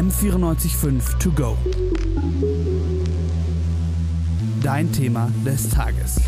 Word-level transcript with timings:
M945 0.00 1.18
To 1.18 1.30
Go. 1.32 1.58
Dein 4.62 4.90
Thema 4.90 5.30
des 5.44 5.68
Tages. 5.68 6.18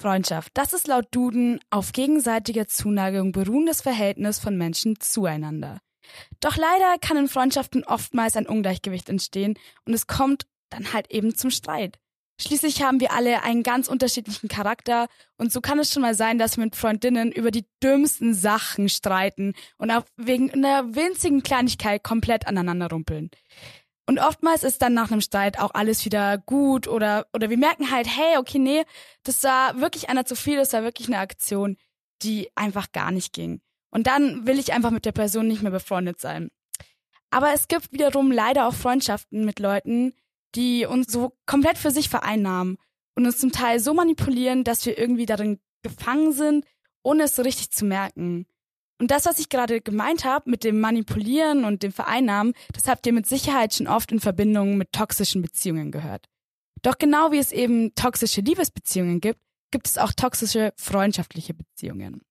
Freundschaft, 0.00 0.52
das 0.54 0.72
ist 0.72 0.86
laut 0.86 1.06
Duden 1.10 1.58
auf 1.70 1.90
gegenseitiger 1.90 2.68
Zuneigung 2.68 3.32
beruhendes 3.32 3.80
Verhältnis 3.80 4.38
von 4.38 4.56
Menschen 4.56 5.00
zueinander. 5.00 5.80
Doch 6.38 6.56
leider 6.56 6.96
kann 7.00 7.16
in 7.16 7.26
Freundschaften 7.26 7.82
oftmals 7.82 8.36
ein 8.36 8.46
Ungleichgewicht 8.46 9.08
entstehen 9.08 9.58
und 9.84 9.94
es 9.94 10.06
kommt 10.06 10.46
dann 10.70 10.92
halt 10.92 11.10
eben 11.10 11.34
zum 11.34 11.50
Streit. 11.50 11.98
Schließlich 12.38 12.82
haben 12.82 13.00
wir 13.00 13.12
alle 13.12 13.42
einen 13.44 13.62
ganz 13.62 13.88
unterschiedlichen 13.88 14.48
Charakter 14.48 15.08
und 15.38 15.50
so 15.52 15.62
kann 15.62 15.78
es 15.78 15.92
schon 15.92 16.02
mal 16.02 16.14
sein, 16.14 16.38
dass 16.38 16.58
wir 16.58 16.64
mit 16.64 16.76
Freundinnen 16.76 17.32
über 17.32 17.50
die 17.50 17.64
dümmsten 17.82 18.34
Sachen 18.34 18.90
streiten 18.90 19.54
und 19.78 19.90
auch 19.90 20.04
wegen 20.16 20.52
einer 20.52 20.94
winzigen 20.94 21.42
Kleinigkeit 21.42 22.02
komplett 22.02 22.46
aneinander 22.46 22.90
rumpeln. 22.90 23.30
Und 24.06 24.18
oftmals 24.18 24.62
ist 24.64 24.82
dann 24.82 24.94
nach 24.94 25.10
einem 25.10 25.20
Streit 25.20 25.58
auch 25.58 25.72
alles 25.72 26.04
wieder 26.04 26.38
gut 26.38 26.86
oder, 26.86 27.26
oder 27.32 27.50
wir 27.50 27.58
merken 27.58 27.90
halt, 27.90 28.06
hey, 28.06 28.36
okay, 28.36 28.58
nee, 28.58 28.84
das 29.24 29.42
war 29.42 29.80
wirklich 29.80 30.08
einer 30.08 30.26
zu 30.26 30.36
viel, 30.36 30.56
das 30.56 30.72
war 30.74 30.82
wirklich 30.84 31.08
eine 31.08 31.18
Aktion, 31.18 31.76
die 32.22 32.50
einfach 32.54 32.92
gar 32.92 33.10
nicht 33.10 33.32
ging. 33.32 33.60
Und 33.90 34.06
dann 34.06 34.46
will 34.46 34.58
ich 34.58 34.72
einfach 34.74 34.90
mit 34.90 35.06
der 35.06 35.12
Person 35.12 35.48
nicht 35.48 35.62
mehr 35.62 35.72
befreundet 35.72 36.20
sein. 36.20 36.50
Aber 37.30 37.52
es 37.52 37.66
gibt 37.66 37.92
wiederum 37.92 38.30
leider 38.30 38.68
auch 38.68 38.74
Freundschaften 38.74 39.44
mit 39.44 39.58
Leuten, 39.58 40.14
die 40.54 40.86
uns 40.86 41.12
so 41.12 41.36
komplett 41.46 41.78
für 41.78 41.90
sich 41.90 42.08
vereinnahmen 42.08 42.78
und 43.14 43.26
uns 43.26 43.38
zum 43.38 43.52
Teil 43.52 43.80
so 43.80 43.94
manipulieren, 43.94 44.64
dass 44.64 44.86
wir 44.86 44.98
irgendwie 44.98 45.26
darin 45.26 45.58
gefangen 45.82 46.32
sind, 46.32 46.64
ohne 47.02 47.24
es 47.24 47.36
so 47.36 47.42
richtig 47.42 47.70
zu 47.70 47.84
merken. 47.84 48.46
Und 48.98 49.10
das, 49.10 49.26
was 49.26 49.38
ich 49.38 49.48
gerade 49.48 49.80
gemeint 49.80 50.24
habe 50.24 50.50
mit 50.50 50.64
dem 50.64 50.80
Manipulieren 50.80 51.64
und 51.64 51.82
dem 51.82 51.92
Vereinnahmen, 51.92 52.54
das 52.72 52.88
habt 52.88 53.06
ihr 53.06 53.12
mit 53.12 53.26
Sicherheit 53.26 53.74
schon 53.74 53.86
oft 53.86 54.10
in 54.10 54.20
Verbindung 54.20 54.78
mit 54.78 54.92
toxischen 54.92 55.42
Beziehungen 55.42 55.90
gehört. 55.90 56.26
Doch 56.82 56.98
genau 56.98 57.30
wie 57.32 57.38
es 57.38 57.52
eben 57.52 57.94
toxische 57.94 58.40
Liebesbeziehungen 58.40 59.20
gibt, 59.20 59.40
gibt 59.70 59.86
es 59.86 59.98
auch 59.98 60.12
toxische 60.12 60.72
freundschaftliche 60.76 61.52
Beziehungen. 61.52 62.22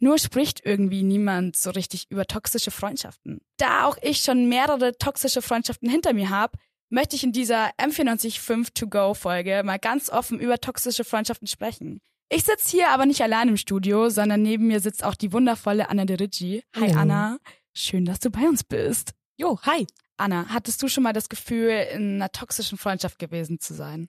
Nur 0.00 0.18
spricht 0.18 0.64
irgendwie 0.64 1.02
niemand 1.02 1.56
so 1.56 1.70
richtig 1.70 2.10
über 2.10 2.24
toxische 2.24 2.70
Freundschaften. 2.70 3.40
Da 3.58 3.84
auch 3.84 3.98
ich 4.00 4.18
schon 4.18 4.48
mehrere 4.48 4.96
toxische 4.96 5.42
Freundschaften 5.42 5.90
hinter 5.90 6.14
mir 6.14 6.30
habe, 6.30 6.56
möchte 6.90 7.16
ich 7.16 7.24
in 7.24 7.32
dieser 7.32 7.70
M495 7.78 8.74
To 8.74 8.88
Go 8.88 9.14
Folge 9.14 9.62
mal 9.64 9.78
ganz 9.78 10.10
offen 10.10 10.38
über 10.38 10.58
toxische 10.58 11.04
Freundschaften 11.04 11.46
sprechen. 11.46 12.00
Ich 12.30 12.44
sitze 12.44 12.70
hier 12.70 12.90
aber 12.90 13.06
nicht 13.06 13.22
allein 13.22 13.48
im 13.48 13.56
Studio, 13.56 14.10
sondern 14.10 14.42
neben 14.42 14.66
mir 14.66 14.80
sitzt 14.80 15.02
auch 15.02 15.14
die 15.14 15.32
wundervolle 15.32 15.88
Anna 15.88 16.04
de 16.04 16.16
Ricci. 16.16 16.62
Hi 16.76 16.88
Hallo. 16.88 17.00
Anna, 17.00 17.38
schön, 17.72 18.04
dass 18.04 18.20
du 18.20 18.30
bei 18.30 18.46
uns 18.46 18.64
bist. 18.64 19.12
Jo, 19.36 19.58
hi. 19.62 19.86
Anna, 20.18 20.46
hattest 20.48 20.82
du 20.82 20.88
schon 20.88 21.04
mal 21.04 21.12
das 21.12 21.28
Gefühl, 21.28 21.70
in 21.94 22.16
einer 22.16 22.30
toxischen 22.30 22.76
Freundschaft 22.76 23.18
gewesen 23.18 23.60
zu 23.60 23.72
sein? 23.72 24.08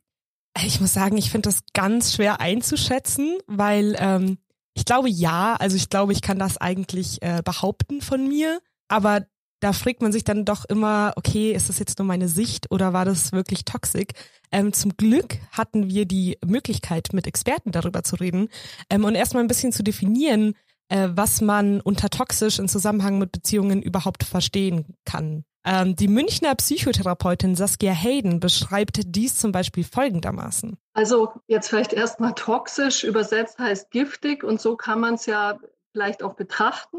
Ich 0.66 0.82
muss 0.82 0.94
sagen, 0.94 1.18
ich 1.18 1.30
finde 1.30 1.48
das 1.50 1.62
ganz 1.74 2.14
schwer 2.14 2.42
einzuschätzen, 2.42 3.38
weil 3.48 3.96
ähm, 4.00 4.40
ich 4.74 4.86
glaube 4.86 5.10
ja, 5.10 5.56
also 5.56 5.78
ich 5.78 5.90
glaube, 5.90 6.12
ich 6.12 6.22
kann 6.22 6.40
das 6.40 6.58
eigentlich 6.58 7.22
äh, 7.22 7.42
behaupten 7.44 8.02
von 8.02 8.28
mir, 8.28 8.60
aber 8.88 9.26
da 9.60 9.74
fragt 9.74 10.02
man 10.02 10.12
sich 10.12 10.24
dann 10.24 10.46
doch 10.46 10.66
immer, 10.66 11.14
okay, 11.16 11.52
ist 11.52 11.70
das 11.70 11.80
jetzt 11.80 12.00
nur 12.00 12.08
meine 12.08 12.28
Sicht 12.28 12.72
oder 12.72 12.94
war 12.94 13.06
das 13.06 13.32
wirklich 13.32 13.66
toxisch? 13.66 14.08
Ähm, 14.52 14.74
zum 14.74 14.96
Glück 14.98 15.38
hatten 15.52 15.90
wir 15.90 16.06
die 16.06 16.38
Möglichkeit, 16.46 17.10
mit 17.14 17.28
Experten 17.28 17.72
darüber 17.72 18.04
zu 18.04 18.16
reden 18.16 18.50
ähm, 18.90 19.04
und 19.04 19.16
erstmal 19.16 19.44
ein 19.44 19.48
bisschen 19.48 19.72
zu 19.72 19.84
definieren, 19.84 20.56
äh, 20.88 21.10
was 21.12 21.42
man 21.42 21.82
unter 21.82 22.10
toxisch 22.10 22.60
in 22.60 22.68
Zusammenhang 22.68 23.20
mit 23.20 23.32
Beziehungen 23.32 23.82
überhaupt 23.82 24.24
verstehen 24.24 24.96
kann. 25.06 25.44
Ähm, 25.66 25.96
die 25.96 26.08
Münchner 26.08 26.56
Psychotherapeutin 26.56 27.56
Saskia 27.56 27.92
Hayden 27.92 28.40
beschreibt 28.40 29.02
dies 29.06 29.36
zum 29.36 29.52
Beispiel 29.52 29.84
folgendermaßen. 29.84 30.78
Also 30.94 31.34
jetzt 31.48 31.70
vielleicht 31.70 31.94
erstmal 31.94 32.34
toxisch 32.34 33.04
übersetzt 33.04 33.60
heißt 33.60 33.92
giftig 33.92 34.44
und 34.44 34.62
so 34.62 34.76
kann 34.76 35.00
man 35.00 35.16
es 35.16 35.26
ja 35.26 35.60
vielleicht 35.92 36.24
auch 36.24 36.36
betrachten. 36.36 36.98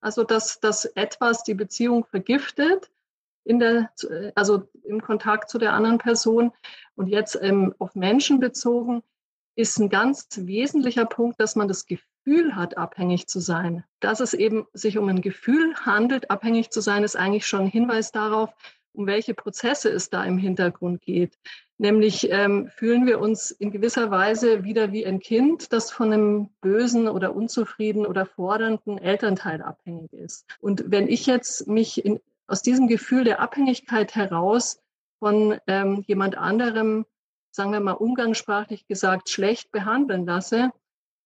Also 0.00 0.24
dass, 0.24 0.60
dass 0.60 0.84
etwas 0.84 1.42
die 1.44 1.54
Beziehung 1.54 2.04
vergiftet 2.04 2.90
in 3.44 3.58
der, 3.58 3.90
also 4.34 4.68
im 4.84 5.02
Kontakt 5.02 5.50
zu 5.50 5.58
der 5.58 5.72
anderen 5.72 5.98
Person 5.98 6.52
und 6.94 7.08
jetzt 7.08 7.38
ähm, 7.40 7.74
auf 7.78 7.94
Menschen 7.94 8.40
bezogen 8.40 9.02
ist 9.56 9.78
ein 9.78 9.88
ganz 9.88 10.28
wesentlicher 10.36 11.04
Punkt, 11.04 11.40
dass 11.40 11.56
man 11.56 11.68
das 11.68 11.86
Gefühl 11.86 12.54
hat, 12.54 12.78
abhängig 12.78 13.26
zu 13.26 13.40
sein. 13.40 13.84
Dass 14.00 14.20
es 14.20 14.32
eben 14.32 14.66
sich 14.72 14.96
um 14.96 15.08
ein 15.08 15.20
Gefühl 15.20 15.74
handelt, 15.74 16.30
abhängig 16.30 16.70
zu 16.70 16.80
sein, 16.80 17.04
ist 17.04 17.16
eigentlich 17.16 17.46
schon 17.46 17.62
ein 17.62 17.70
Hinweis 17.70 18.12
darauf, 18.12 18.50
um 18.92 19.06
welche 19.06 19.34
Prozesse 19.34 19.90
es 19.90 20.10
da 20.10 20.24
im 20.24 20.38
Hintergrund 20.38 21.02
geht. 21.02 21.38
Nämlich 21.80 22.30
ähm, 22.30 22.68
fühlen 22.76 23.06
wir 23.06 23.20
uns 23.20 23.50
in 23.52 23.70
gewisser 23.70 24.10
Weise 24.10 24.64
wieder 24.64 24.92
wie 24.92 25.06
ein 25.06 25.18
Kind, 25.18 25.72
das 25.72 25.90
von 25.90 26.12
einem 26.12 26.50
bösen 26.60 27.08
oder 27.08 27.34
unzufriedenen 27.34 28.06
oder 28.06 28.26
fordernden 28.26 28.98
Elternteil 28.98 29.62
abhängig 29.62 30.12
ist. 30.12 30.44
Und 30.60 30.84
wenn 30.88 31.08
ich 31.08 31.24
jetzt 31.24 31.68
mich 31.68 32.04
in, 32.04 32.20
aus 32.46 32.60
diesem 32.60 32.86
Gefühl 32.86 33.24
der 33.24 33.40
Abhängigkeit 33.40 34.14
heraus 34.14 34.82
von 35.20 35.58
ähm, 35.66 36.04
jemand 36.06 36.36
anderem, 36.36 37.06
sagen 37.50 37.72
wir 37.72 37.80
mal 37.80 37.92
umgangssprachlich 37.92 38.86
gesagt, 38.86 39.30
schlecht 39.30 39.72
behandeln 39.72 40.26
lasse, 40.26 40.72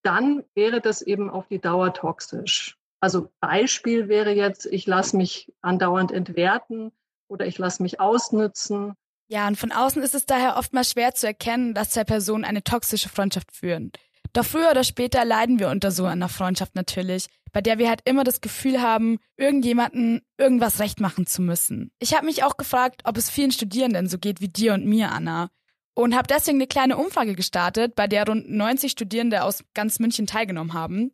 dann 0.05 0.45
wäre 0.55 0.81
das 0.81 1.03
eben 1.03 1.31
auf 1.31 1.49
die 1.49 1.61
Dauer 1.61 1.95
toxisch. 1.95 2.79
Also 3.01 3.29
Beispiel 3.41 4.07
wäre 4.07 4.31
jetzt, 4.31 4.67
ich 4.67 4.87
lasse 4.87 5.17
mich 5.17 5.53
andauernd 5.63 6.13
entwerten 6.13 6.93
oder 7.27 7.45
ich 7.45 7.59
lasse 7.59 7.83
mich 7.83 7.99
ausnützen 7.99 8.95
Ja, 9.29 9.49
und 9.49 9.57
von 9.57 9.73
außen 9.73 10.03
ist 10.03 10.15
es 10.15 10.27
daher 10.27 10.57
oftmals 10.57 10.91
schwer 10.91 11.15
zu 11.15 11.27
erkennen, 11.27 11.75
dass 11.75 11.91
zwei 11.91 12.05
Personen 12.05 12.45
eine 12.45 12.63
toxische 12.63 13.09
Freundschaft 13.09 13.53
führen. 13.53 13.93
Doch 14.33 14.45
früher 14.45 14.71
oder 14.71 14.85
später 14.85 15.25
leiden 15.25 15.59
wir 15.59 15.69
unter 15.69 15.91
so 15.91 16.05
einer 16.05 16.29
Freundschaft 16.29 16.75
natürlich, 16.75 17.29
bei 17.53 17.61
der 17.61 17.79
wir 17.79 17.89
halt 17.89 18.01
immer 18.05 18.25
das 18.25 18.41
Gefühl 18.41 18.83
haben, 18.83 19.19
irgendjemanden 19.37 20.23
irgendwas 20.37 20.81
recht 20.81 21.01
machen 21.01 21.27
zu 21.27 21.41
müssen. 21.41 21.93
Ich 22.01 22.15
habe 22.15 22.27
mich 22.27 22.43
auch 22.43 22.57
gefragt, 22.57 23.03
ob 23.05 23.17
es 23.17 23.31
vielen 23.31 23.53
Studierenden 23.53 24.09
so 24.09 24.19
geht 24.19 24.41
wie 24.41 24.49
dir 24.49 24.75
und 24.75 24.85
mir, 24.85 25.13
Anna. 25.13 25.51
Und 25.95 26.17
habe 26.17 26.27
deswegen 26.27 26.59
eine 26.59 26.67
kleine 26.67 26.97
Umfrage 26.97 27.37
gestartet, 27.37 27.95
bei 27.95 28.09
der 28.09 28.27
rund 28.27 28.51
90 28.51 28.91
Studierende 28.91 29.45
aus 29.45 29.63
ganz 29.75 30.01
München 30.01 30.27
teilgenommen 30.27 30.73
haben. 30.73 31.13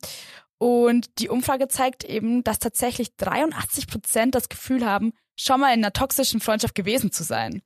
Und 0.56 1.18
die 1.18 1.28
Umfrage 1.28 1.68
zeigt 1.68 2.04
eben, 2.04 2.42
dass 2.42 2.58
tatsächlich 2.58 3.16
83 3.16 3.86
Prozent 3.86 4.34
das 4.34 4.48
Gefühl 4.48 4.86
haben, 4.86 5.12
schon 5.36 5.60
mal 5.60 5.74
in 5.74 5.80
einer 5.80 5.92
toxischen 5.92 6.40
Freundschaft 6.40 6.74
gewesen 6.74 7.12
zu 7.12 7.22
sein. 7.22 7.62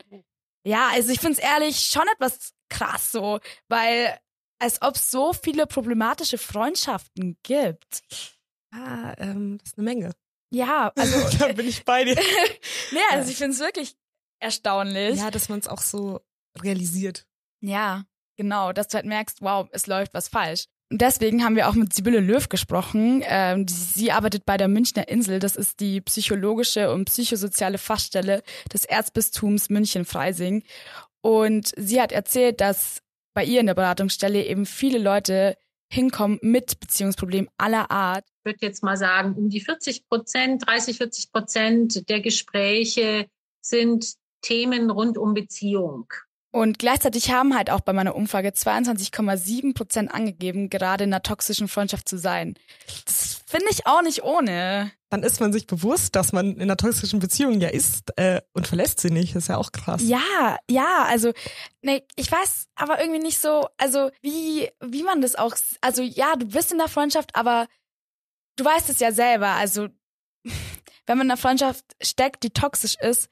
Ja, 0.66 0.88
also 0.92 1.10
ich 1.10 1.20
find's 1.20 1.38
ehrlich 1.38 1.78
schon 1.78 2.04
etwas 2.14 2.52
krass 2.68 3.12
so, 3.12 3.40
weil 3.68 4.18
als 4.58 4.80
ob 4.82 4.96
es 4.96 5.10
so 5.10 5.32
viele 5.32 5.66
problematische 5.66 6.38
Freundschaften 6.38 7.36
gibt. 7.42 8.02
Ah, 8.72 9.14
ähm, 9.18 9.58
das 9.58 9.68
ist 9.72 9.78
eine 9.78 9.84
Menge. 9.84 10.12
Ja, 10.50 10.92
also 10.96 11.38
da 11.38 11.52
bin 11.52 11.68
ich 11.68 11.84
bei 11.84 12.04
dir. 12.04 12.14
nee, 12.92 12.98
also 13.10 13.30
ich 13.30 13.36
find's 13.36 13.58
wirklich 13.58 13.96
erstaunlich. 14.40 15.16
Ja, 15.16 15.30
dass 15.30 15.48
man 15.48 15.58
es 15.58 15.68
auch 15.68 15.82
so 15.82 16.20
realisiert. 16.60 17.26
Ja, 17.60 18.04
genau, 18.36 18.72
dass 18.72 18.88
du 18.88 18.94
halt 18.94 19.06
merkst, 19.06 19.42
wow, 19.42 19.68
es 19.72 19.86
läuft 19.86 20.14
was 20.14 20.28
falsch. 20.28 20.66
Deswegen 20.90 21.44
haben 21.44 21.56
wir 21.56 21.68
auch 21.68 21.74
mit 21.74 21.92
Sibylle 21.94 22.20
Löw 22.20 22.48
gesprochen. 22.48 23.22
Ähm, 23.26 23.66
sie 23.66 24.12
arbeitet 24.12 24.44
bei 24.44 24.56
der 24.56 24.68
Münchner 24.68 25.08
Insel. 25.08 25.38
Das 25.38 25.56
ist 25.56 25.80
die 25.80 26.00
psychologische 26.02 26.92
und 26.92 27.06
psychosoziale 27.06 27.78
Fachstelle 27.78 28.42
des 28.72 28.84
Erzbistums 28.84 29.70
München-Freising. 29.70 30.62
Und 31.20 31.72
sie 31.76 32.00
hat 32.00 32.12
erzählt, 32.12 32.60
dass 32.60 33.02
bei 33.34 33.44
ihr 33.44 33.60
in 33.60 33.66
der 33.66 33.74
Beratungsstelle 33.74 34.44
eben 34.44 34.66
viele 34.66 34.98
Leute 34.98 35.56
hinkommen 35.90 36.38
mit 36.42 36.80
Beziehungsproblemen 36.80 37.48
aller 37.56 37.90
Art. 37.90 38.24
Ich 38.40 38.44
würde 38.44 38.66
jetzt 38.66 38.82
mal 38.82 38.96
sagen, 38.96 39.34
um 39.34 39.48
die 39.48 39.60
40 39.60 40.06
Prozent, 40.06 40.66
30, 40.66 40.98
40 40.98 41.32
Prozent 41.32 42.08
der 42.08 42.20
Gespräche 42.20 43.26
sind 43.60 44.14
Themen 44.42 44.90
rund 44.90 45.16
um 45.16 45.34
Beziehung. 45.34 46.06
Und 46.54 46.78
gleichzeitig 46.78 47.32
haben 47.32 47.56
halt 47.56 47.68
auch 47.68 47.80
bei 47.80 47.92
meiner 47.92 48.14
Umfrage 48.14 48.50
22,7 48.50 49.74
Prozent 49.74 50.14
angegeben, 50.14 50.70
gerade 50.70 51.02
in 51.02 51.12
einer 51.12 51.20
toxischen 51.20 51.66
Freundschaft 51.66 52.08
zu 52.08 52.16
sein. 52.16 52.54
Das 53.06 53.42
finde 53.44 53.66
ich 53.70 53.88
auch 53.88 54.02
nicht 54.02 54.22
ohne. 54.22 54.92
Dann 55.10 55.24
ist 55.24 55.40
man 55.40 55.52
sich 55.52 55.66
bewusst, 55.66 56.14
dass 56.14 56.32
man 56.32 56.54
in 56.54 56.62
einer 56.62 56.76
toxischen 56.76 57.18
Beziehung 57.18 57.60
ja 57.60 57.70
ist 57.70 58.16
äh, 58.16 58.40
und 58.52 58.68
verlässt 58.68 59.00
sie 59.00 59.10
nicht. 59.10 59.34
Das 59.34 59.42
ist 59.42 59.48
ja 59.48 59.56
auch 59.56 59.72
krass. 59.72 60.00
Ja, 60.04 60.56
ja, 60.70 61.04
also 61.08 61.32
nee, 61.82 62.04
ich 62.14 62.30
weiß 62.30 62.68
aber 62.76 63.00
irgendwie 63.00 63.20
nicht 63.20 63.40
so, 63.40 63.66
also 63.76 64.12
wie 64.22 64.70
wie 64.80 65.02
man 65.02 65.22
das 65.22 65.34
auch, 65.34 65.56
also 65.80 66.02
ja, 66.02 66.36
du 66.36 66.46
bist 66.46 66.70
in 66.70 66.78
der 66.78 66.86
Freundschaft, 66.86 67.34
aber 67.34 67.66
du 68.54 68.64
weißt 68.64 68.90
es 68.90 69.00
ja 69.00 69.10
selber, 69.10 69.48
also 69.48 69.88
wenn 70.44 71.18
man 71.18 71.26
in 71.26 71.32
einer 71.32 71.36
Freundschaft 71.36 71.84
steckt, 72.00 72.44
die 72.44 72.50
toxisch 72.50 72.94
ist, 73.00 73.28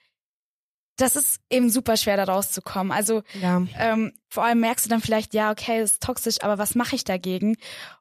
das 1.02 1.16
ist 1.16 1.40
eben 1.50 1.68
super 1.70 1.96
schwer 1.96 2.16
da 2.16 2.24
rauszukommen. 2.24 2.92
Also 2.92 3.22
Ja. 3.40 3.62
ähm, 3.78 4.12
vor 4.28 4.44
allem 4.44 4.60
merkst 4.60 4.86
du 4.86 4.90
dann 4.90 5.00
vielleicht, 5.00 5.34
ja, 5.34 5.50
okay, 5.50 5.80
das 5.80 5.92
ist 5.92 6.02
toxisch, 6.02 6.36
aber 6.42 6.58
was 6.58 6.74
mache 6.74 6.96
ich 6.96 7.04
dagegen? 7.04 7.56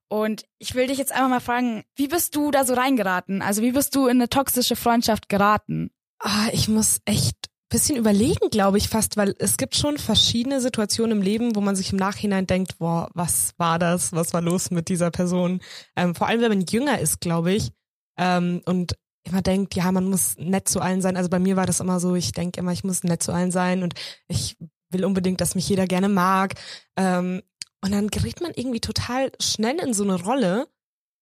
Und 0.07 0.45
ich 0.59 0.75
will 0.75 0.87
dich 0.87 0.97
jetzt 0.97 1.11
einfach 1.11 1.29
mal 1.29 1.39
fragen, 1.39 1.83
wie 1.95 2.07
bist 2.07 2.35
du 2.35 2.51
da 2.51 2.65
so 2.65 2.73
reingeraten? 2.73 3.41
Also 3.41 3.61
wie 3.61 3.71
bist 3.71 3.95
du 3.95 4.05
in 4.07 4.17
eine 4.17 4.29
toxische 4.29 4.75
Freundschaft 4.75 5.29
geraten? 5.29 5.89
Ah, 6.19 6.47
ich 6.51 6.67
muss 6.67 6.99
echt 7.05 7.35
bisschen 7.71 7.95
überlegen, 7.95 8.49
glaube 8.51 8.77
ich 8.77 8.89
fast, 8.89 9.17
weil 9.17 9.33
es 9.39 9.57
gibt 9.57 9.75
schon 9.75 9.97
verschiedene 9.97 10.59
Situationen 10.61 11.17
im 11.17 11.23
Leben, 11.23 11.55
wo 11.55 11.61
man 11.61 11.75
sich 11.75 11.91
im 11.93 11.97
Nachhinein 11.97 12.45
denkt, 12.45 12.77
boah, 12.79 13.09
was 13.13 13.51
war 13.57 13.79
das? 13.79 14.11
Was 14.13 14.33
war 14.33 14.41
los 14.41 14.71
mit 14.71 14.89
dieser 14.89 15.09
Person? 15.09 15.61
Ähm, 15.95 16.13
vor 16.13 16.27
allem, 16.27 16.41
wenn 16.41 16.49
man 16.51 16.65
jünger 16.69 16.99
ist, 16.99 17.21
glaube 17.21 17.53
ich, 17.53 17.69
ähm, 18.17 18.61
und 18.65 18.95
immer 19.23 19.41
denkt, 19.41 19.75
ja, 19.75 19.91
man 19.91 20.09
muss 20.09 20.37
nett 20.37 20.67
zu 20.67 20.81
allen 20.81 21.01
sein. 21.01 21.17
Also 21.17 21.29
bei 21.29 21.39
mir 21.39 21.55
war 21.55 21.65
das 21.65 21.79
immer 21.79 21.99
so, 21.99 22.15
ich 22.15 22.31
denke 22.31 22.59
immer, 22.59 22.71
ich 22.71 22.83
muss 22.83 23.03
nett 23.03 23.21
zu 23.23 23.31
allen 23.31 23.51
sein 23.51 23.83
und 23.83 23.93
ich 24.27 24.57
will 24.89 25.05
unbedingt, 25.05 25.41
dass 25.41 25.55
mich 25.55 25.67
jeder 25.69 25.85
gerne 25.85 26.09
mag. 26.09 26.55
Ähm, 26.97 27.41
und 27.83 27.91
dann 27.91 28.09
gerät 28.09 28.41
man 28.41 28.51
irgendwie 28.55 28.79
total 28.79 29.31
schnell 29.39 29.79
in 29.79 29.93
so 29.93 30.03
eine 30.03 30.21
Rolle, 30.21 30.67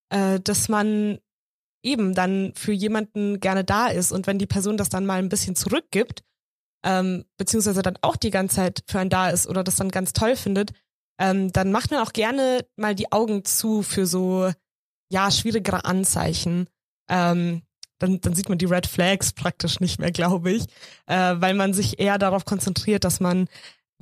äh, 0.09 0.39
dass 0.39 0.69
man 0.69 1.19
eben 1.83 2.13
dann 2.13 2.53
für 2.55 2.73
jemanden 2.73 3.39
gerne 3.39 3.63
da 3.63 3.87
ist. 3.87 4.11
Und 4.11 4.27
wenn 4.27 4.39
die 4.39 4.47
Person 4.47 4.77
das 4.77 4.89
dann 4.89 5.05
mal 5.05 5.19
ein 5.19 5.29
bisschen 5.29 5.55
zurückgibt, 5.55 6.23
ähm, 6.83 7.25
beziehungsweise 7.37 7.81
dann 7.81 7.97
auch 8.01 8.15
die 8.15 8.31
ganze 8.31 8.57
Zeit 8.57 8.83
für 8.87 8.99
einen 8.99 9.09
da 9.09 9.29
ist 9.29 9.47
oder 9.47 9.63
das 9.63 9.75
dann 9.75 9.89
ganz 9.89 10.13
toll 10.13 10.35
findet, 10.35 10.71
ähm, 11.19 11.51
dann 11.51 11.71
macht 11.71 11.91
man 11.91 12.01
auch 12.01 12.13
gerne 12.13 12.65
mal 12.75 12.95
die 12.95 13.11
Augen 13.11 13.43
zu 13.45 13.81
für 13.81 14.05
so, 14.05 14.51
ja, 15.09 15.31
schwierigere 15.31 15.85
Anzeichen. 15.85 16.67
Ähm, 17.09 17.63
dann, 17.99 18.21
dann 18.21 18.33
sieht 18.33 18.49
man 18.49 18.57
die 18.57 18.65
Red 18.65 18.87
Flags 18.87 19.33
praktisch 19.33 19.79
nicht 19.79 19.99
mehr, 19.99 20.11
glaube 20.11 20.51
ich, 20.51 20.63
äh, 21.05 21.35
weil 21.37 21.53
man 21.53 21.73
sich 21.73 21.99
eher 21.99 22.17
darauf 22.17 22.45
konzentriert, 22.45 23.03
dass 23.03 23.19
man 23.19 23.47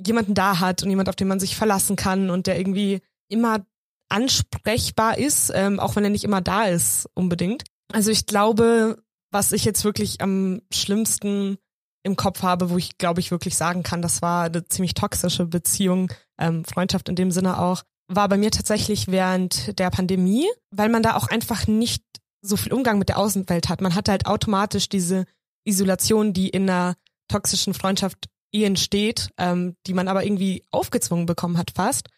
jemanden 0.04 0.34
da 0.34 0.60
hat 0.60 0.82
und 0.82 0.90
jemand, 0.90 1.08
auf 1.08 1.16
den 1.16 1.28
man 1.28 1.40
sich 1.40 1.56
verlassen 1.56 1.96
kann 1.96 2.30
und 2.30 2.46
der 2.46 2.58
irgendwie 2.58 3.00
immer 3.28 3.66
ansprechbar 4.08 5.18
ist, 5.18 5.52
ähm, 5.54 5.80
auch 5.80 5.96
wenn 5.96 6.04
er 6.04 6.10
nicht 6.10 6.24
immer 6.24 6.40
da 6.40 6.64
ist 6.64 7.08
unbedingt. 7.14 7.64
Also 7.92 8.10
ich 8.10 8.26
glaube, 8.26 9.02
was 9.30 9.52
ich 9.52 9.64
jetzt 9.64 9.84
wirklich 9.84 10.20
am 10.20 10.62
schlimmsten 10.72 11.58
im 12.04 12.16
Kopf 12.16 12.42
habe, 12.42 12.70
wo 12.70 12.78
ich 12.78 12.96
glaube 12.96 13.20
ich 13.20 13.30
wirklich 13.30 13.56
sagen 13.56 13.82
kann, 13.82 14.00
das 14.00 14.22
war 14.22 14.44
eine 14.44 14.64
ziemlich 14.66 14.94
toxische 14.94 15.46
Beziehung, 15.46 16.12
ähm, 16.38 16.64
Freundschaft 16.64 17.08
in 17.08 17.16
dem 17.16 17.30
Sinne 17.30 17.58
auch, 17.60 17.82
war 18.06 18.28
bei 18.28 18.38
mir 18.38 18.50
tatsächlich 18.50 19.08
während 19.08 19.78
der 19.78 19.90
Pandemie, 19.90 20.46
weil 20.70 20.88
man 20.88 21.02
da 21.02 21.14
auch 21.14 21.28
einfach 21.28 21.66
nicht 21.66 22.02
so 22.40 22.56
viel 22.56 22.72
Umgang 22.72 22.98
mit 22.98 23.08
der 23.08 23.18
Außenwelt 23.18 23.68
hat. 23.68 23.80
Man 23.80 23.94
hatte 23.94 24.10
halt 24.10 24.26
automatisch 24.26 24.88
diese 24.88 25.24
Isolation, 25.64 26.32
die 26.32 26.48
in 26.48 26.68
einer 26.68 26.96
toxischen 27.28 27.74
Freundschaft 27.74 28.28
eh 28.52 28.64
entsteht, 28.64 29.30
ähm, 29.36 29.76
die 29.86 29.94
man 29.94 30.08
aber 30.08 30.24
irgendwie 30.24 30.64
aufgezwungen 30.70 31.26
bekommen 31.26 31.58
hat 31.58 31.72
fast, 31.72 32.08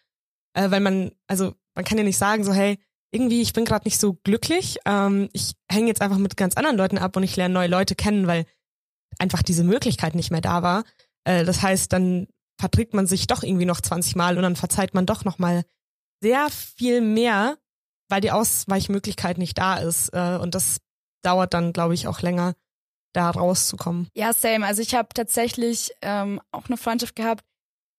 äh, 0.53 0.71
weil 0.71 0.79
man, 0.79 1.11
also 1.27 1.53
man 1.75 1.85
kann 1.85 1.97
ja 1.97 2.03
nicht 2.03 2.17
sagen 2.17 2.43
so, 2.43 2.53
hey, 2.53 2.77
irgendwie, 3.11 3.41
ich 3.41 3.53
bin 3.53 3.65
gerade 3.65 3.85
nicht 3.85 3.99
so 3.99 4.13
glücklich, 4.23 4.77
ähm, 4.85 5.29
ich 5.33 5.53
hänge 5.69 5.87
jetzt 5.87 6.01
einfach 6.01 6.17
mit 6.17 6.37
ganz 6.37 6.55
anderen 6.55 6.77
Leuten 6.77 6.97
ab 6.97 7.15
und 7.17 7.23
ich 7.23 7.35
lerne 7.35 7.53
neue 7.53 7.67
Leute 7.67 7.95
kennen, 7.95 8.27
weil 8.27 8.45
einfach 9.19 9.43
diese 9.43 9.65
Möglichkeit 9.65 10.15
nicht 10.15 10.31
mehr 10.31 10.41
da 10.41 10.63
war. 10.63 10.83
Äh, 11.25 11.43
das 11.43 11.61
heißt, 11.61 11.91
dann 11.91 12.27
verträgt 12.57 12.93
man 12.93 13.07
sich 13.07 13.27
doch 13.27 13.43
irgendwie 13.43 13.65
noch 13.65 13.81
20 13.81 14.15
Mal 14.15 14.37
und 14.37 14.43
dann 14.43 14.55
verzeiht 14.55 14.93
man 14.93 15.05
doch 15.05 15.25
noch 15.25 15.39
mal 15.39 15.63
sehr 16.21 16.49
viel 16.49 17.01
mehr, 17.01 17.57
weil 18.11 18.21
die 18.21 18.31
Ausweichmöglichkeit 18.31 19.37
nicht 19.37 19.57
da 19.57 19.77
ist. 19.77 20.09
Äh, 20.09 20.37
und 20.37 20.53
das 20.53 20.77
dauert 21.23 21.53
dann, 21.53 21.73
glaube 21.73 21.93
ich, 21.93 22.07
auch 22.07 22.21
länger, 22.21 22.53
da 23.13 23.29
rauszukommen. 23.29 24.07
Ja, 24.13 24.33
same. 24.33 24.65
Also 24.65 24.81
ich 24.81 24.95
habe 24.95 25.09
tatsächlich 25.13 25.91
ähm, 26.01 26.41
auch 26.51 26.67
eine 26.67 26.77
Freundschaft 26.77 27.15
gehabt 27.15 27.43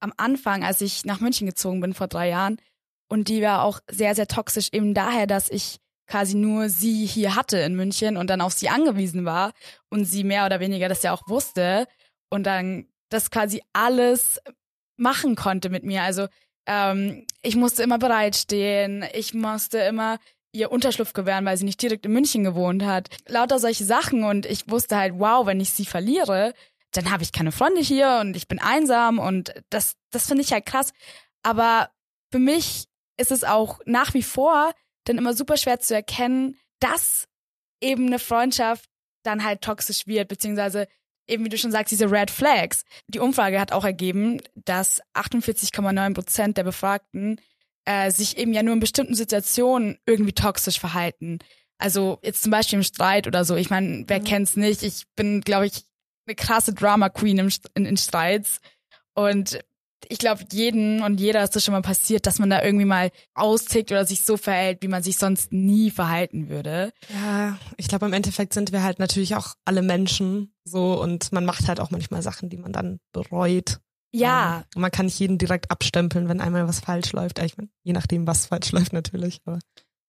am 0.00 0.12
Anfang, 0.16 0.64
als 0.64 0.80
ich 0.80 1.04
nach 1.04 1.20
München 1.20 1.46
gezogen 1.46 1.80
bin 1.80 1.94
vor 1.94 2.08
drei 2.08 2.28
Jahren. 2.28 2.58
Und 3.08 3.28
die 3.28 3.42
war 3.42 3.62
auch 3.62 3.80
sehr, 3.90 4.14
sehr 4.14 4.26
toxisch, 4.26 4.68
eben 4.72 4.94
daher, 4.94 5.26
dass 5.26 5.48
ich 5.48 5.78
quasi 6.06 6.34
nur 6.34 6.68
sie 6.68 7.06
hier 7.06 7.36
hatte 7.36 7.58
in 7.58 7.74
München 7.74 8.16
und 8.16 8.28
dann 8.28 8.40
auf 8.40 8.52
sie 8.52 8.68
angewiesen 8.68 9.24
war 9.24 9.52
und 9.90 10.04
sie 10.04 10.24
mehr 10.24 10.44
oder 10.44 10.60
weniger 10.60 10.88
das 10.88 11.02
ja 11.02 11.12
auch 11.12 11.22
wusste 11.28 11.86
und 12.30 12.44
dann 12.44 12.86
das 13.08 13.30
quasi 13.30 13.62
alles 13.72 14.40
machen 14.96 15.36
konnte 15.36 15.68
mit 15.68 15.84
mir. 15.84 16.02
Also 16.02 16.26
ähm, 16.66 17.26
ich 17.42 17.56
musste 17.56 17.82
immer 17.82 17.98
bereitstehen, 17.98 19.04
ich 19.14 19.34
musste 19.34 19.78
immer 19.78 20.18
ihr 20.52 20.70
Unterschlupf 20.70 21.12
gewähren, 21.14 21.44
weil 21.44 21.56
sie 21.56 21.64
nicht 21.64 21.80
direkt 21.80 22.04
in 22.04 22.12
München 22.12 22.44
gewohnt 22.44 22.84
hat. 22.84 23.08
Lauter 23.26 23.58
solche 23.58 23.84
Sachen 23.84 24.24
und 24.24 24.44
ich 24.46 24.68
wusste 24.70 24.96
halt, 24.96 25.14
wow, 25.16 25.46
wenn 25.46 25.60
ich 25.60 25.70
sie 25.70 25.86
verliere, 25.86 26.52
dann 26.92 27.10
habe 27.10 27.22
ich 27.22 27.32
keine 27.32 27.52
Freunde 27.52 27.80
hier 27.80 28.18
und 28.20 28.36
ich 28.36 28.48
bin 28.48 28.58
einsam 28.58 29.18
und 29.18 29.54
das, 29.70 29.94
das 30.10 30.26
finde 30.26 30.42
ich 30.42 30.52
halt 30.52 30.66
krass. 30.66 30.92
Aber 31.42 31.90
für 32.30 32.38
mich 32.38 32.86
ist 33.16 33.32
es 33.32 33.44
auch 33.44 33.80
nach 33.86 34.14
wie 34.14 34.22
vor 34.22 34.72
dann 35.04 35.18
immer 35.18 35.34
super 35.34 35.56
schwer 35.56 35.80
zu 35.80 35.94
erkennen, 35.94 36.58
dass 36.80 37.26
eben 37.80 38.06
eine 38.06 38.18
Freundschaft 38.18 38.88
dann 39.24 39.44
halt 39.44 39.62
toxisch 39.62 40.06
wird, 40.06 40.28
beziehungsweise 40.28 40.86
eben 41.26 41.44
wie 41.44 41.48
du 41.48 41.58
schon 41.58 41.70
sagst, 41.72 41.90
diese 41.92 42.10
Red 42.10 42.30
Flags. 42.30 42.84
Die 43.08 43.18
Umfrage 43.20 43.60
hat 43.60 43.72
auch 43.72 43.84
ergeben, 43.84 44.40
dass 44.54 45.00
48,9 45.14 46.14
Prozent 46.14 46.56
der 46.56 46.64
Befragten 46.64 47.40
äh, 47.84 48.10
sich 48.10 48.36
eben 48.38 48.52
ja 48.52 48.62
nur 48.62 48.74
in 48.74 48.80
bestimmten 48.80 49.14
Situationen 49.14 49.98
irgendwie 50.06 50.32
toxisch 50.32 50.78
verhalten. 50.78 51.38
Also 51.78 52.18
jetzt 52.22 52.42
zum 52.42 52.50
Beispiel 52.52 52.78
im 52.78 52.84
Streit 52.84 53.26
oder 53.26 53.44
so. 53.44 53.56
Ich 53.56 53.70
meine, 53.70 54.04
wer 54.06 54.20
Mhm. 54.20 54.24
kennt's 54.24 54.56
nicht? 54.56 54.82
Ich 54.82 55.04
bin, 55.16 55.40
glaube 55.40 55.66
ich, 55.66 55.84
eine 56.26 56.36
krasse 56.36 56.72
Drama 56.72 57.08
Queen 57.08 57.38
im, 57.38 57.50
in, 57.74 57.84
in 57.86 57.96
Streits. 57.96 58.60
Und 59.14 59.58
ich 60.08 60.18
glaube, 60.18 60.44
jeden 60.52 61.02
und 61.02 61.20
jeder 61.20 61.42
ist 61.42 61.54
das 61.56 61.64
schon 61.64 61.72
mal 61.72 61.82
passiert, 61.82 62.26
dass 62.26 62.38
man 62.38 62.50
da 62.50 62.62
irgendwie 62.62 62.84
mal 62.84 63.10
austickt 63.34 63.90
oder 63.90 64.04
sich 64.06 64.22
so 64.22 64.36
verhält, 64.36 64.82
wie 64.82 64.88
man 64.88 65.02
sich 65.02 65.16
sonst 65.16 65.52
nie 65.52 65.90
verhalten 65.90 66.48
würde. 66.48 66.92
Ja, 67.12 67.58
ich 67.76 67.88
glaube, 67.88 68.06
im 68.06 68.12
Endeffekt 68.12 68.54
sind 68.54 68.72
wir 68.72 68.82
halt 68.82 68.98
natürlich 68.98 69.36
auch 69.36 69.54
alle 69.64 69.82
Menschen 69.82 70.54
so 70.64 71.00
und 71.00 71.32
man 71.32 71.44
macht 71.44 71.68
halt 71.68 71.80
auch 71.80 71.90
manchmal 71.90 72.22
Sachen, 72.22 72.48
die 72.48 72.58
man 72.58 72.72
dann 72.72 72.98
bereut. 73.12 73.78
Ja, 74.14 74.58
Ähm, 74.58 74.64
und 74.74 74.82
man 74.82 74.90
kann 74.90 75.06
nicht 75.06 75.18
jeden 75.18 75.38
direkt 75.38 75.70
abstempeln, 75.70 76.28
wenn 76.28 76.40
einmal 76.40 76.68
was 76.68 76.80
falsch 76.80 77.12
läuft. 77.12 77.38
Ich 77.38 77.56
mein, 77.56 77.70
je 77.82 77.92
nachdem, 77.94 78.26
was 78.26 78.46
falsch 78.46 78.72
läuft 78.72 78.92
natürlich. 78.92 79.40
Aber 79.46 79.58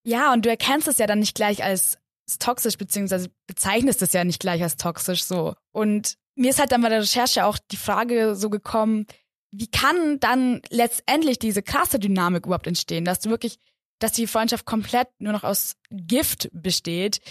ja, 0.05 0.33
und 0.33 0.45
du 0.45 0.49
erkennst 0.49 0.87
es 0.87 0.97
ja 0.97 1.07
dann 1.07 1.19
nicht 1.19 1.35
gleich 1.35 1.63
als 1.63 1.97
toxisch, 2.39 2.77
beziehungsweise 2.77 3.29
bezeichnest 3.47 4.01
es 4.01 4.13
ja 4.13 4.23
nicht 4.23 4.39
gleich 4.39 4.61
als 4.61 4.75
toxisch 4.75 5.23
so. 5.23 5.55
Und 5.71 6.17
mir 6.35 6.49
ist 6.49 6.59
halt 6.59 6.71
dann 6.71 6.81
bei 6.81 6.89
der 6.89 7.01
Recherche 7.01 7.45
auch 7.45 7.57
die 7.71 7.77
Frage 7.77 8.35
so 8.35 8.49
gekommen, 8.49 9.05
wie 9.53 9.67
kann 9.67 10.19
dann 10.19 10.61
letztendlich 10.69 11.37
diese 11.37 11.61
krasse 11.61 11.99
Dynamik 11.99 12.45
überhaupt 12.47 12.65
entstehen, 12.65 13.05
dass 13.05 13.19
du 13.19 13.29
wirklich, 13.29 13.59
dass 13.99 14.11
die 14.11 14.25
Freundschaft 14.25 14.65
komplett 14.65 15.07
nur 15.19 15.31
noch 15.31 15.43
aus 15.43 15.75
Gift 15.91 16.49
besteht. 16.51 17.21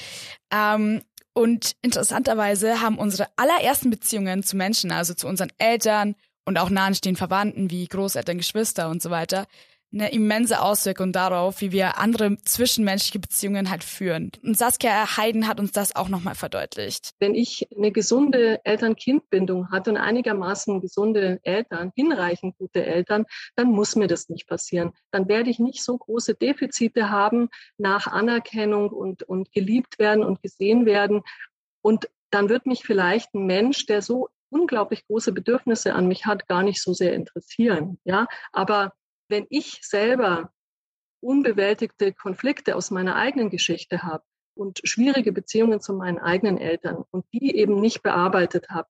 Ähm, 0.53 1.03
und 1.35 1.75
interessanterweise 1.83 2.81
haben 2.81 2.99
unsere 2.99 3.27
allerersten 3.37 3.91
Beziehungen 3.91 4.45
zu 4.45 4.57
Menschen, 4.57 4.93
also 4.93 5.15
zu 5.15 5.27
unseren 5.27 5.51
Eltern 5.59 6.15
und 6.45 6.59
auch 6.59 6.71
nahestehenden 6.71 7.19
Verwandten 7.19 7.71
wie 7.71 7.87
Großeltern, 7.87 8.39
Geschwister 8.39 8.89
und 8.89 9.03
so 9.03 9.11
weiter, 9.11 9.47
eine 9.93 10.13
immense 10.13 10.63
Auswirkung 10.63 11.13
darauf, 11.13 11.61
wie 11.61 11.73
wir 11.73 11.99
andere 11.99 12.37
zwischenmenschliche 12.45 13.19
Beziehungen 13.19 13.71
halt 13.71 13.85
führen. 13.85 14.33
Und 14.43 14.57
Saskia 14.57 15.17
Heiden 15.17 15.47
hat 15.47 15.61
uns 15.61 15.73
das 15.73 15.95
auch 15.95 16.09
nochmal 16.09 16.35
verdeutlicht. 16.35 17.11
Wenn 17.19 17.35
ich 17.35 17.69
eine 17.77 17.93
gesunde 17.93 18.65
Eltern-Kind-Bindung 18.65 19.71
hatte 19.71 19.91
und 19.91 19.97
einigermaßen 19.97 20.81
gesunde 20.81 21.41
Eltern, 21.43 21.93
hinreichend 21.95 22.57
gute 22.59 22.85
Eltern, 22.85 23.27
dann 23.57 23.69
muss 23.69 23.97
mir 23.97 24.07
das 24.07 24.29
nicht 24.29 24.47
passieren. 24.47 24.93
Dann 25.11 25.29
werde 25.29 25.51
ich 25.51 25.59
nicht 25.59 25.83
so 25.83 25.97
große 25.97 26.35
Defizite 26.35 27.11
haben 27.11 27.49
nach 27.77 28.07
Anerkennung 28.07 28.91
und, 28.91 29.23
und 29.25 29.53
geliebt 29.53 29.99
werden 29.99 30.25
und 30.25 30.43
gesehen 30.43 30.87
werden. 30.87 31.23
Und 31.83 32.09
dann 32.31 32.49
wird 32.49 32.67
mich 32.67 32.83
vielleicht 32.83 33.35
ein 33.35 33.47
Mensch, 33.47 33.87
der 33.87 34.01
so 34.01 34.29
unglaublich 34.49 35.07
große 35.07 35.33
Bedürfnisse 35.33 35.95
an 35.95 36.07
mich 36.07 36.27
hat, 36.27 36.47
gar 36.47 36.63
nicht 36.63 36.81
so 36.83 36.93
sehr 36.93 37.15
interessieren. 37.15 37.99
Ja, 38.05 38.27
aber 38.53 38.93
wenn 39.33 39.47
ich 39.49 39.81
selber 39.83 40.53
unbewältigte 41.21 42.13
Konflikte 42.13 42.77
aus 42.77 42.91
meiner 42.91 43.17
eigenen 43.17 43.49
Geschichte 43.49 44.03
habe 44.03 44.23
und 44.55 44.81
schwierige 44.85 45.33
Beziehungen 45.33 45.81
zu 45.81 45.95
meinen 45.95 46.19
eigenen 46.19 46.59
Eltern 46.59 47.05
und 47.11 47.25
die 47.33 47.57
eben 47.57 47.81
nicht 47.81 48.03
bearbeitet 48.03 48.69
habe, 48.69 48.89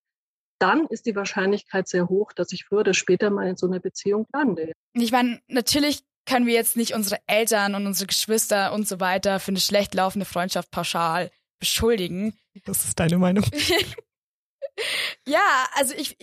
dann 0.59 0.87
ist 0.89 1.07
die 1.07 1.15
Wahrscheinlichkeit 1.15 1.87
sehr 1.89 2.09
hoch, 2.09 2.33
dass 2.33 2.53
ich 2.53 2.65
früher 2.65 2.81
oder 2.81 2.95
später 2.95 3.31
mal 3.31 3.49
in 3.49 3.57
so 3.57 3.67
einer 3.67 3.79
Beziehung 3.79 4.27
lande. 4.33 4.73
Ich 4.95 5.13
meine, 5.13 5.41
natürlich 5.47 6.01
können 6.27 6.47
wir 6.47 6.55
jetzt 6.55 6.77
nicht 6.77 6.95
unsere 6.95 7.21
Eltern 7.27 7.77
und 7.77 7.87
unsere 7.87 8.09
Geschwister 8.09 8.73
und 8.73 8.87
so 8.87 8.99
weiter 8.99 9.41
für 9.41 9.53
eine 9.53 9.61
schlecht 9.61 9.95
laufende 9.95 10.27
Freundschaft 10.27 10.71
pauschal 10.71 11.31
beschuldigen. 11.61 12.37
das 12.65 12.85
ist 12.85 12.99
deine 12.99 13.19
Meinung. 13.19 13.45
Ja, 15.27 15.67
also 15.75 15.95
ich, 15.95 16.17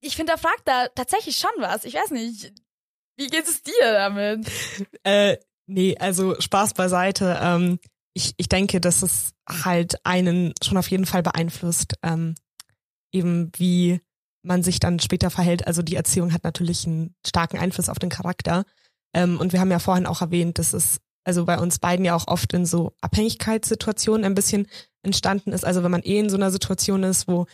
ich 0.00 0.14
finde, 0.14 0.32
da 0.32 0.38
fragt 0.38 0.62
da 0.66 0.86
tatsächlich 0.88 1.36
schon 1.36 1.50
was. 1.58 1.84
Ich 1.84 1.94
weiß 1.94 2.12
nicht, 2.12 2.52
wie 3.16 3.26
geht 3.28 3.46
es 3.46 3.62
dir 3.62 3.92
damit? 3.92 4.50
Äh, 5.04 5.36
nee, 5.66 5.96
also 5.98 6.40
Spaß 6.40 6.74
beiseite. 6.74 7.38
Ähm, 7.40 7.78
ich, 8.14 8.34
ich 8.36 8.48
denke, 8.48 8.80
dass 8.80 9.02
es 9.02 9.32
halt 9.48 9.96
einen 10.04 10.54
schon 10.62 10.78
auf 10.78 10.90
jeden 10.90 11.06
Fall 11.06 11.22
beeinflusst, 11.22 11.94
ähm, 12.02 12.34
eben 13.12 13.50
wie 13.56 14.00
man 14.42 14.62
sich 14.62 14.80
dann 14.80 15.00
später 15.00 15.30
verhält. 15.30 15.66
Also 15.66 15.82
die 15.82 15.96
Erziehung 15.96 16.32
hat 16.32 16.44
natürlich 16.44 16.86
einen 16.86 17.14
starken 17.26 17.58
Einfluss 17.58 17.88
auf 17.88 17.98
den 17.98 18.10
Charakter. 18.10 18.64
Ähm, 19.12 19.38
und 19.38 19.52
wir 19.52 19.60
haben 19.60 19.70
ja 19.70 19.78
vorhin 19.78 20.06
auch 20.06 20.22
erwähnt, 20.22 20.58
dass 20.58 20.72
es 20.72 21.00
also 21.24 21.44
bei 21.44 21.58
uns 21.58 21.80
beiden 21.80 22.04
ja 22.04 22.14
auch 22.14 22.28
oft 22.28 22.52
in 22.52 22.64
so 22.66 22.92
Abhängigkeitssituationen 23.00 24.24
ein 24.24 24.36
bisschen 24.36 24.68
entstanden 25.02 25.52
ist. 25.52 25.64
Also 25.64 25.82
wenn 25.82 25.90
man 25.90 26.02
eh 26.02 26.18
in 26.18 26.30
so 26.30 26.36
einer 26.36 26.52
Situation 26.52 27.02
ist, 27.02 27.26
wo 27.26 27.46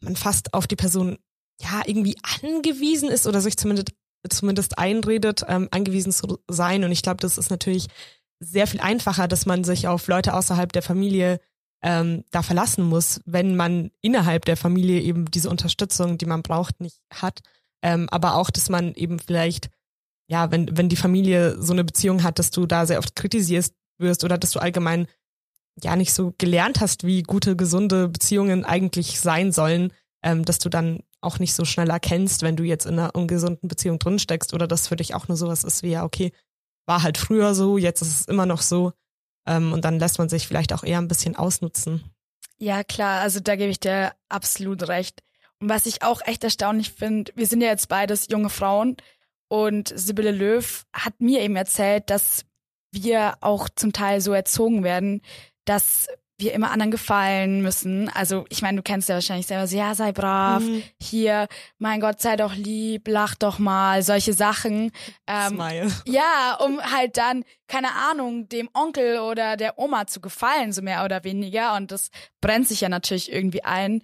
man 0.00 0.14
fast 0.14 0.54
auf 0.54 0.68
die 0.68 0.76
Person 0.76 1.18
ja 1.60 1.82
irgendwie 1.86 2.16
angewiesen 2.42 3.08
ist 3.08 3.26
oder 3.26 3.40
sich 3.40 3.56
zumindest 3.56 3.90
zumindest 4.28 4.78
einredet, 4.78 5.42
ähm, 5.48 5.68
angewiesen 5.70 6.12
zu 6.12 6.38
sein. 6.48 6.84
Und 6.84 6.92
ich 6.92 7.02
glaube, 7.02 7.20
das 7.20 7.38
ist 7.38 7.50
natürlich 7.50 7.88
sehr 8.40 8.66
viel 8.66 8.80
einfacher, 8.80 9.28
dass 9.28 9.46
man 9.46 9.64
sich 9.64 9.88
auf 9.88 10.08
Leute 10.08 10.34
außerhalb 10.34 10.72
der 10.72 10.82
Familie 10.82 11.40
ähm, 11.82 12.24
da 12.30 12.42
verlassen 12.42 12.84
muss, 12.84 13.20
wenn 13.26 13.56
man 13.56 13.90
innerhalb 14.00 14.44
der 14.44 14.56
Familie 14.56 15.00
eben 15.00 15.30
diese 15.30 15.50
Unterstützung, 15.50 16.18
die 16.18 16.26
man 16.26 16.42
braucht, 16.42 16.80
nicht 16.80 17.00
hat. 17.12 17.40
Ähm, 17.82 18.08
aber 18.10 18.34
auch, 18.34 18.50
dass 18.50 18.68
man 18.68 18.94
eben 18.94 19.18
vielleicht, 19.18 19.70
ja, 20.26 20.50
wenn, 20.50 20.76
wenn 20.76 20.88
die 20.88 20.96
Familie 20.96 21.60
so 21.62 21.72
eine 21.72 21.84
Beziehung 21.84 22.22
hat, 22.22 22.38
dass 22.38 22.50
du 22.50 22.66
da 22.66 22.86
sehr 22.86 22.98
oft 22.98 23.14
kritisierst 23.14 23.74
wirst 23.98 24.24
oder 24.24 24.38
dass 24.38 24.50
du 24.50 24.58
allgemein 24.58 25.06
ja 25.82 25.96
nicht 25.96 26.12
so 26.12 26.34
gelernt 26.38 26.80
hast, 26.80 27.04
wie 27.04 27.22
gute, 27.22 27.56
gesunde 27.56 28.08
Beziehungen 28.08 28.64
eigentlich 28.64 29.20
sein 29.20 29.52
sollen, 29.52 29.92
ähm, 30.22 30.44
dass 30.44 30.58
du 30.58 30.68
dann 30.68 31.00
auch 31.26 31.38
nicht 31.38 31.54
so 31.54 31.64
schnell 31.64 31.90
erkennst, 31.90 32.42
wenn 32.42 32.56
du 32.56 32.64
jetzt 32.64 32.86
in 32.86 32.98
einer 32.98 33.14
ungesunden 33.14 33.68
Beziehung 33.68 33.98
drin 33.98 34.18
steckst 34.18 34.54
oder 34.54 34.66
das 34.66 34.88
für 34.88 34.96
dich 34.96 35.14
auch 35.14 35.28
nur 35.28 35.36
sowas 35.36 35.64
ist 35.64 35.82
wie, 35.82 35.90
ja, 35.90 36.04
okay, 36.04 36.32
war 36.86 37.02
halt 37.02 37.18
früher 37.18 37.54
so, 37.54 37.76
jetzt 37.76 38.00
ist 38.00 38.20
es 38.20 38.26
immer 38.26 38.46
noch 38.46 38.62
so. 38.62 38.92
Ähm, 39.46 39.72
und 39.72 39.84
dann 39.84 39.98
lässt 39.98 40.18
man 40.18 40.28
sich 40.28 40.46
vielleicht 40.46 40.72
auch 40.72 40.84
eher 40.84 40.98
ein 40.98 41.08
bisschen 41.08 41.36
ausnutzen. 41.36 42.04
Ja, 42.58 42.84
klar, 42.84 43.20
also 43.20 43.40
da 43.40 43.56
gebe 43.56 43.70
ich 43.70 43.80
dir 43.80 44.12
absolut 44.28 44.88
recht. 44.88 45.22
Und 45.60 45.68
was 45.68 45.86
ich 45.86 46.02
auch 46.02 46.20
echt 46.24 46.44
erstaunlich 46.44 46.92
finde, 46.92 47.32
wir 47.34 47.46
sind 47.46 47.60
ja 47.60 47.68
jetzt 47.68 47.88
beides 47.88 48.28
junge 48.30 48.50
Frauen 48.50 48.96
und 49.48 49.92
Sibylle 49.94 50.32
Löw 50.32 50.84
hat 50.92 51.20
mir 51.20 51.40
eben 51.40 51.56
erzählt, 51.56 52.10
dass 52.10 52.44
wir 52.92 53.34
auch 53.40 53.68
zum 53.74 53.92
Teil 53.92 54.20
so 54.20 54.32
erzogen 54.32 54.84
werden, 54.84 55.22
dass 55.64 56.08
wir 56.38 56.52
immer 56.52 56.70
anderen 56.70 56.90
gefallen 56.90 57.62
müssen. 57.62 58.10
Also 58.10 58.44
ich 58.50 58.60
meine, 58.60 58.76
du 58.76 58.82
kennst 58.82 59.08
ja 59.08 59.14
wahrscheinlich 59.14 59.46
selber 59.46 59.66
so, 59.66 59.76
ja, 59.76 59.94
sei 59.94 60.12
brav, 60.12 60.62
mhm. 60.62 60.82
hier, 61.00 61.48
mein 61.78 62.00
Gott, 62.00 62.20
sei 62.20 62.36
doch 62.36 62.54
lieb, 62.54 63.08
lach 63.08 63.34
doch 63.34 63.58
mal, 63.58 64.02
solche 64.02 64.34
Sachen. 64.34 64.92
Ähm, 65.26 65.54
Smile. 65.54 65.92
Ja, 66.06 66.58
um 66.62 66.80
halt 66.80 67.16
dann, 67.16 67.44
keine 67.68 67.94
Ahnung, 67.94 68.48
dem 68.48 68.68
Onkel 68.74 69.20
oder 69.20 69.56
der 69.56 69.78
Oma 69.78 70.06
zu 70.06 70.20
gefallen, 70.20 70.72
so 70.72 70.82
mehr 70.82 71.04
oder 71.04 71.24
weniger. 71.24 71.74
Und 71.74 71.90
das 71.90 72.10
brennt 72.40 72.68
sich 72.68 72.82
ja 72.82 72.88
natürlich 72.88 73.32
irgendwie 73.32 73.64
ein. 73.64 74.02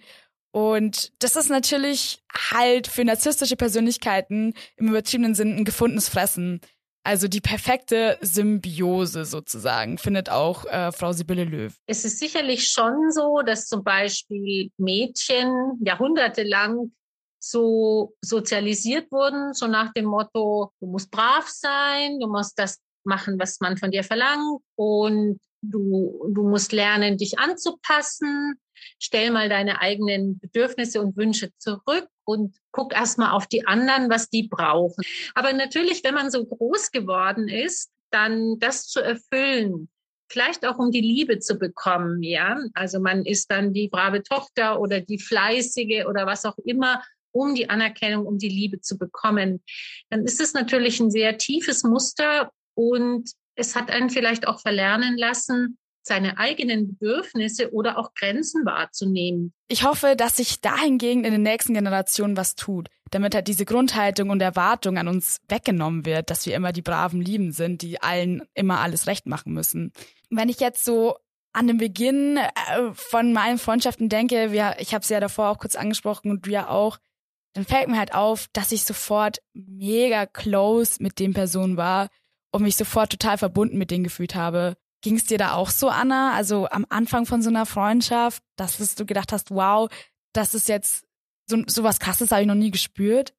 Und 0.51 1.11
das 1.23 1.35
ist 1.35 1.49
natürlich 1.49 2.23
halt 2.51 2.87
für 2.87 3.03
narzisstische 3.03 3.55
Persönlichkeiten 3.55 4.53
im 4.77 4.89
übertriebenen 4.89 5.33
Sinn 5.33 5.55
ein 5.55 5.65
gefundenes 5.65 6.09
Fressen. 6.09 6.61
Also 7.03 7.27
die 7.27 7.41
perfekte 7.41 8.17
Symbiose 8.21 9.25
sozusagen 9.25 9.97
findet 9.97 10.29
auch 10.29 10.65
äh, 10.65 10.91
Frau 10.91 11.11
Sibylle 11.11 11.43
Löw. 11.43 11.73
Es 11.85 12.05
ist 12.05 12.19
sicherlich 12.19 12.69
schon 12.69 13.11
so, 13.11 13.41
dass 13.45 13.67
zum 13.67 13.83
Beispiel 13.83 14.71
Mädchen 14.77 15.79
jahrhundertelang 15.83 16.93
so 17.39 18.13
sozialisiert 18.21 19.11
wurden, 19.11 19.53
so 19.53 19.67
nach 19.67 19.91
dem 19.91 20.05
Motto, 20.05 20.71
du 20.79 20.87
musst 20.87 21.11
brav 21.11 21.47
sein, 21.49 22.19
du 22.21 22.27
musst 22.27 22.57
das 22.57 22.79
machen, 23.03 23.37
was 23.37 23.59
man 23.59 23.75
von 23.75 23.91
dir 23.91 24.05
verlangt 24.05 24.61
und 24.75 25.39
du, 25.61 26.31
du 26.33 26.47
musst 26.47 26.71
lernen, 26.71 27.17
dich 27.17 27.37
anzupassen 27.37 28.57
stell 28.99 29.31
mal 29.31 29.49
deine 29.49 29.81
eigenen 29.81 30.39
Bedürfnisse 30.39 31.01
und 31.01 31.17
Wünsche 31.17 31.49
zurück 31.57 32.07
und 32.25 32.55
guck 32.71 32.93
erstmal 32.93 33.31
auf 33.31 33.47
die 33.47 33.65
anderen, 33.67 34.09
was 34.09 34.29
die 34.29 34.47
brauchen. 34.47 35.03
Aber 35.35 35.53
natürlich, 35.53 36.03
wenn 36.03 36.13
man 36.13 36.31
so 36.31 36.45
groß 36.45 36.91
geworden 36.91 37.47
ist, 37.47 37.91
dann 38.11 38.59
das 38.59 38.87
zu 38.87 39.01
erfüllen, 39.01 39.89
vielleicht 40.29 40.65
auch 40.65 40.77
um 40.77 40.91
die 40.91 41.01
Liebe 41.01 41.39
zu 41.39 41.57
bekommen, 41.57 42.23
ja. 42.23 42.57
Also 42.73 42.99
man 42.99 43.25
ist 43.25 43.51
dann 43.51 43.73
die 43.73 43.87
brave 43.87 44.23
Tochter 44.23 44.79
oder 44.79 45.01
die 45.01 45.19
fleißige 45.19 46.05
oder 46.07 46.25
was 46.25 46.45
auch 46.45 46.57
immer, 46.63 47.03
um 47.31 47.55
die 47.55 47.69
Anerkennung, 47.69 48.25
um 48.25 48.37
die 48.37 48.49
Liebe 48.49 48.79
zu 48.79 48.97
bekommen. 48.97 49.63
Dann 50.09 50.23
ist 50.23 50.39
es 50.39 50.53
natürlich 50.53 50.99
ein 50.99 51.11
sehr 51.11 51.37
tiefes 51.37 51.83
Muster 51.83 52.51
und 52.75 53.31
es 53.55 53.75
hat 53.75 53.91
einen 53.91 54.09
vielleicht 54.09 54.47
auch 54.47 54.59
verlernen 54.59 55.17
lassen, 55.17 55.77
seine 56.03 56.37
eigenen 56.37 56.89
Bedürfnisse 56.89 57.73
oder 57.73 57.97
auch 57.97 58.13
Grenzen 58.13 58.65
wahrzunehmen. 58.65 59.53
Ich 59.67 59.83
hoffe, 59.83 60.15
dass 60.15 60.37
sich 60.37 60.61
dahingegen 60.61 61.23
in 61.23 61.31
den 61.31 61.41
nächsten 61.41 61.73
Generationen 61.73 62.37
was 62.37 62.55
tut, 62.55 62.89
damit 63.09 63.33
halt 63.33 63.47
diese 63.47 63.65
Grundhaltung 63.65 64.29
und 64.29 64.41
Erwartung 64.41 64.97
an 64.97 65.07
uns 65.07 65.39
weggenommen 65.47 66.05
wird, 66.05 66.29
dass 66.29 66.45
wir 66.45 66.55
immer 66.55 66.73
die 66.73 66.81
braven 66.81 67.21
Lieben 67.21 67.51
sind, 67.51 67.81
die 67.81 68.01
allen 68.01 68.43
immer 68.53 68.81
alles 68.81 69.07
recht 69.07 69.25
machen 69.25 69.53
müssen. 69.53 69.93
Wenn 70.29 70.49
ich 70.49 70.59
jetzt 70.59 70.83
so 70.83 71.15
an 71.53 71.67
den 71.67 71.77
Beginn 71.77 72.37
äh, 72.37 72.49
von 72.93 73.31
meinen 73.31 73.59
Freundschaften 73.59 74.09
denke, 74.09 74.75
ich 74.79 74.93
habe 74.93 75.03
es 75.03 75.09
ja 75.09 75.19
davor 75.19 75.49
auch 75.49 75.59
kurz 75.59 75.75
angesprochen 75.75 76.31
und 76.31 76.45
du 76.45 76.49
ja 76.49 76.67
auch, 76.67 76.97
dann 77.53 77.65
fällt 77.65 77.87
mir 77.87 77.99
halt 77.99 78.13
auf, 78.13 78.47
dass 78.51 78.71
ich 78.71 78.83
sofort 78.83 79.39
mega 79.53 80.25
close 80.25 81.01
mit 81.01 81.19
den 81.19 81.33
Personen 81.33 81.77
war 81.77 82.09
und 82.51 82.63
mich 82.63 82.75
sofort 82.75 83.11
total 83.11 83.37
verbunden 83.37 83.77
mit 83.77 83.91
denen 83.91 84.03
gefühlt 84.03 84.35
habe. 84.35 84.75
Ging 85.03 85.17
es 85.17 85.25
dir 85.25 85.37
da 85.37 85.53
auch 85.53 85.69
so, 85.69 85.89
Anna? 85.89 86.33
Also 86.33 86.67
am 86.69 86.85
Anfang 86.89 87.25
von 87.25 87.41
so 87.41 87.49
einer 87.49 87.65
Freundschaft, 87.65 88.41
dass 88.55 88.95
du 88.95 89.05
gedacht 89.05 89.31
hast, 89.33 89.51
wow, 89.51 89.89
das 90.31 90.53
ist 90.53 90.69
jetzt 90.69 91.03
so, 91.45 91.61
so 91.67 91.83
was 91.83 91.99
krasses, 91.99 92.31
habe 92.31 92.41
ich 92.41 92.47
noch 92.47 92.55
nie 92.55 92.71
gespürt? 92.71 93.33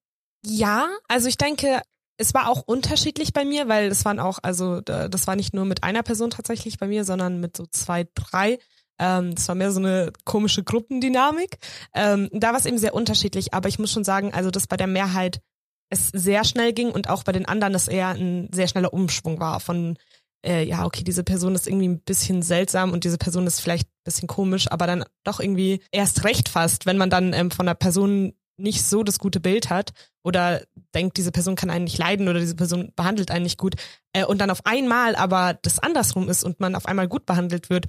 Ja, 0.45 0.91
also 1.09 1.27
ich 1.27 1.39
denke, 1.39 1.81
es 2.19 2.35
war 2.35 2.49
auch 2.49 2.63
unterschiedlich 2.67 3.33
bei 3.33 3.47
mir, 3.47 3.67
weil 3.67 3.87
es 3.87 4.05
waren 4.05 4.21
auch, 4.21 4.39
also 4.43 4.83
das 4.83 5.27
war 5.27 5.37
nicht 5.37 5.55
nur 5.55 5.65
mit 5.65 5.83
einer 5.83 6.03
Person 6.03 6.31
tatsächlich 6.31 6.79
bei 6.79 6.87
mir, 6.87 7.05
sondern 7.05 7.41
mit 7.41 7.57
so 7.57 7.65
zwei, 7.67 8.07
drei. 8.15 8.59
Ähm, 8.99 9.35
das 9.35 9.49
war 9.49 9.55
mehr 9.55 9.73
so 9.73 9.81
eine 9.81 10.13
komische 10.25 10.63
Gruppendynamik. 10.63 11.59
Ähm, 11.95 12.29
da 12.33 12.53
war 12.53 12.59
es 12.59 12.67
eben 12.67 12.79
sehr 12.79 12.95
unterschiedlich, 12.95 13.55
aber 13.55 13.69
ich 13.69 13.79
muss 13.79 13.91
schon 13.91 14.05
sagen, 14.05 14.33
also 14.33 14.51
dass 14.51 14.67
bei 14.67 14.77
der 14.77 14.87
Mehrheit 14.87 15.41
es 15.89 16.09
sehr 16.09 16.45
schnell 16.45 16.73
ging 16.73 16.91
und 16.91 17.09
auch 17.09 17.25
bei 17.25 17.33
den 17.33 17.47
anderen 17.47 17.75
es 17.75 17.89
eher 17.89 18.09
ein 18.09 18.49
sehr 18.53 18.69
schneller 18.69 18.93
Umschwung 18.93 19.41
war 19.41 19.61
von 19.61 19.97
äh, 20.45 20.63
ja, 20.65 20.85
okay, 20.85 21.05
diese 21.05 21.25
Person 21.25 21.55
ist 21.55 21.67
irgendwie 21.67 21.89
ein 21.89 22.01
bisschen 22.01 22.43
seltsam 22.43 22.93
und 22.93 23.05
diese 23.05 23.19
Person 23.19 23.47
ist 23.47 23.61
vielleicht 23.61 23.89
ein 23.89 24.05
bisschen 24.05 24.29
komisch, 24.29 24.71
aber 24.71 24.87
dann 24.87 25.05
doch 25.25 25.41
irgendwie 25.41 25.81
erst 25.91 26.25
recht 26.25 26.49
fast, 26.49 26.87
wenn 26.87 26.99
man 26.99 27.11
dann 27.11 27.33
ähm, 27.33 27.51
von 27.51 27.67
der 27.67 27.75
Person 27.75 28.35
nicht 28.57 28.85
so 28.85 29.03
das 29.03 29.19
gute 29.19 29.41
Bild 29.41 29.71
hat 29.71 29.93
oder 30.23 30.63
denkt, 30.95 31.17
diese 31.17 31.33
Person 31.33 31.57
kann 31.57 31.71
einen 31.71 31.85
nicht 31.85 31.99
leiden 31.99 32.29
oder 32.29 32.39
diese 32.39 32.55
Person 32.55 32.93
behandelt 32.95 33.31
einen 33.31 33.45
nicht 33.45 33.59
gut 33.59 33.75
äh, 34.13 34.25
und 34.25 34.39
dann 34.39 34.51
auf 34.51 34.65
einmal 34.65 35.17
aber 35.17 35.55
das 35.63 35.81
andersrum 35.81 36.29
ist 36.29 36.45
und 36.45 36.61
man 36.61 36.77
auf 36.77 36.87
einmal 36.87 37.09
gut 37.09 37.27
behandelt 37.27 37.71
wird 37.71 37.87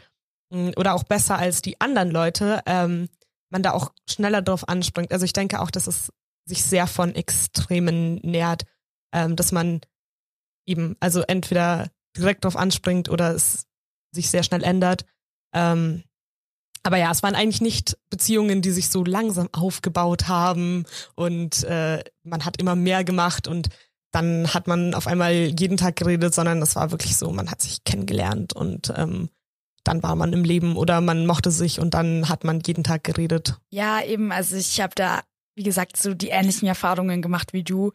mh, 0.51 0.71
mm, 0.71 0.74
oder 0.77 0.95
auch 0.95 1.03
besser 1.03 1.38
als 1.38 1.62
die 1.62 1.79
anderen 1.81 2.09
Leute, 2.09 2.62
ähm, 2.65 3.09
man 3.50 3.62
da 3.62 3.71
auch 3.71 3.91
schneller 4.09 4.41
drauf 4.41 4.67
anspringt. 4.67 5.12
Also 5.12 5.24
ich 5.25 5.33
denke 5.33 5.62
auch, 5.62 5.69
dass 5.69 5.88
es 5.88 6.12
sich 6.45 6.63
sehr 6.63 6.88
von 6.88 7.13
Extremen 7.13 8.15
nähert, 8.15 8.63
ähm, 9.13 9.35
dass 9.35 9.51
man 9.51 9.81
eben, 10.65 10.95
also 11.00 11.21
entweder 11.21 11.89
direkt 12.17 12.45
drauf 12.45 12.55
anspringt 12.55 13.10
oder 13.10 13.34
es 13.34 13.65
sich 14.12 14.29
sehr 14.29 14.43
schnell 14.43 14.63
ändert. 14.63 15.05
Ähm, 15.53 16.03
aber 16.84 16.98
ja, 16.98 17.12
es 17.12 17.24
waren 17.24 17.36
eigentlich 17.36 17.62
nicht 17.62 17.98
Beziehungen, 18.10 18.62
die 18.62 18.72
sich 18.72 18.89
so 18.89 19.03
langsam 19.03 19.50
aufgebaut 19.53 20.27
haben 20.27 20.86
und 21.15 21.63
äh, 21.63 22.03
man 22.24 22.45
hat 22.45 22.60
immer 22.60 22.75
mehr 22.75 23.03
gemacht 23.03 23.48
und 23.48 23.69
dann 24.12 24.53
hat 24.53 24.67
man 24.67 24.93
auf 24.93 25.07
einmal 25.07 25.34
jeden 25.34 25.77
Tag 25.77 25.98
geredet, 25.98 26.34
sondern 26.34 26.62
es 26.62 26.75
war 26.75 26.91
wirklich 26.91 27.17
so, 27.17 27.31
man 27.31 27.50
hat 27.50 27.62
sich 27.62 27.84
kennengelernt 27.84 28.53
und 28.53 28.93
ähm, 28.95 29.29
dann 29.84 30.03
war 30.03 30.15
man 30.15 30.31
im 30.31 30.43
Leben 30.43 30.77
oder 30.77 31.01
man 31.01 31.25
mochte 31.25 31.51
sich 31.51 31.79
und 31.79 31.93
dann 31.93 32.29
hat 32.29 32.43
man 32.43 32.62
jeden 32.65 32.84
Tag 32.84 33.03
geredet. 33.03 33.57
Ja, 33.72 34.03
eben, 34.03 34.31
also 34.31 34.55
ich 34.55 34.79
habe 34.79 34.93
da, 34.95 35.22
wie 35.55 35.63
gesagt, 35.63 35.98
so 35.98 36.13
die 36.13 36.29
ähnlichen 36.29 36.67
Erfahrungen 36.67 37.22
gemacht 37.22 37.51
wie 37.51 37.63
du 37.63 37.93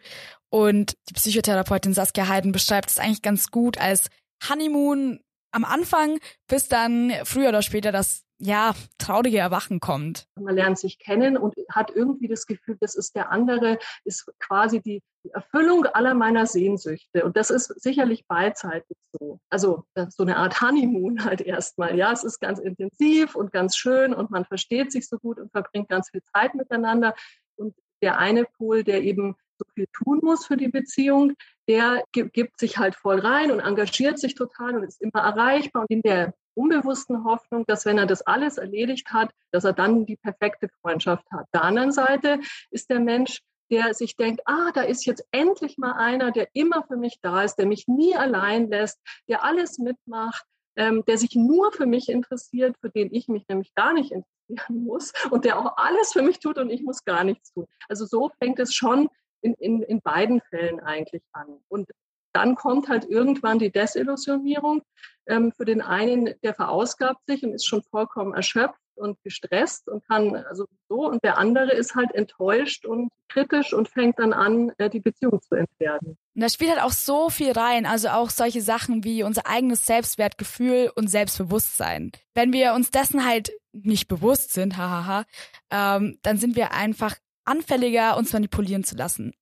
und 0.51 0.97
die 1.09 1.15
Psychotherapeutin 1.15 1.95
Saskia 1.95 2.29
Heiden 2.29 2.53
beschreibt 2.53 2.91
es 2.91 2.99
eigentlich 2.99 3.23
ganz 3.23 3.51
gut 3.51 3.79
als 3.79 4.11
Honeymoon 4.49 5.21
am 5.53 5.65
Anfang, 5.65 6.19
bis 6.49 6.69
dann 6.69 7.13
früher 7.25 7.49
oder 7.49 7.63
später 7.63 7.93
das 7.93 8.25
ja, 8.39 8.75
traurige 8.99 9.39
Erwachen 9.39 9.81
kommt. 9.81 10.27
Man 10.41 10.55
lernt 10.55 10.79
sich 10.79 10.99
kennen 10.99 11.37
und 11.37 11.55
hat 11.69 11.91
irgendwie 11.95 12.29
das 12.29 12.47
Gefühl, 12.47 12.79
das 12.81 12.95
ist 12.95 13.15
der 13.15 13.31
andere, 13.31 13.79
ist 14.05 14.33
quasi 14.39 14.81
die, 14.81 15.03
Erfüllung 15.33 15.85
aller 15.85 16.15
meiner 16.15 16.47
Sehnsüchte. 16.47 17.25
Und 17.25 17.37
das 17.37 17.51
ist 17.51 17.67
sicherlich 17.81 18.27
beidseitig 18.27 18.97
so. 19.13 19.41
Also 19.51 19.85
so 19.95 20.23
eine 20.23 20.37
Art 20.37 20.61
Honeymoon 20.61 21.25
halt 21.25 21.41
erstmal. 21.41 21.97
Ja, 21.97 22.13
es 22.13 22.25
ist 22.25 22.41
ganz 22.41 22.59
intensiv 22.59 23.35
und 23.35 23.53
ganz 23.53 23.77
schön 23.77 24.15
und 24.15 24.31
man 24.31 24.45
versteht 24.45 24.93
sich 24.93 25.09
so 25.09 25.19
gut 25.19 25.39
und 25.39 25.51
verbringt 25.53 25.89
ganz 25.89 26.11
viel 26.11 26.23
Zeit 26.35 26.55
miteinander. 26.55 27.15
Und 27.57 27.75
der 28.03 28.19
eine 28.19 28.45
Pol, 28.45 28.83
der 28.83 29.03
eben 29.03 29.37
so 29.61 29.73
viel 29.75 29.87
tun 29.93 30.21
muss 30.23 30.47
für 30.47 30.57
die 30.57 30.69
Beziehung, 30.69 31.35
der 31.69 32.03
gibt 32.13 32.59
sich 32.59 32.79
halt 32.79 32.95
voll 32.95 33.21
rein 33.21 33.51
und 33.53 33.61
engagiert 33.61 34.19
sich 34.19 34.35
total 34.35 34.77
und 34.77 34.85
ist 34.85 35.01
immer 35.01 35.21
erreichbar. 35.21 35.83
Und 35.83 35.91
in 35.91 36.03
der 36.03 36.35
unbewussten 36.55 37.25
Hoffnung, 37.25 37.65
dass 37.67 37.85
wenn 37.85 37.99
er 37.99 38.07
das 38.07 38.23
alles 38.23 38.59
erledigt 38.59 39.13
hat, 39.13 39.31
dass 39.53 39.65
er 39.65 39.73
dann 39.73 40.07
die 40.07 40.17
perfekte 40.17 40.69
Freundschaft 40.81 41.25
hat. 41.31 41.47
Der 41.55 41.63
anderen 41.63 41.93
Seite 41.93 42.41
ist 42.71 42.91
der 42.91 43.01
Mensch, 43.01 43.41
der 43.71 43.95
sich 43.95 44.17
denkt, 44.17 44.43
ah, 44.47 44.73
da 44.75 44.83
ist 44.83 45.07
jetzt 45.07 45.25
endlich 45.31 45.79
mal 45.79 45.93
einer, 45.93 46.33
der 46.33 46.49
immer 46.55 46.83
für 46.89 46.97
mich 46.97 47.19
da 47.23 47.45
ist, 47.45 47.57
der 47.57 47.67
mich 47.67 47.87
nie 47.87 48.17
allein 48.17 48.69
lässt, 48.69 48.99
der 49.29 49.45
alles 49.45 49.79
mitmacht, 49.79 50.45
ähm, 50.77 51.05
der 51.07 51.19
sich 51.19 51.37
nur 51.37 51.73
für 51.73 51.87
mich 51.87 52.09
interessiert, 52.09 52.77
für 52.81 52.91
den 52.91 53.13
ich 53.13 53.29
mich 53.29 53.45
nämlich 53.49 53.73
gar 53.75 53.93
nicht 53.93 54.11
interessieren 54.11 54.85
muss 54.85 55.13
und 55.31 55.45
der 55.45 55.59
auch 55.59 55.77
alles 55.77 56.13
für 56.13 56.23
mich 56.23 56.41
tut 56.41 56.59
und 56.59 56.71
ich 56.71 56.83
muss 56.83 57.05
gar 57.05 57.23
nichts 57.23 57.53
tun. 57.53 57.67
Also 57.89 58.07
so 58.07 58.31
fängt 58.41 58.59
es 58.59 58.75
schon 58.75 59.09
in, 59.43 59.55
in, 59.55 59.83
in 59.83 60.01
beiden 60.01 60.41
Fällen 60.51 60.81
eigentlich 60.81 61.23
an. 61.33 61.59
Und 61.69 61.89
dann 62.33 62.55
kommt 62.55 62.89
halt 62.89 63.05
irgendwann 63.09 63.59
die 63.59 63.71
Desillusionierung. 63.71 64.83
Ähm, 65.27 65.53
für 65.53 65.65
den 65.65 65.81
einen, 65.81 66.35
der 66.43 66.55
verausgabt 66.55 67.27
sich 67.27 67.43
und 67.45 67.53
ist 67.53 67.67
schon 67.67 67.83
vollkommen 67.83 68.35
erschöpft 68.35 68.81
und 68.95 69.19
gestresst 69.23 69.89
und 69.89 70.07
kann 70.07 70.37
also 70.37 70.67
so. 70.89 71.09
Und 71.09 71.25
der 71.25 71.39
andere 71.39 71.73
ist 71.73 71.95
halt 71.95 72.13
enttäuscht 72.15 72.85
und 72.85 73.11
kritisch 73.29 73.73
und 73.73 73.89
fängt 73.89 74.19
dann 74.19 74.33
an, 74.33 74.73
äh, 74.79 74.91
die 74.91 75.01
Beziehung 75.01 75.41
zu 75.41 75.55
entwerten. 75.55 76.19
Und 76.35 76.43
da 76.43 76.49
spielt 76.49 76.71
halt 76.71 76.83
auch 76.83 76.93
so 76.93 77.31
viel 77.31 77.53
rein, 77.53 77.87
also 77.87 78.09
auch 78.09 78.31
solche 78.31 78.61
Sachen 78.61 79.05
wie 79.05 79.23
unser 79.23 79.47
eigenes 79.47 79.87
Selbstwertgefühl 79.87 80.91
und 80.95 81.09
Selbstbewusstsein. 81.09 82.13
Wenn 82.35 82.53
wir 82.53 82.75
uns 82.75 82.91
dessen 82.91 83.27
halt 83.27 83.53
nicht 83.73 84.09
bewusst 84.09 84.53
sind, 84.53 84.77
hahaha, 84.77 85.25
ähm, 85.71 86.19
dann 86.23 86.39
sind 86.39 86.57
wir 86.57 86.73
einfach 86.73 87.17
anfälliger, 87.45 88.17
uns 88.17 88.33
manipulieren 88.33 88.85
zu 88.85 88.97
lassen. 88.97 89.33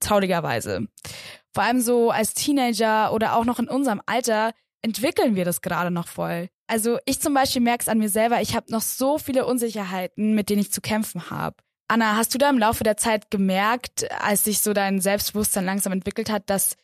Traurigerweise. 0.00 0.86
Vor 1.52 1.64
allem 1.64 1.80
so 1.80 2.10
als 2.10 2.34
Teenager 2.34 3.12
oder 3.12 3.36
auch 3.36 3.44
noch 3.44 3.58
in 3.58 3.68
unserem 3.68 4.00
Alter 4.06 4.52
entwickeln 4.82 5.34
wir 5.34 5.44
das 5.44 5.60
gerade 5.60 5.90
noch 5.90 6.06
voll. 6.06 6.48
Also 6.68 6.98
ich 7.04 7.20
zum 7.20 7.34
Beispiel 7.34 7.62
merke 7.62 7.82
es 7.82 7.88
an 7.88 7.98
mir 7.98 8.08
selber, 8.08 8.40
ich 8.40 8.54
habe 8.54 8.70
noch 8.70 8.82
so 8.82 9.18
viele 9.18 9.46
Unsicherheiten, 9.46 10.34
mit 10.34 10.50
denen 10.50 10.60
ich 10.60 10.72
zu 10.72 10.80
kämpfen 10.80 11.30
habe. 11.30 11.56
Anna, 11.88 12.16
hast 12.16 12.34
du 12.34 12.38
da 12.38 12.50
im 12.50 12.58
Laufe 12.58 12.84
der 12.84 12.98
Zeit 12.98 13.30
gemerkt, 13.30 14.06
als 14.20 14.44
sich 14.44 14.60
so 14.60 14.74
dein 14.74 15.00
Selbstbewusstsein 15.00 15.64
langsam 15.64 15.92
entwickelt 15.92 16.30
hat, 16.30 16.50
dass 16.50 16.76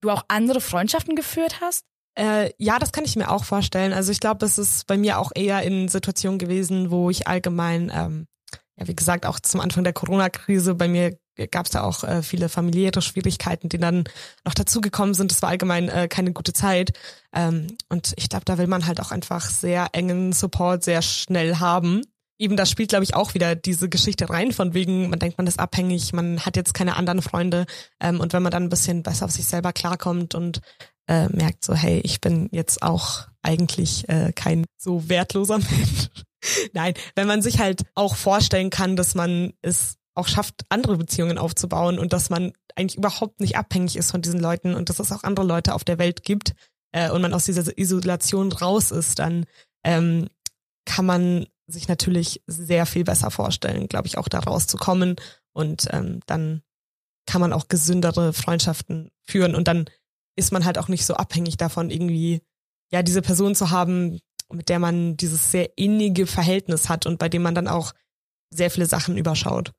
du 0.00 0.10
auch 0.10 0.24
andere 0.28 0.60
Freundschaften 0.60 1.16
geführt 1.16 1.60
hast? 1.60 1.84
Äh, 2.16 2.52
ja, 2.58 2.78
das 2.78 2.92
kann 2.92 3.04
ich 3.04 3.16
mir 3.16 3.30
auch 3.30 3.44
vorstellen. 3.44 3.92
Also 3.92 4.12
ich 4.12 4.20
glaube, 4.20 4.38
das 4.38 4.58
ist 4.58 4.86
bei 4.86 4.96
mir 4.96 5.18
auch 5.18 5.32
eher 5.34 5.62
in 5.62 5.88
Situationen 5.88 6.38
gewesen, 6.38 6.90
wo 6.90 7.10
ich 7.10 7.26
allgemein, 7.26 7.90
ähm, 7.94 8.26
ja 8.78 8.88
wie 8.88 8.96
gesagt, 8.96 9.26
auch 9.26 9.40
zum 9.40 9.60
Anfang 9.60 9.84
der 9.84 9.92
Corona-Krise 9.92 10.74
bei 10.74 10.88
mir 10.88 11.18
gab 11.50 11.66
es 11.66 11.72
da 11.72 11.82
auch 11.82 12.04
äh, 12.04 12.22
viele 12.22 12.48
familiäre 12.48 13.00
Schwierigkeiten, 13.00 13.68
die 13.68 13.78
dann 13.78 14.04
noch 14.44 14.54
dazugekommen 14.54 15.14
sind. 15.14 15.30
Das 15.30 15.42
war 15.42 15.48
allgemein 15.48 15.88
äh, 15.88 16.08
keine 16.08 16.32
gute 16.32 16.52
Zeit. 16.52 16.92
Ähm, 17.34 17.76
und 17.88 18.12
ich 18.16 18.28
glaube, 18.28 18.44
da 18.44 18.58
will 18.58 18.66
man 18.66 18.86
halt 18.86 19.00
auch 19.00 19.10
einfach 19.10 19.48
sehr 19.48 19.88
engen 19.92 20.32
Support 20.32 20.84
sehr 20.84 21.02
schnell 21.02 21.56
haben. 21.56 22.02
Eben 22.38 22.56
da 22.56 22.66
spielt, 22.66 22.90
glaube 22.90 23.04
ich, 23.04 23.14
auch 23.14 23.34
wieder 23.34 23.54
diese 23.54 23.88
Geschichte 23.88 24.28
rein, 24.28 24.52
von 24.52 24.74
wegen, 24.74 25.08
man 25.08 25.18
denkt, 25.18 25.38
man 25.38 25.46
ist 25.46 25.60
abhängig, 25.60 26.12
man 26.12 26.40
hat 26.40 26.56
jetzt 26.56 26.74
keine 26.74 26.96
anderen 26.96 27.22
Freunde. 27.22 27.66
Ähm, 28.00 28.20
und 28.20 28.32
wenn 28.32 28.42
man 28.42 28.52
dann 28.52 28.64
ein 28.64 28.70
bisschen 28.70 29.02
besser 29.02 29.26
auf 29.26 29.30
sich 29.30 29.46
selber 29.46 29.72
klarkommt 29.72 30.34
und 30.34 30.60
äh, 31.08 31.28
merkt 31.28 31.64
so, 31.64 31.74
hey, 31.74 32.00
ich 32.04 32.20
bin 32.20 32.48
jetzt 32.52 32.82
auch 32.82 33.26
eigentlich 33.42 34.08
äh, 34.08 34.32
kein 34.32 34.64
so 34.78 35.08
wertloser 35.08 35.58
Mensch. 35.70 36.08
Nein, 36.72 36.94
wenn 37.14 37.26
man 37.26 37.42
sich 37.42 37.60
halt 37.60 37.84
auch 37.94 38.16
vorstellen 38.16 38.70
kann, 38.70 38.96
dass 38.96 39.14
man 39.14 39.52
es 39.62 39.96
auch 40.14 40.28
schafft, 40.28 40.64
andere 40.68 40.96
Beziehungen 40.96 41.38
aufzubauen 41.38 41.98
und 41.98 42.12
dass 42.12 42.30
man 42.30 42.52
eigentlich 42.74 42.98
überhaupt 42.98 43.40
nicht 43.40 43.56
abhängig 43.56 43.96
ist 43.96 44.10
von 44.10 44.22
diesen 44.22 44.40
Leuten 44.40 44.74
und 44.74 44.88
dass 44.88 44.98
es 44.98 45.12
auch 45.12 45.22
andere 45.22 45.46
Leute 45.46 45.74
auf 45.74 45.84
der 45.84 45.98
Welt 45.98 46.22
gibt 46.24 46.54
äh, 46.92 47.10
und 47.10 47.22
man 47.22 47.34
aus 47.34 47.44
dieser 47.44 47.76
Isolation 47.78 48.52
raus 48.52 48.90
ist, 48.90 49.18
dann 49.18 49.46
ähm, 49.84 50.28
kann 50.84 51.06
man 51.06 51.46
sich 51.66 51.88
natürlich 51.88 52.42
sehr 52.46 52.86
viel 52.86 53.04
besser 53.04 53.30
vorstellen, 53.30 53.88
glaube 53.88 54.06
ich, 54.06 54.18
auch 54.18 54.28
da 54.28 54.40
rauszukommen 54.40 55.16
und 55.52 55.88
ähm, 55.90 56.20
dann 56.26 56.62
kann 57.26 57.40
man 57.40 57.52
auch 57.52 57.68
gesündere 57.68 58.32
Freundschaften 58.32 59.10
führen 59.24 59.54
und 59.54 59.68
dann 59.68 59.86
ist 60.36 60.52
man 60.52 60.64
halt 60.64 60.78
auch 60.78 60.88
nicht 60.88 61.04
so 61.04 61.14
abhängig 61.14 61.56
davon, 61.56 61.90
irgendwie 61.90 62.42
ja 62.90 63.02
diese 63.02 63.22
Person 63.22 63.54
zu 63.54 63.70
haben, 63.70 64.20
mit 64.52 64.68
der 64.68 64.78
man 64.78 65.16
dieses 65.16 65.50
sehr 65.50 65.76
innige 65.76 66.26
Verhältnis 66.26 66.88
hat 66.88 67.06
und 67.06 67.18
bei 67.18 67.28
dem 67.28 67.42
man 67.42 67.54
dann 67.54 67.68
auch 67.68 67.92
sehr 68.50 68.70
viele 68.70 68.86
Sachen 68.86 69.16
überschaut. 69.16 69.72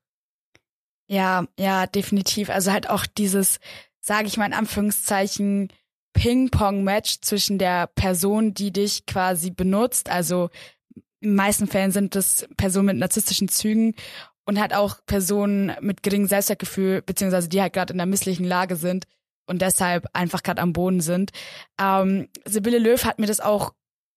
Ja, 1.07 1.45
ja, 1.59 1.85
definitiv. 1.85 2.49
Also 2.49 2.71
halt 2.71 2.89
auch 2.89 3.05
dieses, 3.05 3.59
sage 3.99 4.27
ich 4.27 4.37
mal 4.37 4.45
in 4.45 4.53
Anführungszeichen, 4.53 5.71
Ping-Pong-Match 6.13 7.21
zwischen 7.21 7.57
der 7.57 7.87
Person, 7.87 8.53
die 8.53 8.71
dich 8.71 9.05
quasi 9.05 9.51
benutzt. 9.51 10.09
Also 10.09 10.49
in 11.19 11.35
meisten 11.35 11.67
Fällen 11.67 11.91
sind 11.91 12.15
das 12.15 12.47
Personen 12.57 12.87
mit 12.87 12.97
narzisstischen 12.97 13.47
Zügen 13.47 13.95
und 14.45 14.59
halt 14.59 14.73
auch 14.73 14.97
Personen 15.05 15.73
mit 15.81 16.03
geringem 16.03 16.27
Selbstwertgefühl, 16.27 17.01
beziehungsweise 17.01 17.49
die 17.49 17.61
halt 17.61 17.73
gerade 17.73 17.93
in 17.93 17.99
einer 17.99 18.09
misslichen 18.09 18.45
Lage 18.45 18.75
sind 18.75 19.05
und 19.45 19.61
deshalb 19.61 20.07
einfach 20.13 20.43
gerade 20.43 20.61
am 20.61 20.73
Boden 20.73 21.01
sind. 21.01 21.31
Ähm, 21.79 22.29
Sibylle 22.45 22.79
Löw 22.79 23.03
hat 23.03 23.19
mir 23.19 23.27
das 23.27 23.39
auch 23.39 23.73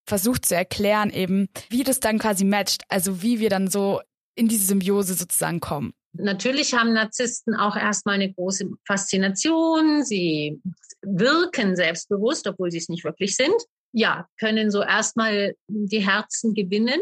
versucht 0.06 0.46
zu 0.46 0.54
erklären, 0.54 1.10
eben, 1.10 1.48
wie 1.68 1.82
das 1.82 2.00
dann 2.00 2.18
quasi 2.18 2.44
matcht, 2.44 2.82
also 2.88 3.22
wie 3.22 3.40
wir 3.40 3.50
dann 3.50 3.68
so 3.68 4.00
in 4.36 4.48
diese 4.48 4.66
Symbiose 4.66 5.14
sozusagen 5.14 5.60
kommen. 5.60 5.92
Natürlich 6.12 6.74
haben 6.74 6.92
Narzissten 6.92 7.54
auch 7.54 7.76
erstmal 7.76 8.14
eine 8.14 8.32
große 8.32 8.68
Faszination. 8.86 10.04
Sie 10.04 10.60
wirken 11.02 11.76
selbstbewusst, 11.76 12.46
obwohl 12.46 12.70
sie 12.70 12.78
es 12.78 12.88
nicht 12.88 13.04
wirklich 13.04 13.36
sind. 13.36 13.54
Ja, 13.92 14.28
können 14.38 14.70
so 14.70 14.82
erstmal 14.82 15.54
die 15.68 16.06
Herzen 16.06 16.54
gewinnen. 16.54 17.00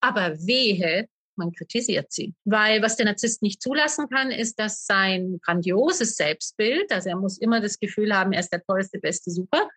Aber 0.00 0.36
wehe, 0.38 1.08
man 1.36 1.52
kritisiert 1.52 2.12
sie. 2.12 2.34
Weil 2.44 2.82
was 2.82 2.96
der 2.96 3.06
Narzisst 3.06 3.42
nicht 3.42 3.62
zulassen 3.62 4.08
kann, 4.08 4.30
ist, 4.30 4.58
dass 4.58 4.86
sein 4.86 5.40
grandioses 5.42 6.16
Selbstbild, 6.16 6.90
also 6.92 7.08
er 7.08 7.16
muss 7.16 7.38
immer 7.38 7.60
das 7.60 7.78
Gefühl 7.78 8.14
haben, 8.14 8.32
er 8.32 8.40
ist 8.40 8.52
der 8.52 8.62
tollste, 8.64 8.98
beste, 8.98 9.30
super, 9.30 9.68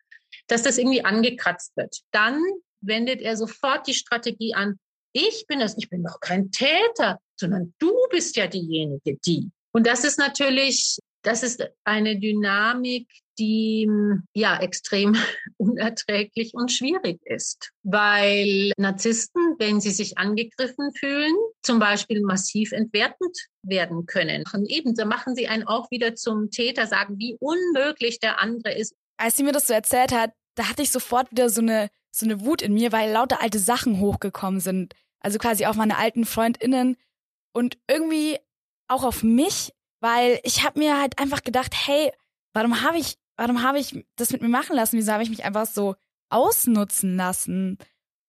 dass 0.47 0.63
das 0.63 0.77
irgendwie 0.77 1.03
angekratzt 1.03 1.75
wird. 1.75 2.01
Dann 2.11 2.41
wendet 2.81 3.21
er 3.21 3.37
sofort 3.37 3.87
die 3.87 3.93
Strategie 3.93 4.53
an, 4.53 4.79
ich 5.13 5.45
bin 5.47 5.59
das, 5.59 5.77
ich 5.77 5.89
bin 5.89 6.03
doch 6.03 6.19
kein 6.19 6.51
Täter, 6.51 7.19
sondern 7.37 7.73
du 7.79 7.93
bist 8.09 8.35
ja 8.35 8.47
diejenige, 8.47 9.17
die. 9.25 9.49
Und 9.71 9.87
das 9.87 10.03
ist 10.03 10.19
natürlich, 10.19 10.99
das 11.21 11.41
ist 11.41 11.65
eine 11.85 12.19
Dynamik, 12.19 13.07
die 13.37 13.89
ja 14.33 14.59
extrem 14.59 15.15
unerträglich 15.57 16.53
und 16.53 16.71
schwierig 16.71 17.19
ist, 17.25 17.71
weil 17.83 18.71
Narzissten, 18.77 19.55
wenn 19.59 19.81
sie 19.81 19.91
sich 19.91 20.17
angegriffen 20.17 20.93
fühlen, 20.93 21.33
zum 21.61 21.79
Beispiel 21.79 22.21
massiv 22.21 22.71
entwertend 22.71 23.37
werden 23.63 24.05
können. 24.05 24.43
Und 24.53 24.69
eben, 24.69 24.95
da 24.95 25.05
machen 25.05 25.35
sie 25.35 25.47
einen 25.47 25.63
auch 25.63 25.89
wieder 25.91 26.15
zum 26.15 26.51
Täter, 26.51 26.87
sagen, 26.87 27.17
wie 27.17 27.37
unmöglich 27.39 28.19
der 28.19 28.41
andere 28.41 28.73
ist. 28.73 28.95
Als 29.17 29.37
sie 29.37 29.43
mir 29.43 29.51
das 29.53 29.67
so 29.67 29.73
erzählt 29.73 30.11
hat, 30.11 30.31
da 30.55 30.69
hatte 30.69 30.81
ich 30.81 30.91
sofort 30.91 31.31
wieder 31.31 31.49
so 31.49 31.61
eine 31.61 31.89
so 32.15 32.25
eine 32.25 32.41
Wut 32.41 32.61
in 32.61 32.73
mir, 32.73 32.91
weil 32.91 33.11
lauter 33.11 33.41
alte 33.41 33.59
Sachen 33.59 33.99
hochgekommen 33.99 34.59
sind. 34.59 34.95
Also 35.19 35.37
quasi 35.37 35.65
auf 35.65 35.75
meine 35.75 35.97
alten 35.97 36.25
FreundInnen 36.25 36.97
und 37.51 37.77
irgendwie 37.87 38.37
auch 38.87 39.03
auf 39.03 39.23
mich, 39.23 39.73
weil 39.99 40.39
ich 40.43 40.63
habe 40.63 40.79
mir 40.79 40.99
halt 40.99 41.19
einfach 41.19 41.43
gedacht, 41.43 41.73
hey, 41.75 42.11
warum 42.53 42.81
habe 42.81 42.97
ich, 42.97 43.17
warum 43.37 43.63
habe 43.63 43.79
ich 43.79 44.05
das 44.15 44.31
mit 44.31 44.41
mir 44.41 44.49
machen 44.49 44.75
lassen? 44.75 44.97
Wieso 44.97 45.11
habe 45.11 45.23
ich 45.23 45.29
mich 45.29 45.45
einfach 45.45 45.65
so 45.65 45.95
ausnutzen 46.29 47.15
lassen? 47.15 47.77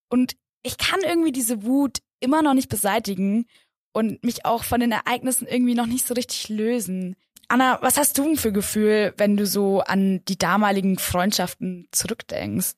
Und 0.08 0.36
ich 0.62 0.78
kann 0.78 1.00
irgendwie 1.02 1.32
diese 1.32 1.62
Wut 1.64 1.98
immer 2.20 2.42
noch 2.42 2.54
nicht 2.54 2.68
beseitigen 2.68 3.46
und 3.92 4.22
mich 4.24 4.44
auch 4.44 4.64
von 4.64 4.80
den 4.80 4.92
Ereignissen 4.92 5.46
irgendwie 5.46 5.74
noch 5.74 5.86
nicht 5.86 6.06
so 6.06 6.14
richtig 6.14 6.48
lösen. 6.48 7.16
Anna, 7.48 7.78
was 7.80 7.96
hast 7.96 8.18
du 8.18 8.36
für 8.36 8.52
Gefühl, 8.52 9.14
wenn 9.16 9.36
du 9.36 9.46
so 9.46 9.80
an 9.80 10.24
die 10.26 10.36
damaligen 10.36 10.98
Freundschaften 10.98 11.88
zurückdenkst? 11.92 12.74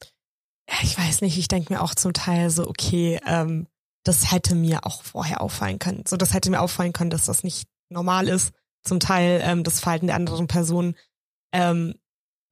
Ich 0.82 0.98
weiß 0.98 1.22
nicht, 1.22 1.38
ich 1.38 1.48
denke 1.48 1.72
mir 1.72 1.82
auch 1.82 1.94
zum 1.94 2.12
Teil 2.12 2.50
so, 2.50 2.68
okay, 2.68 3.18
ähm, 3.26 3.66
das 4.04 4.30
hätte 4.30 4.54
mir 4.54 4.84
auch 4.84 5.02
vorher 5.02 5.40
auffallen 5.40 5.78
können. 5.78 6.04
So, 6.06 6.16
das 6.16 6.34
hätte 6.34 6.50
mir 6.50 6.60
auffallen 6.60 6.92
können, 6.92 7.10
dass 7.10 7.24
das 7.24 7.42
nicht 7.42 7.66
normal 7.88 8.28
ist. 8.28 8.52
Zum 8.82 9.00
Teil 9.00 9.40
ähm, 9.42 9.64
das 9.64 9.80
Verhalten 9.80 10.06
der 10.06 10.16
anderen 10.16 10.46
Person. 10.46 10.94
Ähm, 11.52 11.94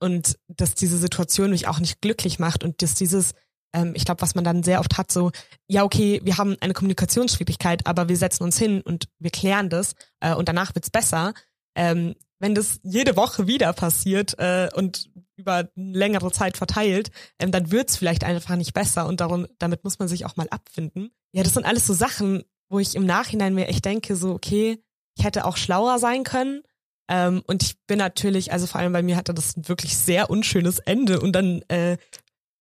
und 0.01 0.39
dass 0.49 0.75
diese 0.75 0.99
Situation 0.99 1.51
mich 1.51 1.69
auch 1.69 1.79
nicht 1.79 2.01
glücklich 2.01 2.39
macht 2.39 2.65
und 2.65 2.83
dass 2.83 2.95
dieses, 2.95 3.33
ähm, 3.73 3.93
ich 3.95 4.05
glaube, 4.05 4.23
was 4.23 4.35
man 4.35 4.45
dann 4.45 4.63
sehr 4.63 4.81
oft 4.81 4.99
hat, 4.99 5.11
so, 5.11 5.31
ja, 5.69 5.85
okay, 5.85 6.21
wir 6.25 6.39
haben 6.39 6.57
eine 6.61 6.75
Kommunikationsschwierigkeit, 6.75 7.87
aber 7.87 8.09
wir 8.09 8.17
setzen 8.17 8.43
uns 8.45 8.59
hin 8.59 8.83
und 8.83 9.09
wir 9.19 9.31
klären 9.31 9.69
das 9.69 9.95
äh, 10.21 10.35
und 10.35 10.49
danach 10.49 10.75
wird's 10.75 10.91
besser. 10.91 11.35
Ähm, 11.75 12.15
wenn 12.39 12.55
das 12.55 12.81
jede 12.83 13.17
Woche 13.17 13.47
wieder 13.47 13.73
passiert 13.73 14.39
äh, 14.39 14.69
und 14.75 15.11
über 15.37 15.69
längere 15.75 16.31
Zeit 16.33 16.57
verteilt, 16.57 17.11
ähm, 17.39 17.51
dann 17.51 17.71
wird's 17.71 17.97
vielleicht 17.97 18.25
einfach 18.25 18.57
nicht 18.57 18.75
besser 18.75 19.07
und 19.07 19.21
darum, 19.21 19.47
damit 19.59 19.85
muss 19.85 19.99
man 19.99 20.09
sich 20.09 20.27
auch 20.27 20.37
mal 20.37 20.49
abfinden. 20.51 21.11
Ja, 21.33 21.43
das 21.43 21.55
sind 21.55 21.67
alles 21.67 21.87
so 21.87 21.95
Sachen, 21.95 22.45
wo 22.69 22.79
ich 22.79 22.95
im 22.95 23.07
Nachhinein 23.07 23.55
mir 23.55 23.69
echt 23.69 23.85
denke, 23.85 24.17
so, 24.17 24.33
okay, 24.33 24.83
ich 25.17 25.25
hätte 25.25 25.45
auch 25.45 25.57
schlauer 25.57 25.99
sein 25.99 26.25
können. 26.25 26.63
Ähm, 27.09 27.42
und 27.47 27.62
ich 27.62 27.77
bin 27.87 27.99
natürlich, 27.99 28.53
also 28.53 28.66
vor 28.66 28.81
allem 28.81 28.92
bei 28.92 29.03
mir 29.03 29.16
hatte 29.16 29.35
das 29.35 29.57
ein 29.57 29.69
wirklich 29.69 29.97
sehr 29.97 30.31
unschönes 30.31 30.79
Ende 30.81 31.21
und 31.21 31.33
dann 31.33 31.62
äh, 31.69 31.99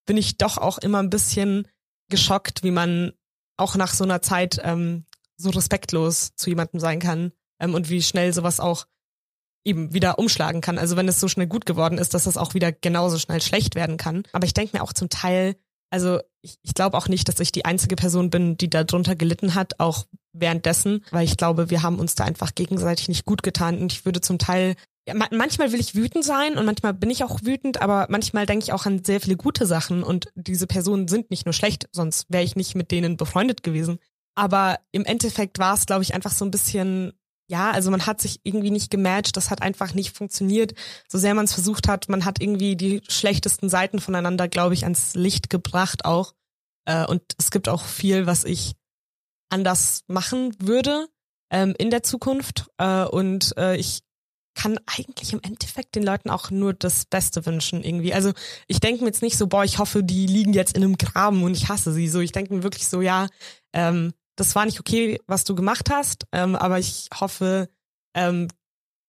bin 0.05 0.17
ich 0.17 0.37
doch 0.37 0.57
auch 0.57 0.77
immer 0.77 0.99
ein 0.99 1.09
bisschen 1.09 1.67
geschockt, 2.09 2.63
wie 2.63 2.71
man 2.71 3.13
auch 3.57 3.75
nach 3.75 3.93
so 3.93 4.03
einer 4.03 4.21
Zeit 4.21 4.59
ähm, 4.63 5.05
so 5.37 5.49
respektlos 5.49 6.35
zu 6.35 6.49
jemandem 6.49 6.79
sein 6.79 6.99
kann 6.99 7.31
ähm, 7.59 7.73
und 7.73 7.89
wie 7.89 8.01
schnell 8.01 8.33
sowas 8.33 8.59
auch 8.59 8.85
eben 9.63 9.93
wieder 9.93 10.19
umschlagen 10.19 10.61
kann. 10.61 10.77
Also 10.77 10.95
wenn 10.95 11.07
es 11.07 11.19
so 11.19 11.27
schnell 11.27 11.47
gut 11.47 11.65
geworden 11.65 11.97
ist, 11.97 12.13
dass 12.13 12.25
das 12.25 12.37
auch 12.37 12.53
wieder 12.53 12.71
genauso 12.71 13.17
schnell 13.17 13.41
schlecht 13.41 13.73
werden 13.73 13.97
kann. 13.97 14.23
Aber 14.31 14.45
ich 14.45 14.53
denke 14.53 14.77
mir 14.77 14.83
auch 14.83 14.93
zum 14.93 15.09
Teil, 15.09 15.55
also 15.95 16.19
ich, 16.41 16.57
ich 16.61 16.73
glaube 16.73 16.97
auch 16.97 17.07
nicht, 17.07 17.29
dass 17.29 17.39
ich 17.39 17.53
die 17.53 17.63
einzige 17.63 17.95
Person 17.95 18.29
bin, 18.29 18.57
die 18.57 18.69
darunter 18.69 19.15
gelitten 19.15 19.55
hat, 19.55 19.79
auch 19.79 20.05
währenddessen, 20.33 21.05
weil 21.11 21.23
ich 21.23 21.37
glaube, 21.37 21.69
wir 21.69 21.83
haben 21.83 21.99
uns 21.99 22.15
da 22.15 22.25
einfach 22.25 22.53
gegenseitig 22.53 23.07
nicht 23.07 23.23
gut 23.23 23.43
getan. 23.43 23.79
Und 23.79 23.93
ich 23.93 24.03
würde 24.03 24.19
zum 24.19 24.37
Teil 24.37 24.75
ja, 25.07 25.13
manchmal 25.13 25.71
will 25.71 25.79
ich 25.79 25.95
wütend 25.95 26.25
sein 26.25 26.57
und 26.57 26.65
manchmal 26.65 26.93
bin 26.93 27.11
ich 27.11 27.23
auch 27.23 27.43
wütend, 27.43 27.81
aber 27.81 28.07
manchmal 28.09 28.45
denke 28.45 28.63
ich 28.63 28.73
auch 28.73 28.85
an 28.85 29.05
sehr 29.05 29.21
viele 29.21 29.37
gute 29.37 29.65
Sachen. 29.65 30.03
Und 30.03 30.27
diese 30.35 30.67
Personen 30.67 31.07
sind 31.07 31.29
nicht 31.29 31.45
nur 31.45 31.53
schlecht, 31.53 31.87
sonst 31.93 32.25
wäre 32.27 32.43
ich 32.43 32.57
nicht 32.57 32.75
mit 32.75 32.91
denen 32.91 33.15
befreundet 33.15 33.63
gewesen. 33.63 33.99
Aber 34.35 34.79
im 34.91 35.05
Endeffekt 35.05 35.59
war 35.59 35.75
es, 35.75 35.85
glaube 35.85 36.03
ich, 36.03 36.13
einfach 36.13 36.31
so 36.31 36.43
ein 36.43 36.51
bisschen 36.51 37.13
ja, 37.47 37.71
also 37.71 37.91
man 37.91 38.05
hat 38.05 38.21
sich 38.21 38.39
irgendwie 38.43 38.71
nicht 38.71 38.89
gematcht, 38.89 39.37
das 39.37 39.51
hat 39.51 39.61
einfach 39.61 39.93
nicht 39.93 40.15
funktioniert, 40.15 40.73
so 41.07 41.17
sehr 41.17 41.33
man 41.35 41.45
es 41.45 41.53
versucht 41.53 41.87
hat. 41.87 42.09
Man 42.09 42.25
hat 42.25 42.41
irgendwie 42.41 42.75
die 42.75 43.01
schlechtesten 43.07 43.69
Seiten 43.69 43.99
voneinander, 43.99 44.47
glaube 44.47 44.73
ich, 44.73 44.83
ans 44.83 45.13
Licht 45.15 45.49
gebracht 45.49 46.05
auch. 46.05 46.33
Äh, 46.85 47.05
und 47.05 47.21
es 47.37 47.51
gibt 47.51 47.69
auch 47.69 47.83
viel, 47.83 48.25
was 48.25 48.45
ich 48.45 48.73
anders 49.49 50.03
machen 50.07 50.55
würde 50.59 51.07
ähm, 51.51 51.75
in 51.77 51.91
der 51.91 52.03
Zukunft. 52.03 52.67
Äh, 52.77 53.05
und 53.05 53.55
äh, 53.57 53.75
ich 53.75 54.01
kann 54.55 54.79
eigentlich 54.85 55.33
im 55.33 55.41
Endeffekt 55.43 55.95
den 55.95 56.03
Leuten 56.03 56.29
auch 56.29 56.49
nur 56.49 56.73
das 56.73 57.05
Beste 57.05 57.45
wünschen 57.45 57.83
irgendwie. 57.83 58.13
Also 58.13 58.31
ich 58.67 58.79
denke 58.79 59.01
mir 59.01 59.09
jetzt 59.09 59.21
nicht 59.21 59.37
so, 59.37 59.47
boah, 59.47 59.63
ich 59.63 59.77
hoffe, 59.77 60.01
die 60.01 60.25
liegen 60.25 60.53
jetzt 60.53 60.75
in 60.75 60.83
einem 60.83 60.97
Graben 60.97 61.43
und 61.43 61.55
ich 61.55 61.69
hasse 61.69 61.91
sie. 61.91 62.07
So, 62.07 62.21
ich 62.21 62.31
denke 62.31 62.53
mir 62.53 62.63
wirklich 62.63 62.87
so, 62.87 63.01
ja, 63.01 63.27
ähm, 63.73 64.13
das 64.35 64.55
war 64.55 64.65
nicht 64.65 64.79
okay, 64.79 65.19
was 65.27 65.43
du 65.43 65.55
gemacht 65.55 65.89
hast, 65.89 66.25
ähm, 66.31 66.55
aber 66.55 66.79
ich 66.79 67.09
hoffe, 67.19 67.69
ähm, 68.13 68.47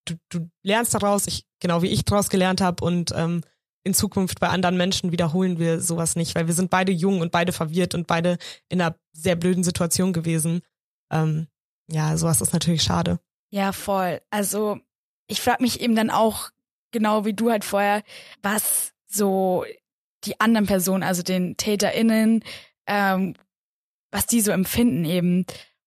du, 0.05 0.15
du 0.29 0.51
lernst 0.63 0.95
daraus, 0.95 1.27
ich, 1.27 1.45
genau 1.61 1.83
wie 1.83 1.89
ich 1.89 2.05
daraus 2.05 2.31
gelernt 2.31 2.61
habe 2.61 2.85
und 2.85 3.13
ähm, 3.15 3.43
in 3.85 3.95
Zukunft 3.95 4.41
bei 4.41 4.49
anderen 4.49 4.77
Menschen 4.77 5.13
wiederholen 5.13 5.59
wir 5.59 5.81
sowas 5.81 6.17
nicht, 6.17 6.35
weil 6.35 6.49
wir 6.49 6.55
sind 6.55 6.71
beide 6.71 6.91
jung 6.91 7.21
und 7.21 7.31
beide 7.31 7.53
verwirrt 7.53 7.95
und 7.95 8.07
beide 8.09 8.37
in 8.69 8.81
einer 8.81 8.97
sehr 9.13 9.37
blöden 9.37 9.63
Situation 9.63 10.13
gewesen. 10.13 10.63
Ähm, 11.11 11.47
ja, 11.89 12.17
sowas 12.17 12.41
ist 12.41 12.53
natürlich 12.53 12.83
schade. 12.83 13.21
Ja, 13.51 13.71
voll. 13.71 14.21
Also 14.31 14.81
ich 15.29 15.41
frage 15.41 15.63
mich 15.63 15.81
eben 15.81 15.95
dann 15.95 16.11
auch, 16.11 16.51
genau 16.91 17.25
wie 17.25 17.35
du 17.35 17.51
halt 17.51 17.65
vorher, 17.65 18.03
was 18.43 18.93
so 19.07 19.65
die 20.25 20.41
anderen 20.41 20.67
Personen, 20.67 21.05
also 21.05 21.23
den 21.23 21.57
TäterInnen, 21.57 22.43
ähm, 22.89 23.35
was 24.17 24.27
die 24.27 24.41
so 24.41 24.51
empfinden 24.51 25.05
eben 25.05 25.45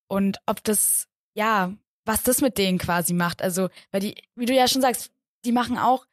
und 0.08 0.38
ob 0.46 0.64
das, 0.64 1.08
ja, 1.34 1.74
was 2.06 2.22
das 2.22 2.42
mit 2.42 2.60
denen 2.60 2.78
quasi 2.78 3.14
macht. 3.14 3.42
Also, 3.42 3.70
weil 3.92 4.02
die, 4.02 4.16
wie 4.36 4.46
du 4.46 4.54
ja 4.54 4.68
schon 4.68 4.84
sagst, 4.84 5.10
die 5.46 5.52
machen 5.52 5.80
auch 5.80 6.06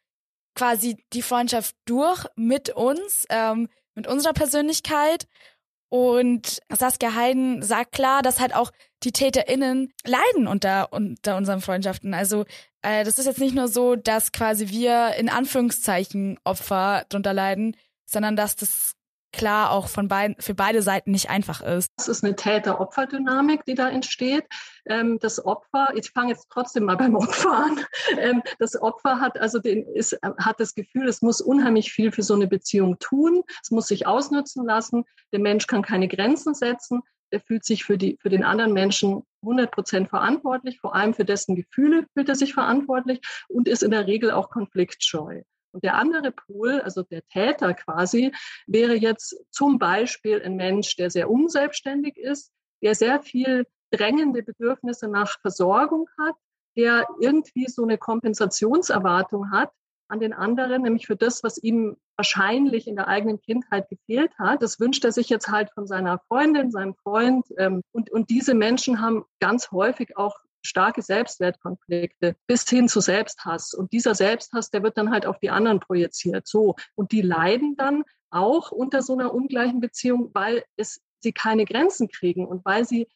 quasi 0.55 0.97
die 1.13 1.21
Freundschaft 1.21 1.75
durch 1.85 2.25
mit 2.35 2.69
uns, 2.71 3.27
ähm, 3.29 3.69
mit 3.93 4.07
unserer 4.07 4.33
Persönlichkeit. 4.33 5.27
Und 5.89 6.59
Saskia 6.69 7.13
Heiden 7.13 7.61
sagt 7.61 7.91
klar, 7.91 8.23
dass 8.23 8.39
halt 8.39 8.55
auch 8.55 8.71
die 9.03 9.11
TäterInnen 9.11 9.93
leiden 10.03 10.47
unter, 10.47 10.91
unter 10.91 11.37
unseren 11.37 11.61
Freundschaften. 11.61 12.15
Also 12.15 12.45
äh, 12.81 13.03
das 13.03 13.19
ist 13.19 13.27
jetzt 13.27 13.39
nicht 13.39 13.53
nur 13.53 13.67
so, 13.67 13.95
dass 13.95 14.31
quasi 14.31 14.69
wir 14.69 15.13
in 15.19 15.29
Anführungszeichen 15.29 16.39
Opfer 16.43 17.05
drunter 17.09 17.33
leiden, 17.33 17.77
sondern 18.07 18.35
dass 18.35 18.55
das 18.55 18.96
klar 19.31 19.71
auch 19.71 19.87
von 19.87 20.07
beiden, 20.07 20.35
für 20.39 20.53
beide 20.53 20.81
Seiten 20.81 21.11
nicht 21.11 21.29
einfach 21.29 21.61
ist. 21.61 21.89
Das 21.97 22.07
ist 22.07 22.23
eine 22.23 22.35
Täter-Opfer-Dynamik, 22.35 23.65
die 23.65 23.75
da 23.75 23.89
entsteht. 23.89 24.45
Ähm, 24.85 25.19
das 25.19 25.43
Opfer, 25.45 25.89
ich 25.95 26.11
fange 26.11 26.31
jetzt 26.31 26.47
trotzdem 26.49 26.85
mal 26.85 26.97
beim 26.97 27.15
Opfer 27.15 27.51
an. 27.51 27.79
Ähm, 28.17 28.41
das 28.59 28.79
Opfer 28.81 29.19
hat 29.19 29.39
also 29.39 29.59
den, 29.59 29.85
ist, 29.93 30.17
hat 30.39 30.59
das 30.59 30.73
Gefühl, 30.73 31.07
es 31.07 31.21
muss 31.21 31.41
unheimlich 31.41 31.91
viel 31.91 32.11
für 32.11 32.23
so 32.23 32.33
eine 32.33 32.47
Beziehung 32.47 32.97
tun. 32.99 33.43
Es 33.61 33.71
muss 33.71 33.87
sich 33.87 34.07
ausnutzen 34.07 34.65
lassen. 34.65 35.03
Der 35.31 35.39
Mensch 35.39 35.67
kann 35.67 35.81
keine 35.81 36.07
Grenzen 36.07 36.53
setzen. 36.53 37.01
Er 37.29 37.41
fühlt 37.41 37.65
sich 37.65 37.83
für 37.83 37.97
die, 37.97 38.17
für 38.21 38.29
den 38.29 38.43
anderen 38.43 38.73
Menschen 38.73 39.23
100 39.41 39.71
Prozent 39.71 40.09
verantwortlich. 40.09 40.79
Vor 40.79 40.95
allem 40.95 41.13
für 41.13 41.25
dessen 41.25 41.55
Gefühle 41.55 42.05
fühlt 42.13 42.29
er 42.29 42.35
sich 42.35 42.53
verantwortlich 42.53 43.19
und 43.49 43.67
ist 43.67 43.83
in 43.83 43.91
der 43.91 44.07
Regel 44.07 44.31
auch 44.31 44.49
konfliktscheu. 44.49 45.41
Und 45.77 45.83
der 45.83 45.93
andere 45.93 46.31
Pool, 46.31 46.81
also 46.81 47.03
der 47.03 47.21
Täter 47.27 47.75
quasi, 47.75 48.33
wäre 48.65 48.95
jetzt 48.95 49.37
zum 49.51 49.77
Beispiel 49.77 50.41
ein 50.41 50.55
Mensch, 50.55 50.95
der 50.95 51.11
sehr 51.11 51.29
unselbstständig 51.29 52.17
ist, 52.17 52.51
der 52.81 52.95
sehr 52.95 53.21
viel 53.21 53.67
drängende 53.91 54.41
Bedürfnisse 54.41 55.07
nach 55.07 55.39
Versorgung 55.39 56.09
hat, 56.19 56.33
der 56.75 57.05
irgendwie 57.19 57.67
so 57.67 57.83
eine 57.83 57.99
Kompensationserwartung 57.99 59.51
hat 59.51 59.69
an 60.07 60.19
den 60.19 60.33
anderen, 60.33 60.81
nämlich 60.81 61.05
für 61.05 61.15
das, 61.15 61.43
was 61.43 61.59
ihm 61.59 61.95
wahrscheinlich 62.15 62.87
in 62.87 62.95
der 62.95 63.07
eigenen 63.07 63.39
Kindheit 63.39 63.87
gefehlt 63.87 64.31
hat. 64.39 64.63
Das 64.63 64.79
wünscht 64.79 65.05
er 65.05 65.11
sich 65.11 65.29
jetzt 65.29 65.49
halt 65.49 65.69
von 65.75 65.85
seiner 65.85 66.17
Freundin, 66.27 66.71
seinem 66.71 66.95
Freund. 66.95 67.45
Ähm, 67.59 67.83
und, 67.91 68.09
und 68.09 68.31
diese 68.31 68.55
Menschen 68.55 68.99
haben 68.99 69.25
ganz 69.39 69.69
häufig 69.71 70.17
auch 70.17 70.39
starke 70.67 71.01
Selbstwertkonflikte 71.01 72.35
bis 72.47 72.67
hin 72.67 72.87
zu 72.87 72.99
Selbsthass. 72.99 73.73
Und 73.73 73.91
dieser 73.93 74.15
Selbsthass, 74.15 74.69
der 74.69 74.83
wird 74.83 74.97
dann 74.97 75.11
halt 75.11 75.25
auf 75.25 75.39
die 75.39 75.49
anderen 75.49 75.79
projiziert. 75.79 76.47
So. 76.47 76.75
Und 76.95 77.11
die 77.11 77.21
leiden 77.21 77.75
dann 77.75 78.03
auch 78.29 78.71
unter 78.71 79.01
so 79.01 79.13
einer 79.13 79.33
ungleichen 79.33 79.79
Beziehung, 79.79 80.31
weil 80.33 80.63
es 80.75 81.01
sie 81.19 81.31
keine 81.31 81.65
Grenzen 81.65 82.09
kriegen 82.09 82.45
und 82.45 82.63
weil 82.65 82.85
sie 82.85 83.07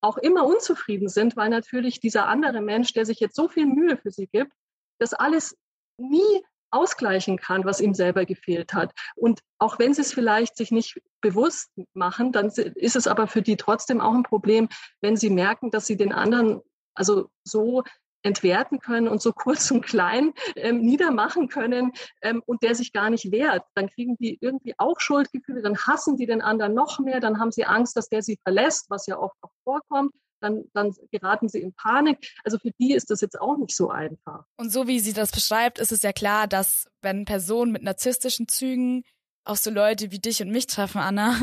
auch 0.00 0.18
immer 0.18 0.46
unzufrieden 0.46 1.08
sind, 1.08 1.36
weil 1.36 1.48
natürlich 1.48 2.00
dieser 2.00 2.26
andere 2.26 2.60
Mensch, 2.60 2.92
der 2.92 3.06
sich 3.06 3.20
jetzt 3.20 3.36
so 3.36 3.48
viel 3.48 3.66
Mühe 3.66 3.96
für 3.96 4.10
sie 4.10 4.26
gibt, 4.26 4.52
das 4.98 5.14
alles 5.14 5.56
nie 5.96 6.42
ausgleichen 6.72 7.36
kann, 7.36 7.64
was 7.64 7.80
ihm 7.80 7.94
selber 7.94 8.24
gefehlt 8.24 8.72
hat. 8.72 8.92
Und 9.14 9.40
auch 9.58 9.78
wenn 9.78 9.94
sie 9.94 10.00
es 10.00 10.12
vielleicht 10.12 10.56
sich 10.56 10.70
nicht 10.70 11.00
bewusst 11.20 11.70
machen, 11.92 12.32
dann 12.32 12.46
ist 12.48 12.96
es 12.96 13.06
aber 13.06 13.26
für 13.26 13.42
die 13.42 13.56
trotzdem 13.56 14.00
auch 14.00 14.14
ein 14.14 14.22
Problem, 14.22 14.68
wenn 15.00 15.16
sie 15.16 15.30
merken, 15.30 15.70
dass 15.70 15.86
sie 15.86 15.96
den 15.96 16.12
anderen 16.12 16.62
also 16.94 17.28
so 17.44 17.82
entwerten 18.22 18.78
können 18.78 19.08
und 19.08 19.20
so 19.20 19.32
kurz 19.36 19.70
und 19.70 19.84
klein 19.84 20.32
ähm, 20.56 20.80
niedermachen 20.80 21.48
können 21.48 21.92
ähm, 22.22 22.42
und 22.46 22.62
der 22.62 22.74
sich 22.74 22.92
gar 22.92 23.10
nicht 23.10 23.30
wehrt, 23.30 23.64
dann 23.74 23.88
kriegen 23.90 24.16
die 24.16 24.38
irgendwie 24.40 24.74
auch 24.78 25.00
Schuldgefühle, 25.00 25.62
dann 25.62 25.76
hassen 25.76 26.16
die 26.16 26.26
den 26.26 26.42
anderen 26.42 26.74
noch 26.74 26.98
mehr, 26.98 27.20
dann 27.20 27.38
haben 27.40 27.52
sie 27.52 27.64
Angst, 27.64 27.96
dass 27.96 28.08
der 28.08 28.22
sie 28.22 28.38
verlässt, 28.42 28.86
was 28.90 29.06
ja 29.06 29.18
oft 29.18 29.36
auch 29.42 29.52
vorkommt. 29.64 30.12
Dann, 30.40 30.64
dann 30.72 30.92
geraten 31.12 31.48
sie 31.48 31.60
in 31.60 31.72
Panik. 31.72 32.18
Also 32.42 32.58
für 32.58 32.72
die 32.80 32.94
ist 32.94 33.12
das 33.12 33.20
jetzt 33.20 33.40
auch 33.40 33.58
nicht 33.58 33.76
so 33.76 33.90
einfach. 33.90 34.44
Und 34.56 34.72
so 34.72 34.88
wie 34.88 34.98
sie 34.98 35.12
das 35.12 35.30
beschreibt, 35.30 35.78
ist 35.78 35.92
es 35.92 36.02
ja 36.02 36.12
klar, 36.12 36.48
dass 36.48 36.88
wenn 37.00 37.24
Personen 37.24 37.70
mit 37.70 37.84
narzisstischen 37.84 38.48
Zügen 38.48 39.04
auch 39.44 39.54
so 39.54 39.70
Leute 39.70 40.10
wie 40.10 40.18
dich 40.18 40.42
und 40.42 40.50
mich 40.50 40.66
treffen, 40.66 41.00
Anna, 41.00 41.36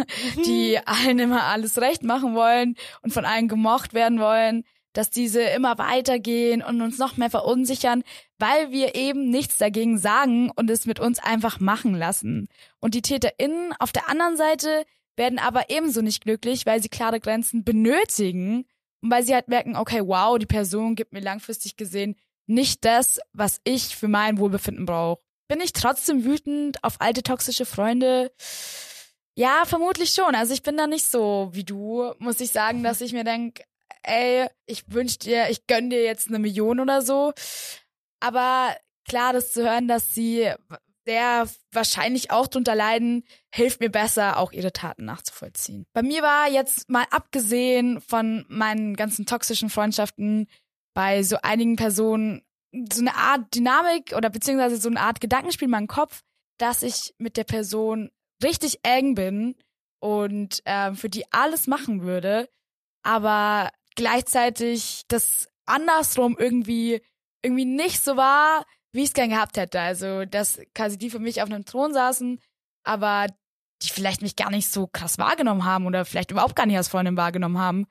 die 0.46 0.78
mhm. 0.78 0.84
allen 0.86 1.20
immer 1.20 1.44
alles 1.44 1.78
recht 1.78 2.04
machen 2.04 2.36
wollen 2.36 2.76
und 3.02 3.14
von 3.14 3.24
allen 3.24 3.48
gemocht 3.48 3.94
werden 3.94 4.20
wollen, 4.20 4.66
dass 5.00 5.10
diese 5.10 5.42
immer 5.42 5.78
weitergehen 5.78 6.62
und 6.62 6.82
uns 6.82 6.98
noch 6.98 7.16
mehr 7.16 7.30
verunsichern, 7.30 8.04
weil 8.38 8.70
wir 8.72 8.96
eben 8.96 9.30
nichts 9.30 9.58
dagegen 9.58 9.98
sagen 9.98 10.52
und 10.54 10.70
es 10.70 10.86
mit 10.86 11.00
uns 11.00 11.20
einfach 11.20 11.62
machen 11.62 11.96
lassen. 11.96 12.50
Und 12.82 12.96
die 12.96 13.02
TäterInnen 13.02 13.72
auf 13.80 13.94
der 13.94 14.10
anderen 14.10 14.36
Seite 14.36 14.84
werden 15.16 15.40
aber 15.40 15.70
ebenso 15.70 16.02
nicht 16.02 16.22
glücklich, 16.22 16.66
weil 16.66 16.82
sie 16.82 16.90
klare 16.90 17.22
Grenzen 17.22 17.64
benötigen 17.64 18.66
und 19.02 19.10
weil 19.10 19.26
sie 19.26 19.34
halt 19.34 19.48
merken, 19.48 19.78
okay, 19.78 20.02
wow, 20.06 20.38
die 20.38 20.46
Person 20.46 20.96
gibt 20.96 21.14
mir 21.14 21.22
langfristig 21.22 21.78
gesehen 21.78 22.18
nicht 22.46 22.84
das, 22.84 23.22
was 23.32 23.62
ich 23.64 23.96
für 23.96 24.10
mein 24.10 24.38
Wohlbefinden 24.38 24.86
brauche. 24.86 25.22
Bin 25.48 25.62
ich 25.62 25.72
trotzdem 25.72 26.26
wütend 26.26 26.84
auf 26.84 27.00
alte 27.00 27.24
toxische 27.24 27.66
Freunde? 27.66 28.34
Ja, 29.36 29.64
vermutlich 29.66 30.10
schon. 30.10 30.36
Also 30.36 30.54
ich 30.54 30.64
bin 30.64 30.76
da 30.76 30.88
nicht 30.88 31.06
so 31.06 31.52
wie 31.54 31.64
du, 31.64 32.12
muss 32.18 32.42
ich 32.42 32.52
sagen, 32.52 32.84
dass 32.84 33.00
ich 33.00 33.14
mir 33.14 33.24
denke, 33.24 33.64
ey, 34.04 34.48
ich 34.66 34.84
wünsch 34.92 35.18
dir, 35.20 35.50
ich 35.50 35.68
gönn 35.68 35.90
dir 35.90 36.04
jetzt 36.04 36.28
eine 36.28 36.40
Million 36.40 36.80
oder 36.80 37.02
so. 37.02 37.34
Aber 38.20 38.76
klar, 39.08 39.34
das 39.34 39.54
zu 39.54 39.64
hören, 39.64 39.88
dass 39.88 40.14
sie 40.14 40.52
sehr 41.06 41.48
wahrscheinlich 41.72 42.30
auch 42.30 42.48
drunter 42.48 42.76
leiden, 42.76 43.24
hilft 43.54 43.80
mir 43.80 43.90
besser, 43.90 44.38
auch 44.38 44.52
ihre 44.52 44.72
Taten 44.72 45.06
nachzuvollziehen. 45.06 45.86
Bei 45.94 46.04
mir 46.04 46.22
war 46.22 46.50
jetzt 46.50 46.90
mal 46.90 47.06
abgesehen 47.10 48.00
von 48.02 48.46
meinen 48.48 48.96
ganzen 48.96 49.26
toxischen 49.26 49.70
Freundschaften 49.70 50.48
bei 50.94 51.24
so 51.24 51.38
einigen 51.42 51.78
Personen 51.78 52.44
so 52.92 53.02
eine 53.02 53.16
Art 53.16 53.56
Dynamik 53.56 54.14
oder 54.16 54.30
beziehungsweise 54.30 54.78
so 54.78 54.90
eine 54.90 55.00
Art 55.00 55.22
Gedankenspiel 55.22 55.66
in 55.66 55.72
meinem 55.72 55.88
Kopf, 55.88 56.22
dass 56.60 56.84
ich 56.84 57.16
mit 57.18 57.38
der 57.38 57.44
Person 57.44 58.12
richtig 58.44 58.80
eng 58.84 59.16
bin 59.16 59.56
und 60.00 60.62
äh, 60.66 60.94
für 60.94 61.10
die 61.10 61.26
alles 61.32 61.68
machen 61.68 62.04
würde, 62.04 62.48
aber 63.04 63.72
gleichzeitig 64.00 65.04
das 65.10 65.50
andersrum 65.66 66.38
irgendwie 66.40 67.02
irgendwie 67.44 67.66
nicht 67.66 68.02
so 68.02 68.16
war, 68.16 68.64
wie 68.94 69.02
ich 69.02 69.10
es 69.10 69.14
gern 69.14 69.30
gehabt 69.30 69.58
hätte. 69.58 69.82
Also, 69.82 70.24
dass 70.24 70.58
quasi 70.74 70.98
die 70.98 71.10
für 71.10 71.20
mich 71.20 71.42
auf 71.42 71.50
einem 71.50 71.66
Thron 71.66 71.94
saßen, 71.94 72.40
aber 72.86 73.28
die 73.82 73.90
vielleicht 73.90 74.22
mich 74.22 74.38
gar 74.38 74.52
nicht 74.52 74.72
so 74.72 74.88
krass 74.88 75.18
wahrgenommen 75.18 75.66
haben 75.66 75.86
oder 75.86 76.06
vielleicht 76.06 76.32
überhaupt 76.32 76.56
gar 76.56 76.66
nicht 76.66 76.78
als 76.78 76.88
Freundin 76.88 77.18
wahrgenommen 77.18 77.60
haben. 77.60 77.88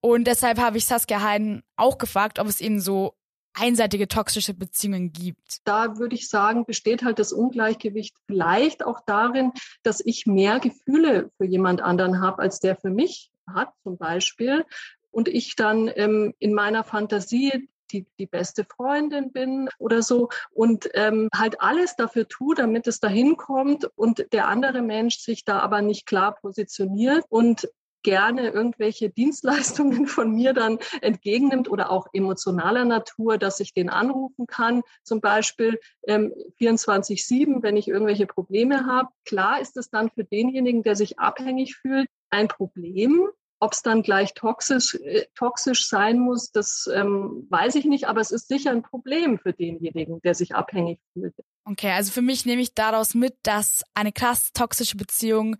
Und 0.00 0.28
deshalb 0.28 0.60
habe 0.60 0.78
ich 0.78 0.86
Saskia 0.86 1.22
Heiden 1.22 1.64
auch 1.76 1.98
gefragt, 1.98 2.38
ob 2.38 2.46
es 2.46 2.60
eben 2.60 2.80
so 2.80 3.16
einseitige 3.52 4.06
toxische 4.06 4.54
Beziehungen 4.54 5.12
gibt. 5.12 5.58
Da 5.64 5.98
würde 5.98 6.14
ich 6.14 6.28
sagen, 6.28 6.64
besteht 6.66 7.02
halt 7.02 7.18
das 7.18 7.32
Ungleichgewicht 7.32 8.14
vielleicht 8.26 8.84
auch 8.84 9.00
darin, 9.06 9.50
dass 9.82 10.00
ich 10.04 10.26
mehr 10.26 10.60
Gefühle 10.60 11.30
für 11.36 11.46
jemand 11.46 11.82
anderen 11.82 12.20
habe, 12.20 12.40
als 12.42 12.60
der 12.60 12.76
für 12.76 12.90
mich 12.90 13.32
hat, 13.52 13.72
zum 13.82 13.98
Beispiel. 13.98 14.64
Und 15.12 15.28
ich 15.28 15.54
dann 15.54 15.90
ähm, 15.94 16.34
in 16.40 16.54
meiner 16.54 16.82
Fantasie 16.82 17.68
die, 17.92 18.06
die 18.18 18.26
beste 18.26 18.64
Freundin 18.64 19.32
bin 19.32 19.68
oder 19.78 20.02
so 20.02 20.30
und 20.50 20.88
ähm, 20.94 21.28
halt 21.34 21.60
alles 21.60 21.94
dafür 21.96 22.26
tue, 22.26 22.54
damit 22.54 22.86
es 22.86 23.00
dahin 23.00 23.36
kommt 23.36 23.84
und 23.96 24.26
der 24.32 24.48
andere 24.48 24.82
Mensch 24.82 25.18
sich 25.18 25.44
da 25.44 25.60
aber 25.60 25.82
nicht 25.82 26.06
klar 26.06 26.34
positioniert 26.34 27.24
und 27.28 27.68
gerne 28.02 28.48
irgendwelche 28.50 29.10
Dienstleistungen 29.10 30.06
von 30.06 30.32
mir 30.32 30.52
dann 30.52 30.78
entgegennimmt 31.00 31.70
oder 31.70 31.90
auch 31.90 32.06
emotionaler 32.12 32.84
Natur, 32.84 33.38
dass 33.38 33.60
ich 33.60 33.74
den 33.74 33.90
anrufen 33.90 34.46
kann, 34.46 34.82
zum 35.04 35.20
Beispiel 35.20 35.78
ähm, 36.06 36.32
24-7, 36.60 37.62
wenn 37.62 37.76
ich 37.76 37.88
irgendwelche 37.88 38.26
Probleme 38.26 38.86
habe. 38.86 39.08
Klar 39.24 39.60
ist 39.60 39.76
es 39.76 39.90
dann 39.90 40.10
für 40.10 40.24
denjenigen, 40.24 40.82
der 40.82 40.96
sich 40.96 41.18
abhängig 41.18 41.76
fühlt, 41.76 42.08
ein 42.30 42.48
Problem. 42.48 43.28
Ob 43.62 43.74
es 43.74 43.82
dann 43.82 44.02
gleich 44.02 44.34
toxisch, 44.34 44.96
äh, 44.96 45.26
toxisch 45.36 45.86
sein 45.86 46.18
muss, 46.18 46.50
das 46.50 46.90
ähm, 46.92 47.46
weiß 47.48 47.76
ich 47.76 47.84
nicht, 47.84 48.08
aber 48.08 48.20
es 48.20 48.32
ist 48.32 48.48
sicher 48.48 48.72
ein 48.72 48.82
Problem 48.82 49.38
für 49.38 49.52
denjenigen, 49.52 50.20
der 50.22 50.34
sich 50.34 50.56
abhängig 50.56 50.98
fühlt. 51.12 51.32
Okay, 51.64 51.92
also 51.92 52.10
für 52.10 52.22
mich 52.22 52.44
nehme 52.44 52.60
ich 52.60 52.74
daraus 52.74 53.14
mit, 53.14 53.36
dass 53.44 53.84
eine 53.94 54.10
krass 54.10 54.50
toxische 54.52 54.96
Beziehung 54.96 55.54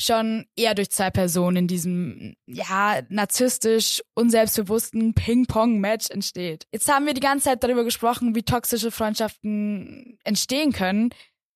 schon 0.00 0.46
eher 0.56 0.74
durch 0.74 0.90
zwei 0.90 1.10
Personen 1.12 1.58
in 1.58 1.68
diesem, 1.68 2.34
ja, 2.46 3.02
narzisstisch, 3.08 4.02
unselbstbewussten 4.16 5.14
Ping-Pong-Match 5.14 6.10
entsteht. 6.10 6.66
Jetzt 6.72 6.92
haben 6.92 7.06
wir 7.06 7.14
die 7.14 7.20
ganze 7.20 7.44
Zeit 7.44 7.62
darüber 7.62 7.84
gesprochen, 7.84 8.34
wie 8.34 8.42
toxische 8.42 8.90
Freundschaften 8.90 10.18
entstehen 10.24 10.72
können. 10.72 11.10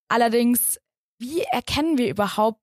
Allerdings, 0.06 0.78
wie 1.18 1.40
erkennen 1.40 1.98
wir 1.98 2.08
überhaupt, 2.08 2.62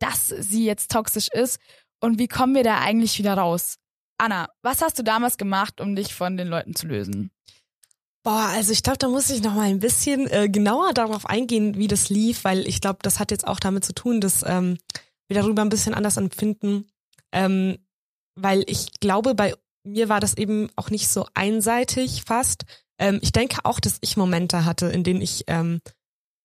dass 0.00 0.28
sie 0.28 0.66
jetzt 0.66 0.90
toxisch 0.90 1.28
ist 1.32 1.58
und 2.00 2.18
wie 2.18 2.28
kommen 2.28 2.54
wir 2.54 2.64
da 2.64 2.78
eigentlich 2.78 3.18
wieder 3.18 3.34
raus? 3.34 3.78
Anna, 4.18 4.48
was 4.62 4.82
hast 4.82 4.98
du 4.98 5.02
damals 5.02 5.36
gemacht, 5.38 5.80
um 5.80 5.94
dich 5.94 6.14
von 6.14 6.36
den 6.36 6.48
Leuten 6.48 6.74
zu 6.74 6.86
lösen? 6.86 7.30
Boah, 8.24 8.48
also 8.52 8.72
ich 8.72 8.82
glaube, 8.82 8.98
da 8.98 9.08
muss 9.08 9.30
ich 9.30 9.42
noch 9.42 9.54
mal 9.54 9.68
ein 9.68 9.78
bisschen 9.78 10.26
äh, 10.30 10.48
genauer 10.48 10.92
darauf 10.92 11.24
eingehen, 11.24 11.76
wie 11.76 11.86
das 11.86 12.10
lief, 12.10 12.44
weil 12.44 12.66
ich 12.66 12.80
glaube, 12.80 12.98
das 13.02 13.20
hat 13.20 13.30
jetzt 13.30 13.46
auch 13.46 13.60
damit 13.60 13.84
zu 13.84 13.94
tun, 13.94 14.20
dass 14.20 14.44
ähm, 14.46 14.76
wir 15.28 15.40
darüber 15.40 15.62
ein 15.62 15.68
bisschen 15.68 15.94
anders 15.94 16.16
empfinden, 16.16 16.86
ähm, 17.32 17.78
weil 18.34 18.64
ich 18.66 19.00
glaube, 19.00 19.34
bei 19.34 19.54
mir 19.84 20.08
war 20.08 20.20
das 20.20 20.36
eben 20.36 20.68
auch 20.76 20.90
nicht 20.90 21.08
so 21.08 21.26
einseitig 21.34 22.24
fast. 22.26 22.64
Ähm, 22.98 23.18
ich 23.22 23.32
denke 23.32 23.60
auch, 23.64 23.80
dass 23.80 23.98
ich 24.00 24.16
Momente 24.16 24.64
hatte, 24.64 24.86
in 24.86 25.04
denen 25.04 25.22
ich 25.22 25.44
ähm, 25.46 25.80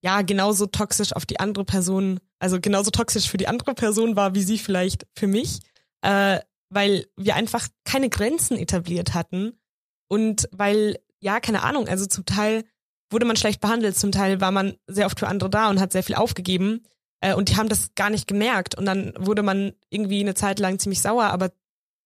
ja 0.02 0.22
genauso 0.22 0.66
toxisch 0.66 1.12
auf 1.12 1.26
die 1.26 1.40
andere 1.40 1.64
Person, 1.64 2.20
also 2.44 2.60
genauso 2.60 2.90
toxisch 2.90 3.30
für 3.30 3.38
die 3.38 3.48
andere 3.48 3.72
Person 3.72 4.16
war, 4.16 4.34
wie 4.34 4.42
sie 4.42 4.58
vielleicht 4.58 5.06
für 5.16 5.26
mich, 5.26 5.60
äh, 6.02 6.40
weil 6.68 7.06
wir 7.16 7.36
einfach 7.36 7.66
keine 7.86 8.10
Grenzen 8.10 8.58
etabliert 8.58 9.14
hatten 9.14 9.58
und 10.08 10.46
weil 10.52 10.98
ja, 11.20 11.40
keine 11.40 11.62
Ahnung, 11.62 11.88
also 11.88 12.04
zum 12.04 12.26
Teil 12.26 12.64
wurde 13.08 13.24
man 13.24 13.36
schlecht 13.36 13.62
behandelt, 13.62 13.96
zum 13.96 14.12
Teil 14.12 14.42
war 14.42 14.50
man 14.50 14.74
sehr 14.86 15.06
oft 15.06 15.18
für 15.18 15.26
andere 15.26 15.48
da 15.48 15.70
und 15.70 15.80
hat 15.80 15.92
sehr 15.92 16.02
viel 16.02 16.16
aufgegeben 16.16 16.82
äh, 17.20 17.32
und 17.32 17.48
die 17.48 17.56
haben 17.56 17.70
das 17.70 17.94
gar 17.94 18.10
nicht 18.10 18.28
gemerkt 18.28 18.76
und 18.76 18.84
dann 18.84 19.14
wurde 19.16 19.42
man 19.42 19.72
irgendwie 19.88 20.20
eine 20.20 20.34
Zeit 20.34 20.58
lang 20.58 20.78
ziemlich 20.78 21.00
sauer, 21.00 21.24
aber 21.24 21.50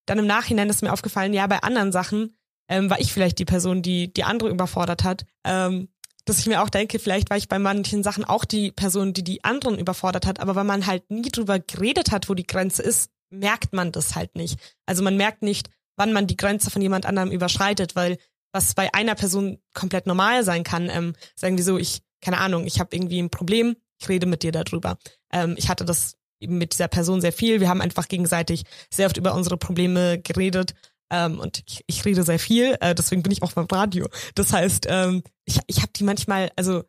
dann 0.07 0.21
im 0.21 0.27
Nachhinein 0.29 0.71
ist 0.71 0.83
mir 0.83 0.93
aufgefallen, 0.93 1.35
ja, 1.35 1.49
bei 1.49 1.65
anderen 1.65 1.91
Sachen 1.91 2.37
ähm, 2.69 2.91
war 2.91 3.01
ich 3.01 3.13
vielleicht 3.13 3.41
die 3.41 3.45
Person, 3.45 3.83
die 3.83 4.13
die 4.13 4.23
andere 4.23 4.51
überfordert 4.51 5.03
hat. 5.03 5.25
Ähm, 5.43 5.89
dass 6.29 6.39
ich 6.39 6.47
mir 6.47 6.63
auch 6.63 6.69
denke, 6.69 6.99
vielleicht 6.99 7.31
war 7.31 7.37
ich 7.37 7.49
bei 7.49 7.59
manchen 7.59 8.03
Sachen 8.03 8.25
auch 8.25 8.45
die 8.45 8.71
Person, 8.71 9.13
die 9.13 9.25
die 9.25 9.45
anderen 9.45 9.79
überfordert 9.79 10.27
hat, 10.27 10.41
aber 10.41 10.55
weil 10.55 10.65
man 10.65 10.87
halt 10.87 11.11
nie 11.11 11.31
drüber 11.31 11.59
geredet 11.59 12.11
hat, 12.11 12.29
wo 12.29 12.35
die 12.35 12.47
Grenze 12.47 12.83
ist, 12.83 13.11
merkt 13.31 13.73
man 13.73 13.93
das 13.93 14.15
halt 14.15 14.37
nicht. 14.37 14.59
Also 14.87 15.03
man 15.03 15.17
merkt 15.17 15.43
nicht, 15.43 15.71
wann 15.97 16.13
man 16.13 16.27
die 16.27 16.37
Grenze 16.37 16.71
von 16.71 16.83
jemand 16.83 17.07
anderem 17.07 17.31
überschreitet, 17.31 17.97
weil 17.97 18.19
was 18.53 18.75
bei 18.75 18.93
einer 18.95 19.15
Person 19.15 19.59
komplett 19.75 20.07
normal 20.07 20.45
sein 20.45 20.65
kann. 20.65 20.89
Ähm, 20.91 21.15
sagen 21.35 21.57
wir 21.57 21.65
so, 21.65 21.79
ich, 21.79 22.01
keine 22.21 22.39
Ahnung, 22.39 22.67
ich 22.67 22.81
habe 22.81 22.95
irgendwie 22.97 23.21
ein 23.21 23.31
Problem, 23.31 23.77
ich 24.01 24.09
rede 24.09 24.27
mit 24.27 24.43
dir 24.43 24.53
darüber. 24.53 24.99
Ähm, 25.33 25.55
ich 25.59 25.69
hatte 25.69 25.85
das 25.85 26.17
eben 26.41 26.59
mit 26.59 26.73
dieser 26.73 26.89
Person 26.89 27.21
sehr 27.21 27.33
viel. 27.33 27.61
Wir 27.61 27.69
haben 27.69 27.81
einfach 27.81 28.09
gegenseitig 28.09 28.65
sehr 28.91 29.07
oft 29.07 29.17
über 29.17 29.35
unsere 29.35 29.57
Probleme 29.57 30.21
geredet. 30.21 30.75
Ähm, 31.11 31.41
und 31.41 31.63
ich, 31.67 31.85
ich 31.87 32.05
rede 32.05 32.23
sehr 32.23 32.39
viel, 32.39 32.77
äh, 32.81 32.95
deswegen 32.95 33.23
bin 33.23 33.33
ich 33.33 33.43
auch 33.43 33.53
beim 33.53 33.67
Radio. 33.67 34.09
Das 34.35 34.53
heißt, 34.53 34.87
ähm, 34.89 35.23
ich, 35.45 35.61
ich 35.67 35.79
habe 35.79 35.93
die 35.95 36.05
manchmal, 36.05 36.51
also 36.57 36.85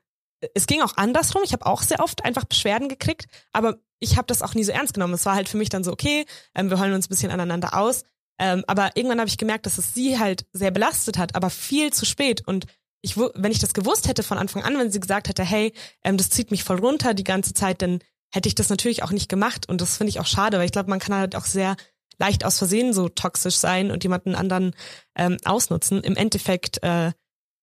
es 0.53 0.67
ging 0.67 0.81
auch 0.81 0.97
andersrum. 0.97 1.41
Ich 1.43 1.53
habe 1.53 1.65
auch 1.65 1.81
sehr 1.81 1.99
oft 1.99 2.23
einfach 2.25 2.45
Beschwerden 2.45 2.89
gekriegt, 2.89 3.25
aber 3.51 3.77
ich 3.99 4.17
habe 4.17 4.27
das 4.27 4.41
auch 4.41 4.53
nie 4.53 4.63
so 4.63 4.71
ernst 4.71 4.93
genommen. 4.93 5.13
Es 5.13 5.25
war 5.25 5.35
halt 5.35 5.49
für 5.49 5.57
mich 5.57 5.69
dann 5.69 5.83
so, 5.83 5.91
okay, 5.91 6.25
ähm, 6.55 6.69
wir 6.69 6.79
heulen 6.79 6.93
uns 6.93 7.07
ein 7.07 7.09
bisschen 7.09 7.31
aneinander 7.31 7.77
aus. 7.77 8.03
Ähm, 8.39 8.63
aber 8.67 8.95
irgendwann 8.95 9.19
habe 9.19 9.29
ich 9.29 9.37
gemerkt, 9.37 9.65
dass 9.65 9.77
es 9.77 9.93
sie 9.93 10.17
halt 10.17 10.45
sehr 10.53 10.71
belastet 10.71 11.17
hat, 11.17 11.35
aber 11.35 11.49
viel 11.49 11.91
zu 11.91 12.05
spät. 12.05 12.47
Und 12.47 12.65
ich, 13.01 13.17
wenn 13.17 13.51
ich 13.51 13.59
das 13.59 13.73
gewusst 13.73 14.07
hätte 14.07 14.23
von 14.23 14.37
Anfang 14.37 14.63
an, 14.63 14.77
wenn 14.77 14.91
sie 14.91 14.99
gesagt 14.99 15.27
hätte, 15.27 15.43
hey, 15.43 15.73
ähm, 16.03 16.17
das 16.17 16.29
zieht 16.29 16.51
mich 16.51 16.63
voll 16.63 16.79
runter 16.79 17.13
die 17.13 17.25
ganze 17.25 17.53
Zeit, 17.53 17.81
dann 17.81 17.99
hätte 18.33 18.47
ich 18.47 18.55
das 18.55 18.69
natürlich 18.69 19.03
auch 19.03 19.11
nicht 19.11 19.27
gemacht. 19.27 19.67
Und 19.67 19.81
das 19.81 19.97
finde 19.97 20.09
ich 20.09 20.19
auch 20.19 20.25
schade, 20.25 20.57
weil 20.57 20.65
ich 20.65 20.71
glaube, 20.71 20.89
man 20.89 20.99
kann 20.99 21.15
halt 21.15 21.35
auch 21.35 21.45
sehr 21.45 21.75
leicht 22.19 22.45
aus 22.45 22.57
Versehen 22.57 22.93
so 22.93 23.09
toxisch 23.09 23.55
sein 23.55 23.91
und 23.91 24.03
jemanden 24.03 24.35
anderen 24.35 24.75
ähm, 25.15 25.37
ausnutzen. 25.45 26.03
Im 26.03 26.15
Endeffekt, 26.15 26.83
äh, 26.83 27.11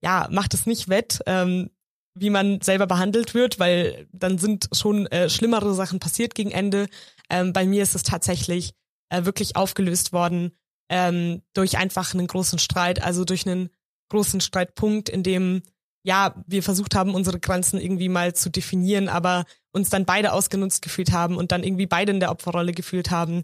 ja, 0.03 0.29
macht 0.31 0.55
es 0.55 0.67
nicht 0.67 0.89
wett, 0.89 1.21
ähm, 1.27 1.71
wie 2.15 2.31
man 2.31 2.61
selber 2.63 2.87
behandelt 2.87 3.35
wird, 3.35 3.59
weil 3.59 4.09
dann 4.13 4.39
sind 4.39 4.69
schon 4.73 5.07
äh, 5.07 5.29
schlimmere 5.29 5.75
Sachen 5.75 6.01
passiert 6.01 6.35
gegen 6.35 6.51
Ende. 6.51 6.89
Ähm, 7.29 7.53
bei 7.53 7.67
mir 7.67 7.83
ist 7.83 7.95
es 7.95 8.03
tatsächlich 8.03 8.73
äh, 9.11 9.25
wirklich 9.25 9.57
aufgelöst 9.57 10.13
worden 10.13 10.53
ähm, 10.89 11.43
durch 11.53 11.77
einfach 11.77 12.15
einen 12.15 12.27
großen 12.27 12.59
Streit, 12.59 13.03
also 13.03 13.25
durch 13.25 13.47
einen 13.47 13.69
großen 14.09 14.41
Streitpunkt, 14.41 15.09
in 15.09 15.23
dem 15.23 15.63
ja, 16.03 16.37
wir 16.47 16.63
versucht 16.63 16.95
haben, 16.95 17.17
unsere 17.17 17.41
Grenzen 17.41 17.81
irgendwie 17.81 18.09
mal 18.09 18.33
zu 18.33 18.49
definieren, 18.49 19.09
aber 19.09 19.45
uns 19.73 19.91
dann 19.91 20.05
beide 20.05 20.33
ausgenutzt 20.33 20.81
gefühlt 20.83 21.11
haben 21.11 21.37
und 21.37 21.51
dann 21.51 21.65
irgendwie 21.65 21.87
beide 21.87 22.13
in 22.13 22.21
der 22.21 22.31
Opferrolle 22.31 22.71
gefühlt 22.73 23.11
haben 23.11 23.43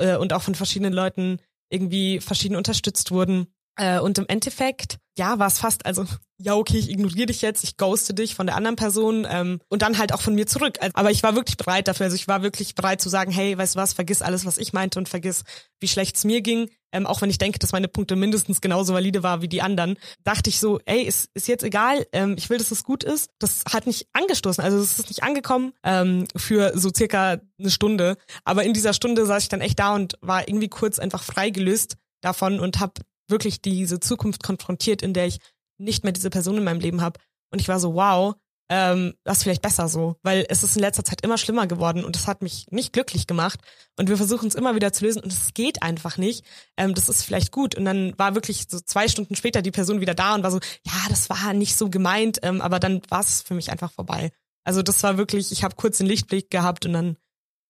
äh, 0.00 0.16
und 0.16 0.32
auch 0.32 0.42
von 0.42 0.54
verschiedenen 0.54 0.92
Leuten 0.92 1.40
irgendwie 1.70 2.20
verschieden 2.20 2.56
unterstützt 2.56 3.10
wurden. 3.10 3.46
Äh, 3.76 4.00
und 4.00 4.18
im 4.18 4.26
Endeffekt, 4.28 4.98
ja, 5.16 5.38
war 5.38 5.46
es 5.46 5.58
fast, 5.58 5.86
also, 5.86 6.04
ja, 6.40 6.54
okay, 6.54 6.78
ich 6.78 6.90
ignoriere 6.90 7.26
dich 7.26 7.42
jetzt, 7.42 7.64
ich 7.64 7.76
ghoste 7.76 8.14
dich 8.14 8.34
von 8.34 8.46
der 8.46 8.56
anderen 8.56 8.76
Person 8.76 9.26
ähm, 9.30 9.60
und 9.68 9.82
dann 9.82 9.98
halt 9.98 10.12
auch 10.12 10.20
von 10.20 10.34
mir 10.34 10.46
zurück. 10.46 10.78
Also, 10.80 10.92
aber 10.94 11.10
ich 11.10 11.22
war 11.22 11.34
wirklich 11.34 11.56
bereit 11.56 11.88
dafür. 11.88 12.04
Also 12.04 12.16
ich 12.16 12.28
war 12.28 12.42
wirklich 12.42 12.74
bereit 12.74 13.00
zu 13.00 13.08
sagen, 13.08 13.30
hey, 13.30 13.56
weißt 13.56 13.74
du 13.74 13.78
was, 13.78 13.92
vergiss 13.92 14.22
alles, 14.22 14.46
was 14.46 14.58
ich 14.58 14.72
meinte 14.72 14.98
und 14.98 15.08
vergiss, 15.08 15.44
wie 15.78 15.88
schlecht 15.88 16.16
es 16.16 16.24
mir 16.24 16.40
ging 16.40 16.68
ähm, 16.92 17.06
auch 17.06 17.22
wenn 17.22 17.30
ich 17.30 17.38
denke, 17.38 17.58
dass 17.58 17.72
meine 17.72 17.88
Punkte 17.88 18.16
mindestens 18.16 18.60
genauso 18.60 18.94
valide 18.94 19.22
war 19.22 19.42
wie 19.42 19.48
die 19.48 19.62
anderen, 19.62 19.96
dachte 20.24 20.50
ich 20.50 20.58
so, 20.58 20.80
ey, 20.84 21.02
ist, 21.02 21.30
ist 21.34 21.48
jetzt 21.48 21.64
egal, 21.64 22.06
ähm, 22.12 22.34
ich 22.36 22.50
will, 22.50 22.58
dass 22.58 22.70
es 22.70 22.84
gut 22.84 23.04
ist. 23.04 23.30
Das 23.38 23.62
hat 23.70 23.86
nicht 23.86 24.08
angestoßen, 24.12 24.62
also 24.62 24.78
es 24.78 24.98
ist 24.98 25.08
nicht 25.08 25.22
angekommen 25.22 25.72
ähm, 25.84 26.26
für 26.36 26.72
so 26.76 26.90
circa 26.94 27.40
eine 27.58 27.70
Stunde. 27.70 28.16
Aber 28.44 28.64
in 28.64 28.74
dieser 28.74 28.92
Stunde 28.92 29.26
saß 29.26 29.44
ich 29.44 29.48
dann 29.48 29.60
echt 29.60 29.78
da 29.78 29.94
und 29.94 30.14
war 30.20 30.48
irgendwie 30.48 30.68
kurz 30.68 30.98
einfach 30.98 31.22
freigelöst 31.22 31.96
davon 32.20 32.60
und 32.60 32.80
habe 32.80 32.94
wirklich 33.28 33.62
diese 33.62 34.00
Zukunft 34.00 34.42
konfrontiert, 34.42 35.02
in 35.02 35.14
der 35.14 35.26
ich 35.26 35.38
nicht 35.80 36.04
mehr 36.04 36.12
diese 36.12 36.30
Person 36.30 36.56
in 36.56 36.64
meinem 36.64 36.80
Leben 36.80 37.00
habe. 37.00 37.18
Und 37.50 37.60
ich 37.60 37.68
war 37.68 37.80
so, 37.80 37.94
wow, 37.94 38.34
ähm, 38.70 39.14
das 39.24 39.38
ist 39.38 39.42
vielleicht 39.42 39.62
besser 39.62 39.88
so, 39.88 40.16
weil 40.22 40.46
es 40.48 40.62
ist 40.62 40.76
in 40.76 40.82
letzter 40.82 41.04
Zeit 41.04 41.22
immer 41.22 41.38
schlimmer 41.38 41.66
geworden 41.66 42.04
und 42.04 42.14
das 42.14 42.28
hat 42.28 42.40
mich 42.40 42.66
nicht 42.70 42.92
glücklich 42.92 43.26
gemacht 43.26 43.58
und 43.98 44.08
wir 44.08 44.16
versuchen 44.16 44.46
es 44.46 44.54
immer 44.54 44.76
wieder 44.76 44.92
zu 44.92 45.04
lösen 45.04 45.20
und 45.20 45.32
es 45.32 45.52
geht 45.54 45.82
einfach 45.82 46.18
nicht. 46.18 46.46
Ähm, 46.76 46.94
das 46.94 47.08
ist 47.08 47.24
vielleicht 47.24 47.50
gut 47.50 47.74
und 47.74 47.84
dann 47.84 48.16
war 48.16 48.36
wirklich 48.36 48.66
so 48.70 48.78
zwei 48.78 49.08
Stunden 49.08 49.34
später 49.34 49.60
die 49.60 49.72
Person 49.72 50.00
wieder 50.00 50.14
da 50.14 50.36
und 50.36 50.44
war 50.44 50.52
so, 50.52 50.60
ja, 50.86 50.92
das 51.08 51.28
war 51.28 51.52
nicht 51.52 51.76
so 51.76 51.90
gemeint, 51.90 52.38
ähm, 52.42 52.60
aber 52.60 52.78
dann 52.78 53.02
war 53.08 53.20
es 53.20 53.42
für 53.42 53.54
mich 53.54 53.72
einfach 53.72 53.90
vorbei. 53.90 54.30
Also 54.62 54.82
das 54.82 55.02
war 55.02 55.18
wirklich, 55.18 55.50
ich 55.50 55.64
habe 55.64 55.74
kurz 55.74 55.98
den 55.98 56.06
Lichtblick 56.06 56.48
gehabt 56.48 56.86
und 56.86 56.92
dann 56.92 57.16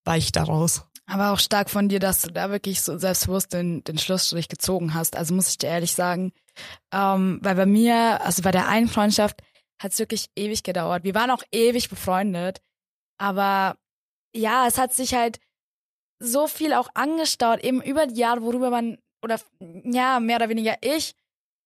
war 0.04 0.18
ich 0.18 0.32
da 0.32 0.42
raus. 0.42 0.84
Aber 1.06 1.32
auch 1.32 1.38
stark 1.38 1.70
von 1.70 1.88
dir, 1.88 1.98
dass 1.98 2.20
du 2.20 2.30
da 2.30 2.50
wirklich 2.50 2.82
so 2.82 2.98
selbstbewusst 2.98 3.54
den, 3.54 3.82
den 3.84 3.96
Schlussstrich 3.96 4.48
gezogen 4.48 4.92
hast. 4.92 5.16
Also 5.16 5.34
muss 5.34 5.48
ich 5.48 5.58
dir 5.58 5.68
ehrlich 5.68 5.94
sagen, 5.94 6.32
ähm, 6.92 7.38
weil 7.42 7.54
bei 7.54 7.66
mir, 7.66 8.20
also 8.22 8.42
bei 8.42 8.50
der 8.50 8.68
einen 8.68 8.88
Freundschaft, 8.88 9.42
hat 9.80 9.92
es 9.92 9.98
wirklich 9.98 10.30
ewig 10.36 10.62
gedauert. 10.62 11.04
Wir 11.04 11.14
waren 11.14 11.30
auch 11.30 11.42
ewig 11.52 11.88
befreundet, 11.88 12.60
aber 13.18 13.78
ja, 14.34 14.66
es 14.66 14.78
hat 14.78 14.92
sich 14.92 15.14
halt 15.14 15.40
so 16.20 16.46
viel 16.46 16.74
auch 16.74 16.88
angestaut, 16.94 17.60
eben 17.64 17.82
über 17.82 18.06
die 18.06 18.20
Jahre, 18.20 18.42
worüber 18.42 18.70
man, 18.70 18.98
oder 19.22 19.40
ja, 19.58 20.20
mehr 20.20 20.36
oder 20.36 20.48
weniger 20.48 20.76
ich, 20.82 21.14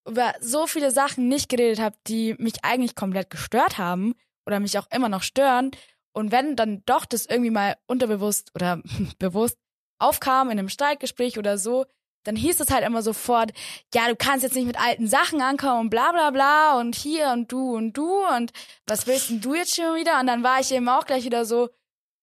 über 0.07 0.35
so 0.41 0.67
viele 0.67 0.91
Sachen 0.91 1.29
nicht 1.29 1.49
geredet 1.49 1.81
habe, 1.81 1.97
die 2.07 2.35
mich 2.39 2.65
eigentlich 2.65 2.95
komplett 2.95 3.31
gestört 3.31 3.79
haben 3.79 4.15
oder 4.47 4.61
mich 4.61 4.79
auch 4.79 4.87
immer 4.91 5.09
noch 5.09 5.23
stören. 5.23 5.71
Und 6.13 6.31
wenn 6.31 6.57
dann 6.57 6.83
doch 6.87 7.05
das 7.05 7.27
irgendwie 7.27 7.51
mal 7.51 7.77
unterbewusst 7.87 8.53
oder 8.55 8.81
bewusst 9.19 9.59
aufkam 9.99 10.51
in 10.51 10.59
einem 10.59 10.69
Streitgespräch 10.69 11.39
oder 11.39 11.59
so, 11.59 11.87
dann 12.25 12.37
hieß 12.37 12.61
es 12.61 12.71
halt 12.71 12.85
immer 12.85 13.03
sofort, 13.03 13.53
ja, 13.95 14.09
du 14.09 14.17
kannst 14.17 14.43
jetzt 14.43 14.55
nicht 14.55 14.67
mit 14.67 14.81
alten 14.81 15.07
Sachen 15.07 15.41
ankommen 15.41 15.83
und 15.83 15.91
bla 15.91 16.13
bla 16.13 16.31
bla 16.31 16.79
und 16.79 16.95
hier 16.95 17.31
und 17.31 17.53
du 17.53 17.77
und 17.77 17.93
du 17.97 18.27
und 18.35 18.53
was 18.87 19.07
willst 19.07 19.31
denn 19.31 19.41
du 19.41 19.55
jetzt 19.55 19.77
schon 19.77 19.95
wieder? 19.95 20.19
Und 20.21 20.27
dann 20.27 20.43
war 20.43 20.61
ich 20.61 20.73
eben 20.73 20.89
auch 20.89 21.07
gleich 21.07 21.25
wieder 21.25 21.45
so, 21.45 21.69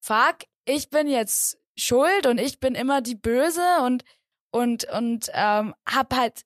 fuck, 0.04 0.38
ich 0.66 0.90
bin 0.90 1.08
jetzt 1.08 1.58
schuld 1.78 2.26
und 2.26 2.40
ich 2.40 2.60
bin 2.60 2.76
immer 2.76 3.02
die 3.02 3.16
Böse 3.16 3.64
und 3.84 4.04
und 4.52 4.86
und 4.92 5.30
ähm, 5.34 5.74
hab 5.88 6.14
halt 6.14 6.44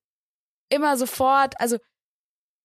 immer 0.69 0.97
sofort, 0.97 1.59
also 1.59 1.77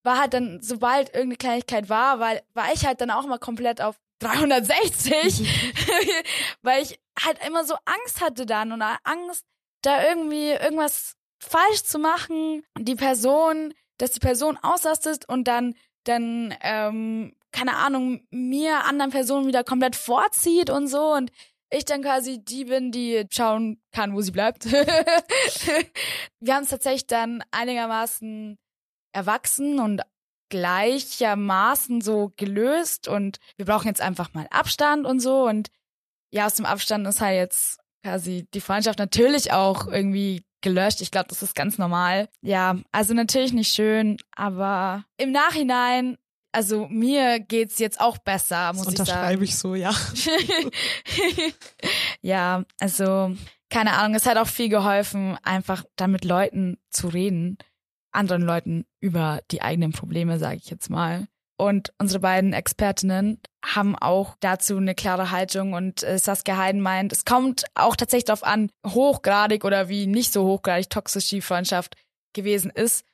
war 0.03 0.19
halt 0.19 0.35
dann, 0.35 0.61
sobald 0.63 1.09
irgendeine 1.09 1.37
Kleinigkeit 1.37 1.89
war, 1.89 2.21
weil 2.21 2.43
war 2.55 2.73
ich 2.73 2.87
halt 2.87 3.01
dann 3.01 3.11
auch 3.11 3.27
mal 3.27 3.39
komplett 3.39 3.81
auf 3.81 3.97
360, 4.21 5.41
weil 6.63 6.83
ich 6.83 7.01
halt 7.19 7.39
immer 7.47 7.65
so 7.65 7.75
Angst 7.85 8.21
hatte 8.21 8.47
dann 8.47 8.73
und 8.73 8.83
Angst, 8.83 9.45
da 9.83 10.07
irgendwie 10.07 10.51
irgendwas 10.51 11.17
falsch 11.41 11.83
zu 11.85 11.99
machen, 11.99 12.63
die 12.79 12.95
Person, 12.95 13.75
dass 13.99 14.13
die 14.13 14.21
Person 14.21 14.59
auslastet 14.61 15.29
und 15.29 15.45
dann, 15.45 15.75
dann, 16.05 16.55
ähm, 16.63 17.35
keine 17.53 17.77
Ahnung, 17.77 18.23
mir 18.31 18.85
anderen 18.85 19.11
Personen 19.11 19.47
wieder 19.47 19.65
komplett 19.65 19.97
vorzieht 19.97 20.71
und 20.71 20.87
so 20.87 21.15
und 21.15 21.31
ich 21.71 21.85
dann 21.85 22.03
quasi 22.03 22.45
die 22.45 22.65
bin, 22.65 22.91
die 22.91 23.27
schauen 23.31 23.81
kann, 23.93 24.15
wo 24.15 24.21
sie 24.21 24.33
bleibt. 24.33 24.65
Wir 26.41 26.55
haben 26.55 26.65
es 26.65 26.71
tatsächlich 26.71 27.07
dann 27.07 27.45
einigermaßen 27.53 28.59
erwachsen 29.13 29.79
und 29.79 30.03
gleichermaßen 30.51 32.01
so 32.01 32.33
gelöst 32.37 33.09
und 33.09 33.39
wir 33.57 33.67
brauchen 33.67 33.87
jetzt 33.87 34.01
einfach 34.01 34.35
mal 34.35 34.49
Abstand 34.51 35.07
und 35.07 35.21
so 35.21 35.47
und 35.47 35.69
ja, 36.33 36.47
aus 36.47 36.55
dem 36.55 36.67
Abstand 36.67 37.07
ist 37.07 37.21
halt 37.21 37.37
jetzt 37.37 37.80
quasi 38.03 38.47
die 38.55 38.61
Freundschaft 38.61 38.99
natürlich 38.99 39.53
auch 39.53 39.87
irgendwie 39.87 40.45
gelöscht. 40.61 41.01
Ich 41.01 41.11
glaube, 41.11 41.29
das 41.29 41.43
ist 41.43 41.55
ganz 41.55 41.79
normal. 41.79 42.29
Ja, 42.43 42.77
also 42.93 43.15
natürlich 43.15 43.53
nicht 43.53 43.73
schön, 43.73 44.17
aber 44.35 45.05
im 45.17 45.33
Nachhinein, 45.33 46.19
also 46.53 46.87
mir 46.89 47.41
geht's 47.41 47.79
jetzt 47.79 48.01
auch 48.01 48.19
besser, 48.19 48.73
muss 48.73 48.85
das 48.85 48.93
ich 48.93 48.99
sagen. 48.99 49.11
Unterschreibe 49.11 49.45
ich 49.45 49.57
so, 49.57 49.75
ja. 49.75 49.95
ja, 52.23 52.65
also 52.79 53.35
keine 53.71 53.93
Ahnung, 53.93 54.17
es 54.17 54.27
hat 54.27 54.37
auch 54.37 54.49
viel 54.49 54.69
geholfen, 54.69 55.39
einfach 55.43 55.85
dann 55.97 56.11
mit 56.11 56.25
Leuten 56.25 56.79
zu 56.91 57.09
reden, 57.09 57.57
anderen 58.11 58.43
Leuten 58.43 58.85
über 58.99 59.41
die 59.51 59.63
eigenen 59.63 59.93
Probleme, 59.93 60.39
sage 60.39 60.57
ich 60.57 60.69
jetzt 60.69 60.91
mal. 60.91 61.29
Und 61.61 61.93
unsere 61.99 62.21
beiden 62.21 62.55
Expertinnen 62.55 63.39
haben 63.63 63.95
auch 63.95 64.35
dazu 64.41 64.79
eine 64.79 64.95
klare 64.95 65.31
Haltung 65.31 65.75
und 65.75 66.03
äh, 66.03 66.19
Saskia 66.19 66.57
Heiden 66.57 66.81
meint, 66.81 67.13
es 67.13 67.27
kommt 67.27 67.65
auch 67.75 67.97
tatsächlich 67.97 68.25
darauf 68.25 68.45
an, 68.45 68.71
hochgradig 68.87 69.67
oder 69.67 69.91
wie 69.91 70.07
nicht 70.07 70.33
so 70.33 70.47
hochgradig 70.47 70.89
toxisch 70.89 71.29
die 71.29 71.43
Freundschaft 71.43 71.97
gewesen 72.33 72.71
ist. 72.71 73.05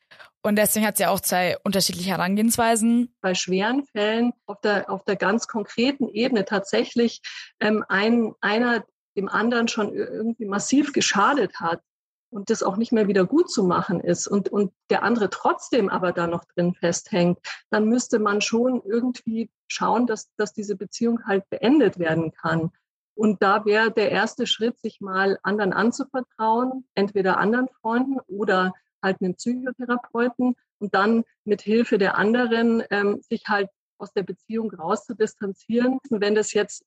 Und 0.42 0.54
deswegen 0.54 0.86
hat 0.86 0.96
sie 0.96 1.06
auch 1.06 1.18
zwei 1.18 1.56
unterschiedliche 1.64 2.10
Herangehensweisen. 2.10 3.12
Bei 3.20 3.34
schweren 3.34 3.84
Fällen 3.84 4.32
auf 4.46 4.60
der, 4.60 4.88
auf 4.90 5.02
der 5.02 5.16
ganz 5.16 5.48
konkreten 5.48 6.08
Ebene 6.08 6.44
tatsächlich 6.44 7.22
ähm, 7.58 7.84
ein, 7.88 8.32
einer 8.40 8.84
dem 9.16 9.28
anderen 9.28 9.66
schon 9.66 9.92
irgendwie 9.92 10.44
massiv 10.44 10.92
geschadet 10.92 11.58
hat 11.58 11.80
und 12.36 12.50
das 12.50 12.62
auch 12.62 12.76
nicht 12.76 12.92
mehr 12.92 13.08
wieder 13.08 13.24
gut 13.24 13.50
zu 13.50 13.64
machen 13.64 13.98
ist 14.00 14.26
und, 14.28 14.50
und 14.50 14.70
der 14.90 15.02
andere 15.02 15.30
trotzdem 15.30 15.88
aber 15.88 16.12
da 16.12 16.26
noch 16.26 16.44
drin 16.44 16.74
festhängt, 16.74 17.38
dann 17.70 17.86
müsste 17.86 18.18
man 18.18 18.42
schon 18.42 18.82
irgendwie 18.84 19.50
schauen, 19.68 20.06
dass, 20.06 20.30
dass 20.36 20.52
diese 20.52 20.76
Beziehung 20.76 21.24
halt 21.26 21.48
beendet 21.48 21.98
werden 21.98 22.32
kann. 22.32 22.72
Und 23.14 23.42
da 23.42 23.64
wäre 23.64 23.90
der 23.90 24.10
erste 24.10 24.46
Schritt, 24.46 24.78
sich 24.78 25.00
mal 25.00 25.38
anderen 25.42 25.72
anzuvertrauen, 25.72 26.86
entweder 26.94 27.38
anderen 27.38 27.68
Freunden 27.80 28.20
oder 28.26 28.74
halt 29.02 29.22
einem 29.22 29.34
Psychotherapeuten 29.36 30.56
und 30.78 30.94
dann 30.94 31.24
mit 31.44 31.62
Hilfe 31.62 31.96
der 31.96 32.18
anderen 32.18 32.82
ähm, 32.90 33.22
sich 33.22 33.44
halt 33.48 33.70
aus 33.96 34.12
der 34.12 34.24
Beziehung 34.24 34.70
rauszudistanzieren. 34.74 35.98
Und 36.10 36.20
wenn 36.20 36.34
das 36.34 36.52
jetzt 36.52 36.84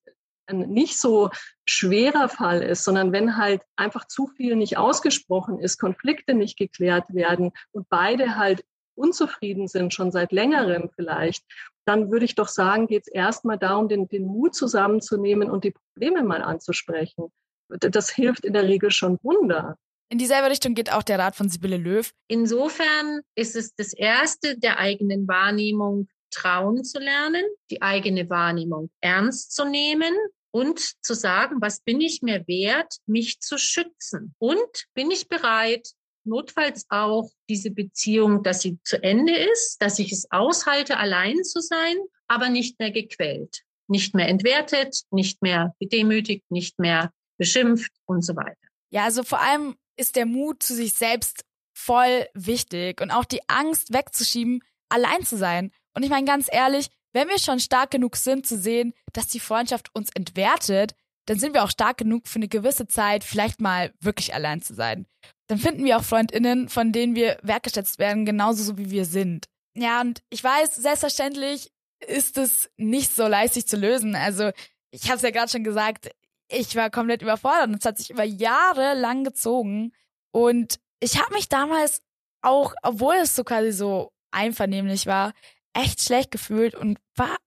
ein 0.49 0.69
nicht 0.69 0.99
so 0.99 1.29
schwerer 1.65 2.29
Fall 2.29 2.61
ist, 2.61 2.83
sondern 2.83 3.11
wenn 3.11 3.37
halt 3.37 3.61
einfach 3.75 4.05
zu 4.05 4.27
viel 4.27 4.55
nicht 4.55 4.77
ausgesprochen 4.77 5.59
ist, 5.59 5.77
Konflikte 5.77 6.33
nicht 6.33 6.57
geklärt 6.57 7.13
werden 7.13 7.51
und 7.71 7.87
beide 7.89 8.35
halt 8.35 8.63
unzufrieden 8.95 9.67
sind, 9.67 9.93
schon 9.93 10.11
seit 10.11 10.31
längerem 10.31 10.89
vielleicht, 10.95 11.45
dann 11.85 12.11
würde 12.11 12.25
ich 12.25 12.35
doch 12.35 12.49
sagen, 12.49 12.87
geht 12.87 13.03
es 13.03 13.07
erstmal 13.07 13.57
darum, 13.57 13.87
den, 13.87 14.07
den 14.07 14.25
Mut 14.25 14.53
zusammenzunehmen 14.53 15.49
und 15.49 15.63
die 15.63 15.71
Probleme 15.71 16.23
mal 16.23 16.41
anzusprechen. 16.41 17.31
Das 17.69 18.09
hilft 18.09 18.45
in 18.45 18.53
der 18.53 18.63
Regel 18.63 18.91
schon 18.91 19.17
Wunder. 19.23 19.77
In 20.11 20.17
dieselbe 20.17 20.49
Richtung 20.49 20.73
geht 20.73 20.91
auch 20.91 21.03
der 21.03 21.19
Rat 21.19 21.35
von 21.35 21.49
Sibylle 21.49 21.77
Löw. 21.77 22.11
Insofern 22.27 23.21
ist 23.35 23.55
es 23.55 23.75
das 23.75 23.93
Erste 23.93 24.57
der 24.57 24.79
eigenen 24.79 25.27
Wahrnehmung, 25.27 26.07
trauen 26.31 26.83
zu 26.83 26.99
lernen, 26.99 27.43
die 27.69 27.81
eigene 27.81 28.29
Wahrnehmung 28.29 28.89
ernst 29.01 29.55
zu 29.55 29.65
nehmen 29.65 30.13
und 30.51 30.79
zu 31.03 31.13
sagen, 31.13 31.57
was 31.59 31.81
bin 31.81 32.01
ich 32.01 32.21
mir 32.21 32.47
wert, 32.47 32.97
mich 33.05 33.39
zu 33.39 33.57
schützen? 33.57 34.35
Und 34.39 34.85
bin 34.93 35.11
ich 35.11 35.27
bereit, 35.27 35.87
notfalls 36.23 36.85
auch 36.89 37.29
diese 37.49 37.71
Beziehung, 37.71 38.43
dass 38.43 38.61
sie 38.61 38.79
zu 38.83 39.01
Ende 39.01 39.35
ist, 39.35 39.77
dass 39.81 39.99
ich 39.99 40.11
es 40.11 40.29
aushalte, 40.31 40.97
allein 40.97 41.43
zu 41.43 41.61
sein, 41.61 41.95
aber 42.27 42.49
nicht 42.49 42.79
mehr 42.79 42.91
gequält, 42.91 43.63
nicht 43.87 44.15
mehr 44.15 44.27
entwertet, 44.27 45.01
nicht 45.11 45.41
mehr 45.41 45.73
gedemütigt, 45.79 46.49
nicht 46.49 46.79
mehr 46.79 47.11
beschimpft 47.37 47.91
und 48.05 48.23
so 48.23 48.35
weiter. 48.35 48.55
Ja, 48.91 49.05
also 49.05 49.23
vor 49.23 49.41
allem 49.41 49.75
ist 49.97 50.15
der 50.15 50.25
Mut 50.25 50.63
zu 50.63 50.75
sich 50.75 50.93
selbst 50.93 51.43
voll 51.73 52.27
wichtig 52.33 53.01
und 53.01 53.11
auch 53.11 53.25
die 53.25 53.41
Angst 53.47 53.93
wegzuschieben, 53.93 54.61
allein 54.89 55.23
zu 55.25 55.37
sein. 55.37 55.71
Und 55.93 56.03
ich 56.03 56.09
meine 56.09 56.25
ganz 56.25 56.47
ehrlich, 56.51 56.89
wenn 57.13 57.27
wir 57.27 57.39
schon 57.39 57.59
stark 57.59 57.91
genug 57.91 58.15
sind 58.15 58.45
zu 58.45 58.57
sehen, 58.57 58.93
dass 59.13 59.27
die 59.27 59.39
Freundschaft 59.39 59.93
uns 59.93 60.09
entwertet, 60.13 60.93
dann 61.25 61.39
sind 61.39 61.53
wir 61.53 61.63
auch 61.63 61.69
stark 61.69 61.97
genug 61.97 62.27
für 62.27 62.37
eine 62.37 62.47
gewisse 62.47 62.87
Zeit 62.87 63.23
vielleicht 63.23 63.61
mal 63.61 63.93
wirklich 63.99 64.33
allein 64.33 64.61
zu 64.61 64.73
sein. 64.73 65.05
Dann 65.47 65.59
finden 65.59 65.83
wir 65.83 65.97
auch 65.97 66.03
Freundinnen, 66.03 66.69
von 66.69 66.91
denen 66.91 67.15
wir 67.15 67.37
wertgeschätzt 67.43 67.99
werden, 67.99 68.25
genauso 68.25 68.63
so 68.63 68.77
wie 68.77 68.89
wir 68.89 69.05
sind. 69.05 69.47
Ja, 69.75 70.01
und 70.01 70.23
ich 70.29 70.43
weiß, 70.43 70.75
selbstverständlich 70.75 71.71
ist 72.07 72.37
es 72.37 72.69
nicht 72.77 73.15
so 73.15 73.27
leicht 73.27 73.53
sich 73.53 73.67
zu 73.67 73.77
lösen. 73.77 74.15
Also, 74.15 74.51
ich 74.91 75.05
habe 75.05 75.17
es 75.17 75.21
ja 75.21 75.31
gerade 75.31 75.51
schon 75.51 75.63
gesagt, 75.63 76.09
ich 76.49 76.75
war 76.75 76.89
komplett 76.89 77.21
überfordert 77.21 77.67
und 77.67 77.75
es 77.75 77.85
hat 77.85 77.97
sich 77.97 78.09
über 78.09 78.23
Jahre 78.23 78.95
lang 78.95 79.23
gezogen. 79.23 79.91
Und 80.31 80.79
ich 80.99 81.21
habe 81.21 81.33
mich 81.33 81.47
damals 81.47 82.01
auch, 82.41 82.73
obwohl 82.81 83.15
es 83.15 83.35
so 83.35 83.43
quasi 83.43 83.71
so 83.71 84.11
einvernehmlich 84.31 85.05
war, 85.05 85.33
echt 85.81 86.01
schlecht 86.01 86.31
gefühlt 86.31 86.75
und 86.75 86.99
war 87.15 87.37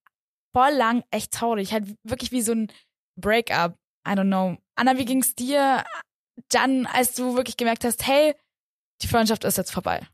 voll 0.54 0.72
lang 0.72 1.04
echt 1.10 1.32
traurig. 1.32 1.72
Halt 1.72 1.94
wirklich 2.02 2.32
wie 2.32 2.42
so 2.42 2.52
ein 2.52 2.72
Breakup. 3.20 3.78
I 4.06 4.12
don't 4.12 4.26
know. 4.26 4.58
Anna, 4.74 4.98
wie 4.98 5.04
ging's 5.04 5.34
dir 5.34 5.84
dann, 6.48 6.86
als 6.86 7.14
du 7.14 7.36
wirklich 7.36 7.56
gemerkt 7.56 7.84
hast, 7.84 8.06
hey, 8.06 8.34
die 9.02 9.08
Freundschaft 9.08 9.44
ist 9.44 9.58
jetzt 9.58 9.72
vorbei? 9.72 10.06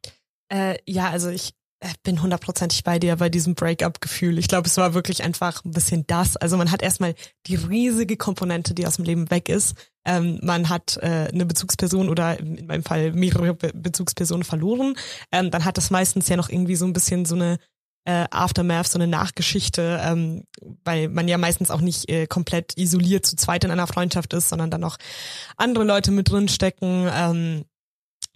Äh, 0.52 0.78
ja, 0.86 1.10
also 1.10 1.28
ich 1.28 1.54
äh, 1.80 1.92
bin 2.02 2.20
hundertprozentig 2.22 2.82
bei 2.82 2.98
dir 2.98 3.16
bei 3.16 3.28
diesem 3.28 3.54
Breakup-Gefühl. 3.54 4.38
Ich 4.38 4.48
glaube, 4.48 4.66
es 4.66 4.76
war 4.76 4.94
wirklich 4.94 5.22
einfach 5.22 5.64
ein 5.64 5.70
bisschen 5.70 6.04
das. 6.06 6.36
Also 6.36 6.56
man 6.56 6.72
hat 6.72 6.82
erstmal 6.82 7.14
die 7.46 7.54
riesige 7.54 8.16
Komponente, 8.16 8.74
die 8.74 8.86
aus 8.86 8.96
dem 8.96 9.04
Leben 9.04 9.30
weg 9.30 9.48
ist. 9.48 9.76
Ähm, 10.04 10.40
man 10.42 10.68
hat 10.68 10.96
äh, 11.02 11.28
eine 11.32 11.46
Bezugsperson 11.46 12.08
oder 12.08 12.38
in 12.40 12.66
meinem 12.66 12.82
Fall 12.82 13.12
mehrere 13.12 13.54
Be 13.54 13.70
Bezugspersonen 13.74 14.42
verloren. 14.42 14.96
Ähm, 15.30 15.50
dann 15.50 15.64
hat 15.64 15.76
das 15.76 15.90
meistens 15.90 16.28
ja 16.28 16.36
noch 16.36 16.48
irgendwie 16.48 16.76
so 16.76 16.86
ein 16.86 16.92
bisschen 16.92 17.24
so 17.24 17.36
eine 17.36 17.58
äh, 18.08 18.26
Aftermath, 18.30 18.88
so 18.88 18.98
eine 18.98 19.06
Nachgeschichte, 19.06 20.00
ähm, 20.02 20.44
weil 20.82 21.10
man 21.10 21.28
ja 21.28 21.36
meistens 21.36 21.70
auch 21.70 21.82
nicht 21.82 22.08
äh, 22.08 22.26
komplett 22.26 22.72
isoliert 22.78 23.26
zu 23.26 23.36
zweit 23.36 23.64
in 23.64 23.70
einer 23.70 23.86
Freundschaft 23.86 24.32
ist, 24.32 24.48
sondern 24.48 24.70
dann 24.70 24.80
noch 24.80 24.96
andere 25.58 25.84
Leute 25.84 26.10
mit 26.10 26.30
drin 26.30 26.48
stecken. 26.48 27.06
Ähm, 27.12 27.64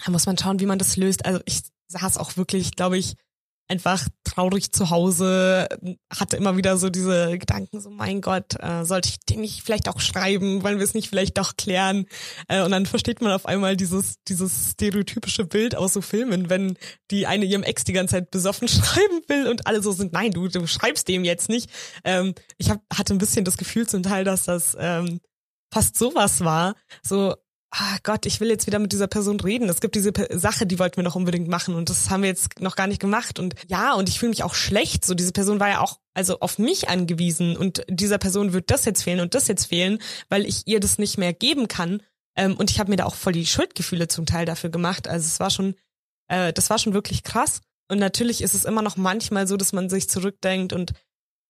da 0.05 0.11
muss 0.13 0.27
man 0.27 0.37
schauen, 0.37 0.61
wie 0.61 0.67
man 0.67 0.79
das 0.79 0.99
löst. 0.99 1.25
Also 1.25 1.41
ich 1.47 1.63
saß 1.89 2.19
auch 2.19 2.37
wirklich, 2.37 2.77
glaube 2.77 2.99
ich, 2.99 3.17
einfach 3.73 4.07
traurig 4.23 4.71
zu 4.71 4.91
Hause, 4.91 5.67
hatte 6.13 6.37
immer 6.37 6.59
wieder 6.59 6.77
so 6.77 6.91
diese 6.91 7.39
Gedanken, 7.39 7.81
so 7.81 7.89
mein 7.89 8.21
Gott, 8.21 8.55
äh, 8.61 8.85
sollte 8.85 9.09
ich 9.09 9.19
den 9.21 9.41
nicht 9.41 9.63
vielleicht 9.63 9.89
auch 9.89 9.99
schreiben, 9.99 10.63
wollen 10.63 10.77
wir 10.77 10.85
es 10.85 10.93
nicht 10.93 11.09
vielleicht 11.09 11.39
doch 11.39 11.57
klären? 11.57 12.05
Äh, 12.49 12.63
und 12.63 12.71
dann 12.71 12.85
versteht 12.85 13.23
man 13.23 13.33
auf 13.33 13.47
einmal 13.47 13.77
dieses, 13.77 14.17
dieses 14.29 14.73
stereotypische 14.73 15.47
Bild 15.47 15.75
aus 15.75 15.95
so 15.95 16.03
Filmen, 16.03 16.51
wenn 16.51 16.77
die 17.11 17.27
eine 17.27 17.47
ihrem 17.47 17.63
Ex 17.63 17.85
die 17.85 17.95
ganze 17.95 18.17
Zeit 18.17 18.31
besoffen 18.31 18.69
schreiben 18.69 19.23
will 19.29 19.49
und 19.49 19.67
alle 19.67 19.83
so 19.83 19.93
sind, 19.93 20.13
nein, 20.13 20.33
du, 20.33 20.49
du 20.49 20.67
schreibst 20.67 21.09
dem 21.09 21.25
jetzt 21.25 21.49
nicht. 21.49 21.71
Ähm, 22.05 22.35
ich 22.59 22.69
hab, 22.69 22.83
hatte 22.93 23.15
ein 23.15 23.19
bisschen 23.19 23.47
das 23.47 23.57
Gefühl 23.57 23.89
zum 23.89 24.03
Teil, 24.03 24.25
dass 24.25 24.45
das 24.45 24.77
ähm, 24.79 25.21
fast 25.73 25.97
sowas 25.97 26.45
war, 26.45 26.75
so 27.03 27.35
ah 27.75 27.97
Gott, 28.03 28.27
ich 28.27 28.39
will 28.41 28.51
jetzt 28.51 28.67
wieder 28.67 28.79
mit 28.79 28.93
dieser 28.93 29.07
Person 29.07 29.41
reden. 29.41 29.69
Es 29.71 29.81
gibt 29.81 29.95
diese 29.95 30.13
Sache, 30.31 30.67
die 30.67 30.79
wollten 30.79 30.97
wir 30.97 31.05
noch 31.05 31.17
unbedingt 31.17 31.49
machen 31.49 31.75
und 31.75 31.89
das 31.89 32.11
haben 32.11 32.23
wir 32.23 32.29
jetzt 32.29 32.61
noch 32.61 32.77
gar 32.77 32.87
nicht 32.87 33.01
gemacht. 33.01 33.39
Und 33.39 33.55
ja, 33.67 33.95
und 33.95 34.11
ich 34.11 34.19
fühle 34.19 34.31
mich 34.31 34.45
auch 34.45 34.55
schlecht. 34.55 35.07
So, 35.07 35.15
diese 35.15 35.33
Person 35.33 35.59
war 35.59 35.71
ja 35.71 35.81
auch 35.81 35.99
also 36.13 36.41
auf 36.41 36.59
mich 36.59 36.91
angewiesen 36.91 37.57
und 37.57 37.85
dieser 37.89 38.19
Person 38.19 38.53
wird 38.53 38.71
das 38.71 38.85
jetzt 38.85 39.03
fehlen 39.03 39.21
und 39.21 39.35
das 39.35 39.49
jetzt 39.49 39.67
fehlen, 39.67 39.99
weil 40.29 40.45
ich 40.45 40.67
ihr 40.67 40.81
das 40.81 40.99
nicht 40.99 41.17
mehr 41.17 41.33
geben 41.33 41.67
kann. 41.67 42.03
Ähm, 42.37 42.57
und 42.57 42.71
ich 42.71 42.79
habe 42.79 42.91
mir 42.91 42.97
da 42.97 43.07
auch 43.07 43.15
voll 43.15 43.33
die 43.33 43.47
Schuldgefühle 43.47 44.07
zum 44.07 44.27
Teil 44.27 44.45
dafür 44.45 44.69
gemacht. 44.69 45.09
Also 45.09 45.27
es 45.27 45.41
war 45.41 45.51
schon, 45.51 45.75
äh, 46.29 46.53
das 46.53 46.69
war 46.69 46.79
schon 46.79 46.93
wirklich 46.93 47.23
krass. 47.23 47.63
Und 47.89 47.99
natürlich 47.99 48.43
ist 48.43 48.55
es 48.55 48.67
immer 48.67 48.83
noch 48.83 48.99
manchmal 48.99 49.47
so, 49.47 49.57
dass 49.57 49.73
man 49.73 49.89
sich 49.89 50.11
zurückdenkt 50.11 50.75
und 50.75 50.93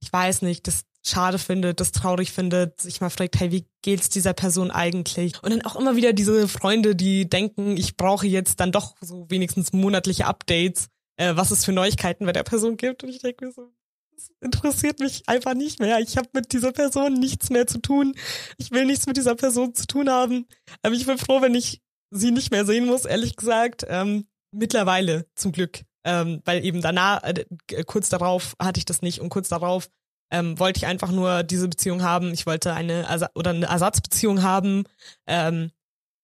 ich 0.02 0.12
weiß 0.12 0.42
nicht, 0.42 0.66
das 0.66 0.82
schade 1.04 1.38
findet, 1.38 1.80
das 1.80 1.92
traurig 1.92 2.32
findet, 2.32 2.80
sich 2.80 3.00
mal 3.00 3.10
fragt, 3.10 3.38
hey, 3.38 3.50
wie 3.50 3.66
geht's 3.82 4.08
dieser 4.08 4.32
Person 4.34 4.70
eigentlich? 4.70 5.42
Und 5.42 5.50
dann 5.50 5.62
auch 5.62 5.76
immer 5.76 5.96
wieder 5.96 6.12
diese 6.12 6.48
Freunde, 6.48 6.94
die 6.94 7.28
denken, 7.28 7.76
ich 7.76 7.96
brauche 7.96 8.26
jetzt 8.26 8.60
dann 8.60 8.72
doch 8.72 8.96
so 9.00 9.26
wenigstens 9.28 9.72
monatliche 9.72 10.26
Updates, 10.26 10.88
äh, 11.16 11.34
was 11.34 11.50
es 11.50 11.64
für 11.64 11.72
Neuigkeiten 11.72 12.26
bei 12.26 12.32
der 12.32 12.44
Person 12.44 12.76
gibt. 12.76 13.02
Und 13.02 13.10
ich 13.10 13.20
denke 13.20 13.46
mir 13.46 13.52
so, 13.52 13.72
das 14.14 14.30
interessiert 14.40 15.00
mich 15.00 15.22
einfach 15.26 15.54
nicht 15.54 15.80
mehr. 15.80 15.98
Ich 16.00 16.16
habe 16.16 16.28
mit 16.32 16.52
dieser 16.52 16.72
Person 16.72 17.14
nichts 17.14 17.50
mehr 17.50 17.66
zu 17.66 17.78
tun. 17.78 18.14
Ich 18.58 18.70
will 18.70 18.84
nichts 18.84 19.06
mit 19.06 19.16
dieser 19.16 19.34
Person 19.34 19.74
zu 19.74 19.86
tun 19.86 20.08
haben. 20.08 20.46
Aber 20.82 20.94
ich 20.94 21.06
bin 21.06 21.18
froh, 21.18 21.40
wenn 21.40 21.54
ich 21.54 21.80
sie 22.10 22.30
nicht 22.30 22.50
mehr 22.50 22.64
sehen 22.64 22.86
muss, 22.86 23.04
ehrlich 23.04 23.36
gesagt. 23.36 23.84
Ähm, 23.88 24.26
mittlerweile, 24.52 25.26
zum 25.34 25.52
Glück. 25.52 25.82
Ähm, 26.04 26.42
weil 26.44 26.64
eben 26.64 26.82
danach, 26.82 27.22
äh, 27.22 27.44
kurz 27.86 28.08
darauf 28.08 28.54
hatte 28.60 28.78
ich 28.78 28.84
das 28.84 29.02
nicht 29.02 29.20
und 29.20 29.28
kurz 29.28 29.48
darauf 29.48 29.88
ähm, 30.32 30.58
wollte 30.58 30.78
ich 30.78 30.86
einfach 30.86 31.12
nur 31.12 31.42
diese 31.42 31.68
Beziehung 31.68 32.02
haben. 32.02 32.32
Ich 32.32 32.46
wollte 32.46 32.72
eine 32.72 33.02
Ersa 33.02 33.28
oder 33.34 33.50
eine 33.50 33.66
Ersatzbeziehung 33.66 34.42
haben. 34.42 34.84
Ähm, 35.26 35.70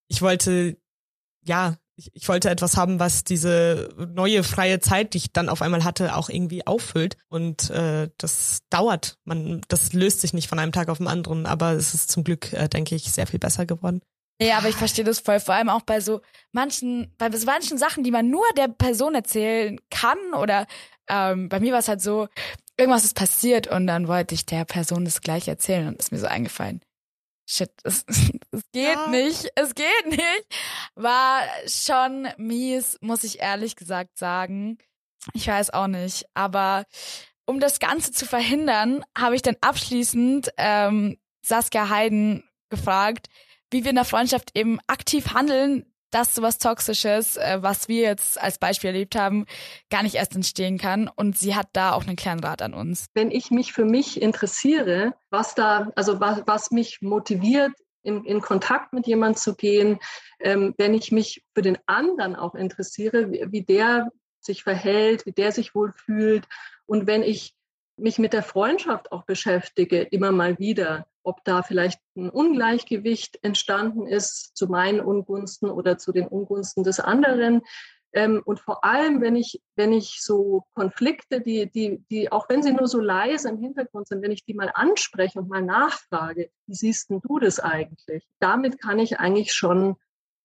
ich 0.09 0.23
wollte, 0.23 0.79
ja, 1.45 1.77
ich, 1.95 2.11
ich 2.15 2.29
wollte 2.29 2.49
etwas 2.49 2.77
haben, 2.77 3.01
was 3.01 3.25
diese 3.25 3.91
neue 4.15 4.45
freie 4.45 4.81
Zeit, 4.81 5.13
die 5.13 5.19
ich 5.19 5.33
dann 5.33 5.49
auf 5.49 5.63
einmal 5.63 5.85
hatte, 5.85 6.17
auch 6.17 6.31
irgendwie 6.31 6.67
auffüllt. 6.67 7.17
Und 7.29 7.71
äh, 7.71 8.09
das 8.17 8.61
dauert. 8.71 9.19
Man, 9.25 9.61
das 9.69 9.93
löst 9.93 10.23
sich 10.23 10.33
nicht 10.33 10.49
von 10.49 10.59
einem 10.59 10.73
Tag 10.73 10.89
auf 10.89 10.99
den 10.99 11.09
anderen, 11.09 11.45
aber 11.45 11.73
es 11.73 11.93
ist 11.95 12.11
zum 12.11 12.25
Glück, 12.25 12.53
äh, 12.53 12.69
denke 12.69 12.95
ich, 12.95 13.13
sehr 13.13 13.27
viel 13.27 13.41
besser 13.41 13.67
geworden. 13.67 14.01
Ja, 14.41 14.59
aber 14.59 14.69
ich 14.69 14.77
verstehe 14.77 15.05
das 15.05 15.19
voll. 15.19 15.41
Vor 15.41 15.55
allem 15.55 15.69
auch 15.69 15.83
bei 15.83 16.01
so 16.01 16.21
manchen, 16.53 17.13
bei 17.19 17.31
so 17.31 17.47
manchen 17.47 17.77
Sachen, 17.77 18.05
die 18.05 18.13
man 18.13 18.31
nur 18.31 18.45
der 18.57 18.69
Person 18.69 19.15
erzählen 19.15 19.81
kann. 19.91 20.19
Oder 20.35 20.67
ähm, 21.09 21.49
bei 21.49 21.59
mir 21.59 21.73
war 21.73 21.81
es 21.81 21.89
halt 21.89 22.01
so, 22.01 22.29
irgendwas 22.77 23.05
ist 23.05 23.17
passiert 23.17 23.67
und 23.67 23.87
dann 23.87 24.07
wollte 24.07 24.35
ich 24.35 24.47
der 24.47 24.65
Person 24.65 25.05
das 25.05 25.21
gleich 25.21 25.49
erzählen 25.49 25.89
und 25.89 25.99
ist 25.99 26.13
mir 26.13 26.19
so 26.19 26.27
eingefallen. 26.27 26.81
Shit, 27.47 27.73
es, 27.83 28.05
es 28.07 28.63
geht 28.73 28.95
ja. 28.95 29.09
nicht, 29.09 29.51
es 29.57 29.75
geht 29.75 30.07
nicht. 30.07 30.47
War 30.95 31.43
schon 31.67 32.29
mies, 32.37 32.97
muss 33.01 33.25
ich 33.25 33.41
ehrlich 33.41 33.75
gesagt 33.75 34.19
sagen. 34.19 34.79
Ich 35.35 35.49
weiß 35.49 35.71
auch 35.71 35.89
nicht, 35.89 36.27
aber 36.35 36.85
um 37.45 37.59
das 37.59 37.81
Ganze 37.81 38.13
zu 38.13 38.25
verhindern, 38.25 39.05
habe 39.17 39.35
ich 39.35 39.43
dann 39.43 39.57
abschließend 39.61 40.53
ähm, 40.59 41.19
Saskia 41.45 41.89
Heiden 41.89 42.45
gefragt, 42.69 43.29
wie 43.71 43.85
wir 43.85 43.91
in 43.91 43.97
der 43.97 44.05
Freundschaft 44.05 44.51
eben 44.55 44.79
aktiv 44.87 45.35
handeln, 45.35 45.85
dass 46.11 46.35
sowas 46.35 46.59
Toxisches, 46.59 47.37
äh, 47.37 47.59
was 47.61 47.89
wir 47.89 48.03
jetzt 48.03 48.41
als 48.41 48.59
Beispiel 48.59 48.89
erlebt 48.89 49.15
haben, 49.15 49.45
gar 49.91 50.03
nicht 50.03 50.15
erst 50.15 50.35
entstehen 50.35 50.79
kann. 50.79 51.09
Und 51.15 51.37
sie 51.37 51.55
hat 51.55 51.69
da 51.73 51.93
auch 51.93 52.07
einen 52.07 52.17
kleinen 52.17 52.43
Rat 52.43 52.63
an 52.63 52.75
uns. 52.75 53.07
Wenn 53.15 53.31
ich 53.31 53.51
mich 53.51 53.73
für 53.73 53.85
mich 53.85 54.21
interessiere, 54.21 55.15
was 55.31 55.55
da, 55.55 55.91
also 55.97 56.21
was, 56.21 56.43
was 56.47 56.71
mich 56.71 57.03
motiviert, 57.03 57.73
in, 58.03 58.25
in 58.25 58.41
Kontakt 58.41 58.93
mit 58.93 59.07
jemandem 59.07 59.37
zu 59.37 59.55
gehen, 59.55 59.99
ähm, 60.41 60.75
wenn 60.79 60.95
ich 60.95 61.13
mich 61.13 61.45
für 61.55 61.63
den 61.63 61.79
anderen 61.87 62.37
auch 62.37 62.55
interessiere, 62.55 63.31
wie, 63.31 63.45
wie 63.51 63.63
der 63.63 64.11
sich 64.41 64.63
verhält, 64.63 65.27
wie 65.27 65.33
der 65.33 65.53
sich 65.53 65.75
wohl 65.75 65.93
fühlt. 65.93 66.47
Und 66.87 67.07
wenn 67.07 67.23
ich 67.23 67.55
mich 67.99 68.19
mit 68.19 68.33
der 68.33 68.45
Freundschaft 68.45 69.13
auch 69.13 69.25
beschäftige, 69.25 70.01
immer 70.01 70.33
mal 70.33 70.59
wieder, 70.59 71.07
ob 71.29 71.45
da 71.45 71.63
vielleicht 71.63 72.01
ein 72.17 72.31
Ungleichgewicht 72.31 73.39
entstanden 73.43 74.07
ist 74.07 74.57
zu 74.57 74.67
meinen 74.67 75.01
Ungunsten 75.01 75.71
oder 75.71 75.99
zu 75.99 76.11
den 76.11 76.27
Ungunsten 76.27 76.85
des 76.85 77.01
anderen. 77.01 77.61
Ähm, 78.15 78.41
und 78.47 78.61
vor 78.61 78.85
allem, 78.85 79.21
wenn 79.21 79.37
ich, 79.37 79.61
wenn 79.77 79.93
ich 79.93 80.23
so 80.23 80.65
Konflikte, 80.75 81.43
die, 81.43 81.71
die, 81.71 82.03
die, 82.11 82.33
auch 82.33 82.49
wenn 82.49 82.63
sie 82.63 82.73
nur 82.73 82.89
so 82.89 83.01
leise 83.01 83.51
im 83.51 83.59
Hintergrund 83.59 84.09
sind, 84.09 84.23
wenn 84.23 84.33
ich 84.33 84.45
die 84.47 84.55
mal 84.55 84.71
anspreche 84.73 85.39
und 85.39 85.51
mal 85.51 85.63
nachfrage, 85.63 86.51
wie 86.67 86.75
siehst 86.75 87.11
denn 87.11 87.21
du 87.21 87.39
das 87.39 87.61
eigentlich? 87.61 88.27
Damit 88.41 88.81
kann 88.81 88.99
ich 88.99 89.21
eigentlich 89.21 89.53
schon 89.53 89.97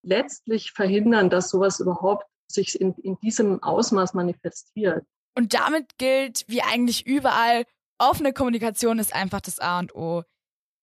letztlich 0.04 0.74
verhindern, 0.74 1.30
dass 1.30 1.50
sowas 1.50 1.80
überhaupt 1.80 2.26
sich 2.48 2.80
in, 2.80 2.94
in 2.96 3.18
diesem 3.20 3.64
Ausmaß 3.64 4.14
manifestiert. 4.14 5.06
Und 5.36 5.54
damit 5.54 5.98
gilt, 5.98 6.44
wie 6.48 6.62
eigentlich 6.62 7.08
überall, 7.08 7.64
offene 7.98 8.34
Kommunikation 8.34 9.00
ist 9.00 9.16
einfach 9.16 9.40
das 9.40 9.60
A 9.60 9.80
und 9.80 9.96
O. 9.96 10.24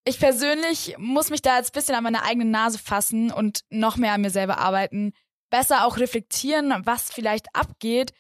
Ich 0.04 0.18
persönlich 0.18 0.94
muss 0.98 1.30
mich 1.30 1.42
da 1.42 1.58
jetzt 1.58 1.70
ein 1.70 1.78
bisschen 1.78 1.94
an 1.94 2.04
meine 2.04 2.22
eigene 2.22 2.46
Nase 2.46 2.78
fassen 2.78 3.30
und 3.30 3.64
noch 3.70 3.96
mehr 3.96 4.14
an 4.14 4.22
mir 4.22 4.30
selber 4.30 4.58
arbeiten, 4.58 5.12
besser 5.50 5.84
auch 5.84 5.98
reflektieren, 5.98 6.74
was 6.84 7.12
vielleicht 7.12 7.54
abgeht 7.54 8.12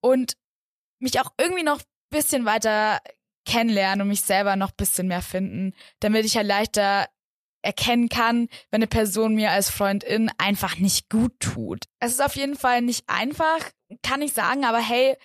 und 0.00 0.36
mich 0.98 1.20
auch 1.20 1.32
irgendwie 1.38 1.62
noch 1.62 1.80
ein 1.80 1.84
bisschen 2.10 2.44
weiter 2.44 3.00
kennenlernen 3.46 4.02
und 4.02 4.08
mich 4.08 4.22
selber 4.22 4.56
noch 4.56 4.70
ein 4.70 4.76
bisschen 4.76 5.08
mehr 5.08 5.22
finden, 5.22 5.74
damit 6.00 6.24
ich 6.24 6.34
ja 6.34 6.40
halt 6.40 6.48
leichter 6.48 7.08
erkennen 7.62 8.08
kann, 8.08 8.48
wenn 8.70 8.78
eine 8.78 8.86
Person 8.86 9.34
mir 9.34 9.50
als 9.50 9.70
Freundin 9.70 10.30
einfach 10.38 10.78
nicht 10.78 11.08
gut 11.08 11.32
tut. 11.40 11.84
Es 11.98 12.12
ist 12.12 12.22
auf 12.22 12.36
jeden 12.36 12.56
Fall 12.56 12.82
nicht 12.82 13.08
einfach, 13.08 13.58
kann 14.02 14.22
ich 14.22 14.34
sagen, 14.34 14.64
aber 14.64 14.78
hey, 14.78 15.16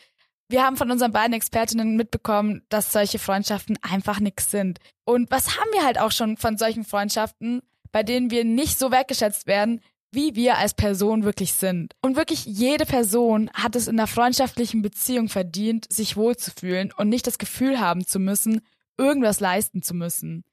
wir 0.49 0.63
haben 0.65 0.77
von 0.77 0.89
unseren 0.89 1.11
beiden 1.11 1.33
Expertinnen 1.33 1.95
mitbekommen, 1.95 2.63
dass 2.69 2.91
solche 2.91 3.19
Freundschaften 3.19 3.77
einfach 3.83 4.19
nix 4.19 4.49
sind. 4.49 4.79
Und 5.05 5.29
was 5.31 5.57
haben 5.57 5.71
wir 5.71 5.85
halt 5.85 5.99
auch 5.99 6.11
schon 6.11 6.37
von 6.37 6.57
solchen 6.57 6.83
Freundschaften, 6.83 7.61
bei 7.91 8.03
denen 8.03 8.31
wir 8.31 8.43
nicht 8.43 8.79
so 8.79 8.91
wertgeschätzt 8.91 9.47
werden, 9.47 9.81
wie 10.11 10.35
wir 10.35 10.57
als 10.57 10.73
Person 10.73 11.23
wirklich 11.23 11.53
sind. 11.53 11.93
Und 12.01 12.15
wirklich 12.15 12.45
jede 12.45 12.85
Person 12.87 13.51
hat 13.53 13.75
es 13.75 13.87
in 13.87 13.99
einer 13.99 14.07
freundschaftlichen 14.07 14.81
Beziehung 14.81 15.29
verdient, 15.29 15.91
sich 15.91 16.17
wohlzufühlen 16.17 16.91
und 16.91 17.09
nicht 17.09 17.27
das 17.27 17.37
Gefühl 17.37 17.79
haben 17.79 18.05
zu 18.05 18.17
müssen, 18.19 18.61
irgendwas 18.97 19.39
leisten 19.39 19.83
zu 19.83 19.93
müssen. 19.93 20.43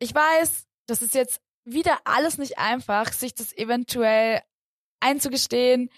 Ich 0.00 0.12
weiß, 0.12 0.66
das 0.86 1.02
ist 1.02 1.14
jetzt 1.14 1.40
wieder 1.64 1.98
alles 2.04 2.38
nicht 2.38 2.58
einfach, 2.58 3.12
sich 3.12 3.34
das 3.34 3.56
eventuell 3.56 4.40
einzugestehen, 5.00 5.90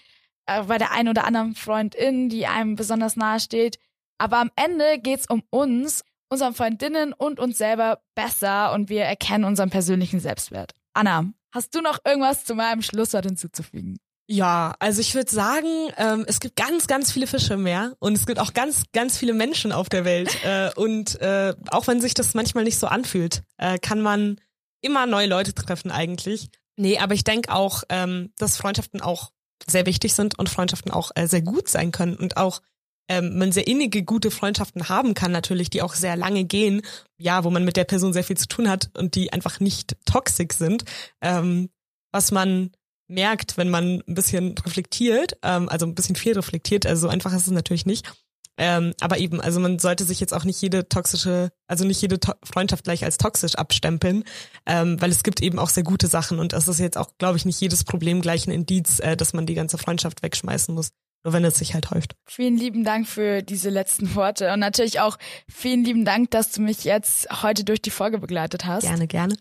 äh, 0.59 0.63
bei 0.63 0.77
der 0.77 0.91
einen 0.91 1.09
oder 1.09 1.25
anderen 1.25 1.55
Freundin, 1.55 2.29
die 2.29 2.47
einem 2.47 2.75
besonders 2.75 3.15
nahe 3.15 3.39
steht. 3.39 3.77
Aber 4.17 4.37
am 4.37 4.51
Ende 4.55 4.99
geht's 4.99 5.27
um 5.29 5.43
uns, 5.49 6.03
unseren 6.29 6.53
Freundinnen 6.53 7.13
und 7.13 7.39
uns 7.39 7.57
selber 7.57 8.01
besser 8.15 8.73
und 8.73 8.89
wir 8.89 9.03
erkennen 9.03 9.43
unseren 9.43 9.69
persönlichen 9.69 10.19
Selbstwert. 10.19 10.73
Anna, 10.93 11.25
hast 11.51 11.75
du 11.75 11.81
noch 11.81 11.99
irgendwas 12.05 12.45
zu 12.45 12.55
meinem 12.55 12.81
Schlusswort 12.81 13.25
hinzuzufügen? 13.25 13.97
Ja, 14.27 14.75
also 14.79 15.01
ich 15.01 15.13
würde 15.13 15.29
sagen, 15.29 15.67
ähm, 15.97 16.23
es 16.25 16.39
gibt 16.39 16.55
ganz, 16.55 16.87
ganz 16.87 17.11
viele 17.11 17.27
Fische 17.27 17.55
im 17.55 17.63
Meer 17.63 17.97
und 17.99 18.13
es 18.13 18.25
gibt 18.25 18.39
auch 18.39 18.53
ganz, 18.53 18.83
ganz 18.93 19.17
viele 19.17 19.33
Menschen 19.33 19.73
auf 19.73 19.89
der 19.89 20.05
Welt. 20.05 20.31
Äh, 20.43 20.71
und 20.75 21.21
äh, 21.21 21.53
auch 21.69 21.87
wenn 21.87 22.01
sich 22.01 22.13
das 22.15 22.33
manchmal 22.33 22.63
nicht 22.63 22.79
so 22.79 22.87
anfühlt, 22.87 23.43
äh, 23.57 23.77
kann 23.77 24.01
man 24.01 24.39
immer 24.81 25.05
neue 25.05 25.27
Leute 25.27 25.53
treffen 25.53 25.91
eigentlich. 25.91 26.49
Nee, 26.77 26.97
aber 26.97 27.13
ich 27.13 27.23
denke 27.23 27.53
auch, 27.53 27.83
ähm, 27.89 28.33
dass 28.37 28.57
Freundschaften 28.57 29.01
auch 29.01 29.31
sehr 29.67 29.85
wichtig 29.85 30.13
sind 30.13 30.37
und 30.37 30.49
Freundschaften 30.49 30.91
auch 30.91 31.11
äh, 31.15 31.27
sehr 31.27 31.41
gut 31.41 31.67
sein 31.67 31.91
können 31.91 32.15
und 32.15 32.37
auch 32.37 32.61
ähm, 33.07 33.37
man 33.37 33.51
sehr 33.51 33.67
innige, 33.67 34.03
gute 34.03 34.31
Freundschaften 34.31 34.87
haben 34.87 35.13
kann, 35.13 35.31
natürlich, 35.31 35.69
die 35.69 35.81
auch 35.81 35.95
sehr 35.95 36.15
lange 36.15 36.45
gehen, 36.45 36.81
ja, 37.17 37.43
wo 37.43 37.49
man 37.49 37.65
mit 37.65 37.75
der 37.75 37.83
Person 37.83 38.13
sehr 38.13 38.23
viel 38.23 38.37
zu 38.37 38.47
tun 38.47 38.69
hat 38.69 38.89
und 38.97 39.15
die 39.15 39.33
einfach 39.33 39.59
nicht 39.59 39.97
toxisch 40.05 40.53
sind, 40.53 40.85
ähm, 41.21 41.69
was 42.11 42.31
man 42.31 42.71
merkt, 43.07 43.57
wenn 43.57 43.69
man 43.69 44.01
ein 44.07 44.15
bisschen 44.15 44.57
reflektiert, 44.57 45.37
ähm, 45.43 45.67
also 45.67 45.85
ein 45.85 45.95
bisschen 45.95 46.15
viel 46.15 46.33
reflektiert, 46.33 46.85
also 46.85 47.01
so 47.01 47.07
einfach 47.09 47.33
ist 47.33 47.47
es 47.47 47.51
natürlich 47.51 47.85
nicht. 47.85 48.09
Ähm, 48.57 48.93
aber 48.99 49.17
eben, 49.17 49.41
also 49.41 49.59
man 49.59 49.79
sollte 49.79 50.03
sich 50.03 50.19
jetzt 50.19 50.33
auch 50.33 50.43
nicht 50.43 50.61
jede 50.61 50.87
toxische, 50.87 51.49
also 51.67 51.85
nicht 51.85 52.01
jede 52.01 52.19
to 52.19 52.33
Freundschaft 52.43 52.83
gleich 52.83 53.03
als 53.03 53.17
toxisch 53.17 53.55
abstempeln, 53.55 54.23
ähm, 54.65 55.01
weil 55.01 55.09
es 55.09 55.23
gibt 55.23 55.41
eben 55.41 55.57
auch 55.57 55.69
sehr 55.69 55.83
gute 55.83 56.07
Sachen 56.07 56.39
und 56.39 56.53
es 56.53 56.67
ist 56.67 56.79
jetzt 56.79 56.97
auch, 56.97 57.17
glaube 57.17 57.37
ich, 57.37 57.45
nicht 57.45 57.61
jedes 57.61 57.83
Problem 57.83 58.21
gleich 58.21 58.47
ein 58.47 58.51
Indiz, 58.51 58.99
äh, 58.99 59.15
dass 59.15 59.33
man 59.33 59.45
die 59.45 59.55
ganze 59.55 59.77
Freundschaft 59.77 60.21
wegschmeißen 60.21 60.75
muss. 60.75 60.91
Nur 61.23 61.33
wenn 61.33 61.45
es 61.45 61.55
sich 61.55 61.75
halt 61.75 61.91
häuft. 61.91 62.15
Vielen 62.25 62.57
lieben 62.57 62.83
Dank 62.83 63.07
für 63.07 63.43
diese 63.43 63.69
letzten 63.69 64.15
Worte 64.15 64.51
und 64.53 64.59
natürlich 64.59 65.01
auch 65.01 65.17
vielen 65.47 65.83
lieben 65.83 66.03
Dank, 66.03 66.31
dass 66.31 66.51
du 66.51 66.63
mich 66.63 66.83
jetzt 66.83 67.43
heute 67.43 67.63
durch 67.63 67.79
die 67.79 67.91
Folge 67.91 68.17
begleitet 68.17 68.65
hast. 68.65 68.83
Gerne, 68.83 69.05
gerne. 69.05 69.35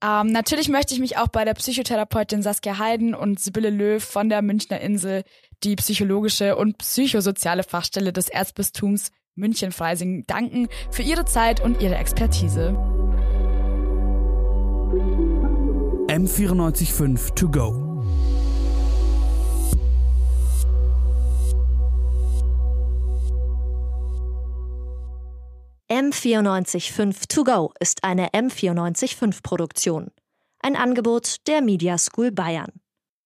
Ähm, 0.00 0.28
natürlich 0.28 0.68
möchte 0.68 0.94
ich 0.94 1.00
mich 1.00 1.16
auch 1.16 1.26
bei 1.26 1.44
der 1.44 1.54
Psychotherapeutin 1.54 2.42
Saskia 2.42 2.78
Heiden 2.78 3.16
und 3.16 3.40
Sibylle 3.40 3.70
Löw 3.70 4.02
von 4.02 4.28
der 4.28 4.42
Münchner 4.42 4.80
Insel, 4.80 5.24
die 5.64 5.76
psychologische 5.76 6.56
und 6.56 6.78
psychosoziale 6.78 7.62
Fachstelle 7.62 8.12
des 8.12 8.28
Erzbistums 8.28 9.10
München-Freising, 9.36 10.26
danken 10.26 10.68
für 10.90 11.02
ihre 11.02 11.24
Zeit 11.24 11.60
und 11.60 11.82
ihre 11.82 11.96
Expertise. 11.96 12.76
M945 16.08 17.34
To 17.34 17.50
Go. 17.50 17.84
M945 25.88 27.28
To 27.28 27.44
Go 27.44 27.72
ist 27.80 28.04
eine 28.04 28.28
M945 28.28 29.42
Produktion. 29.42 30.10
Ein 30.60 30.76
Angebot 30.76 31.46
der 31.46 31.60
Media 31.60 31.98
School 31.98 32.30
Bayern. 32.30 32.83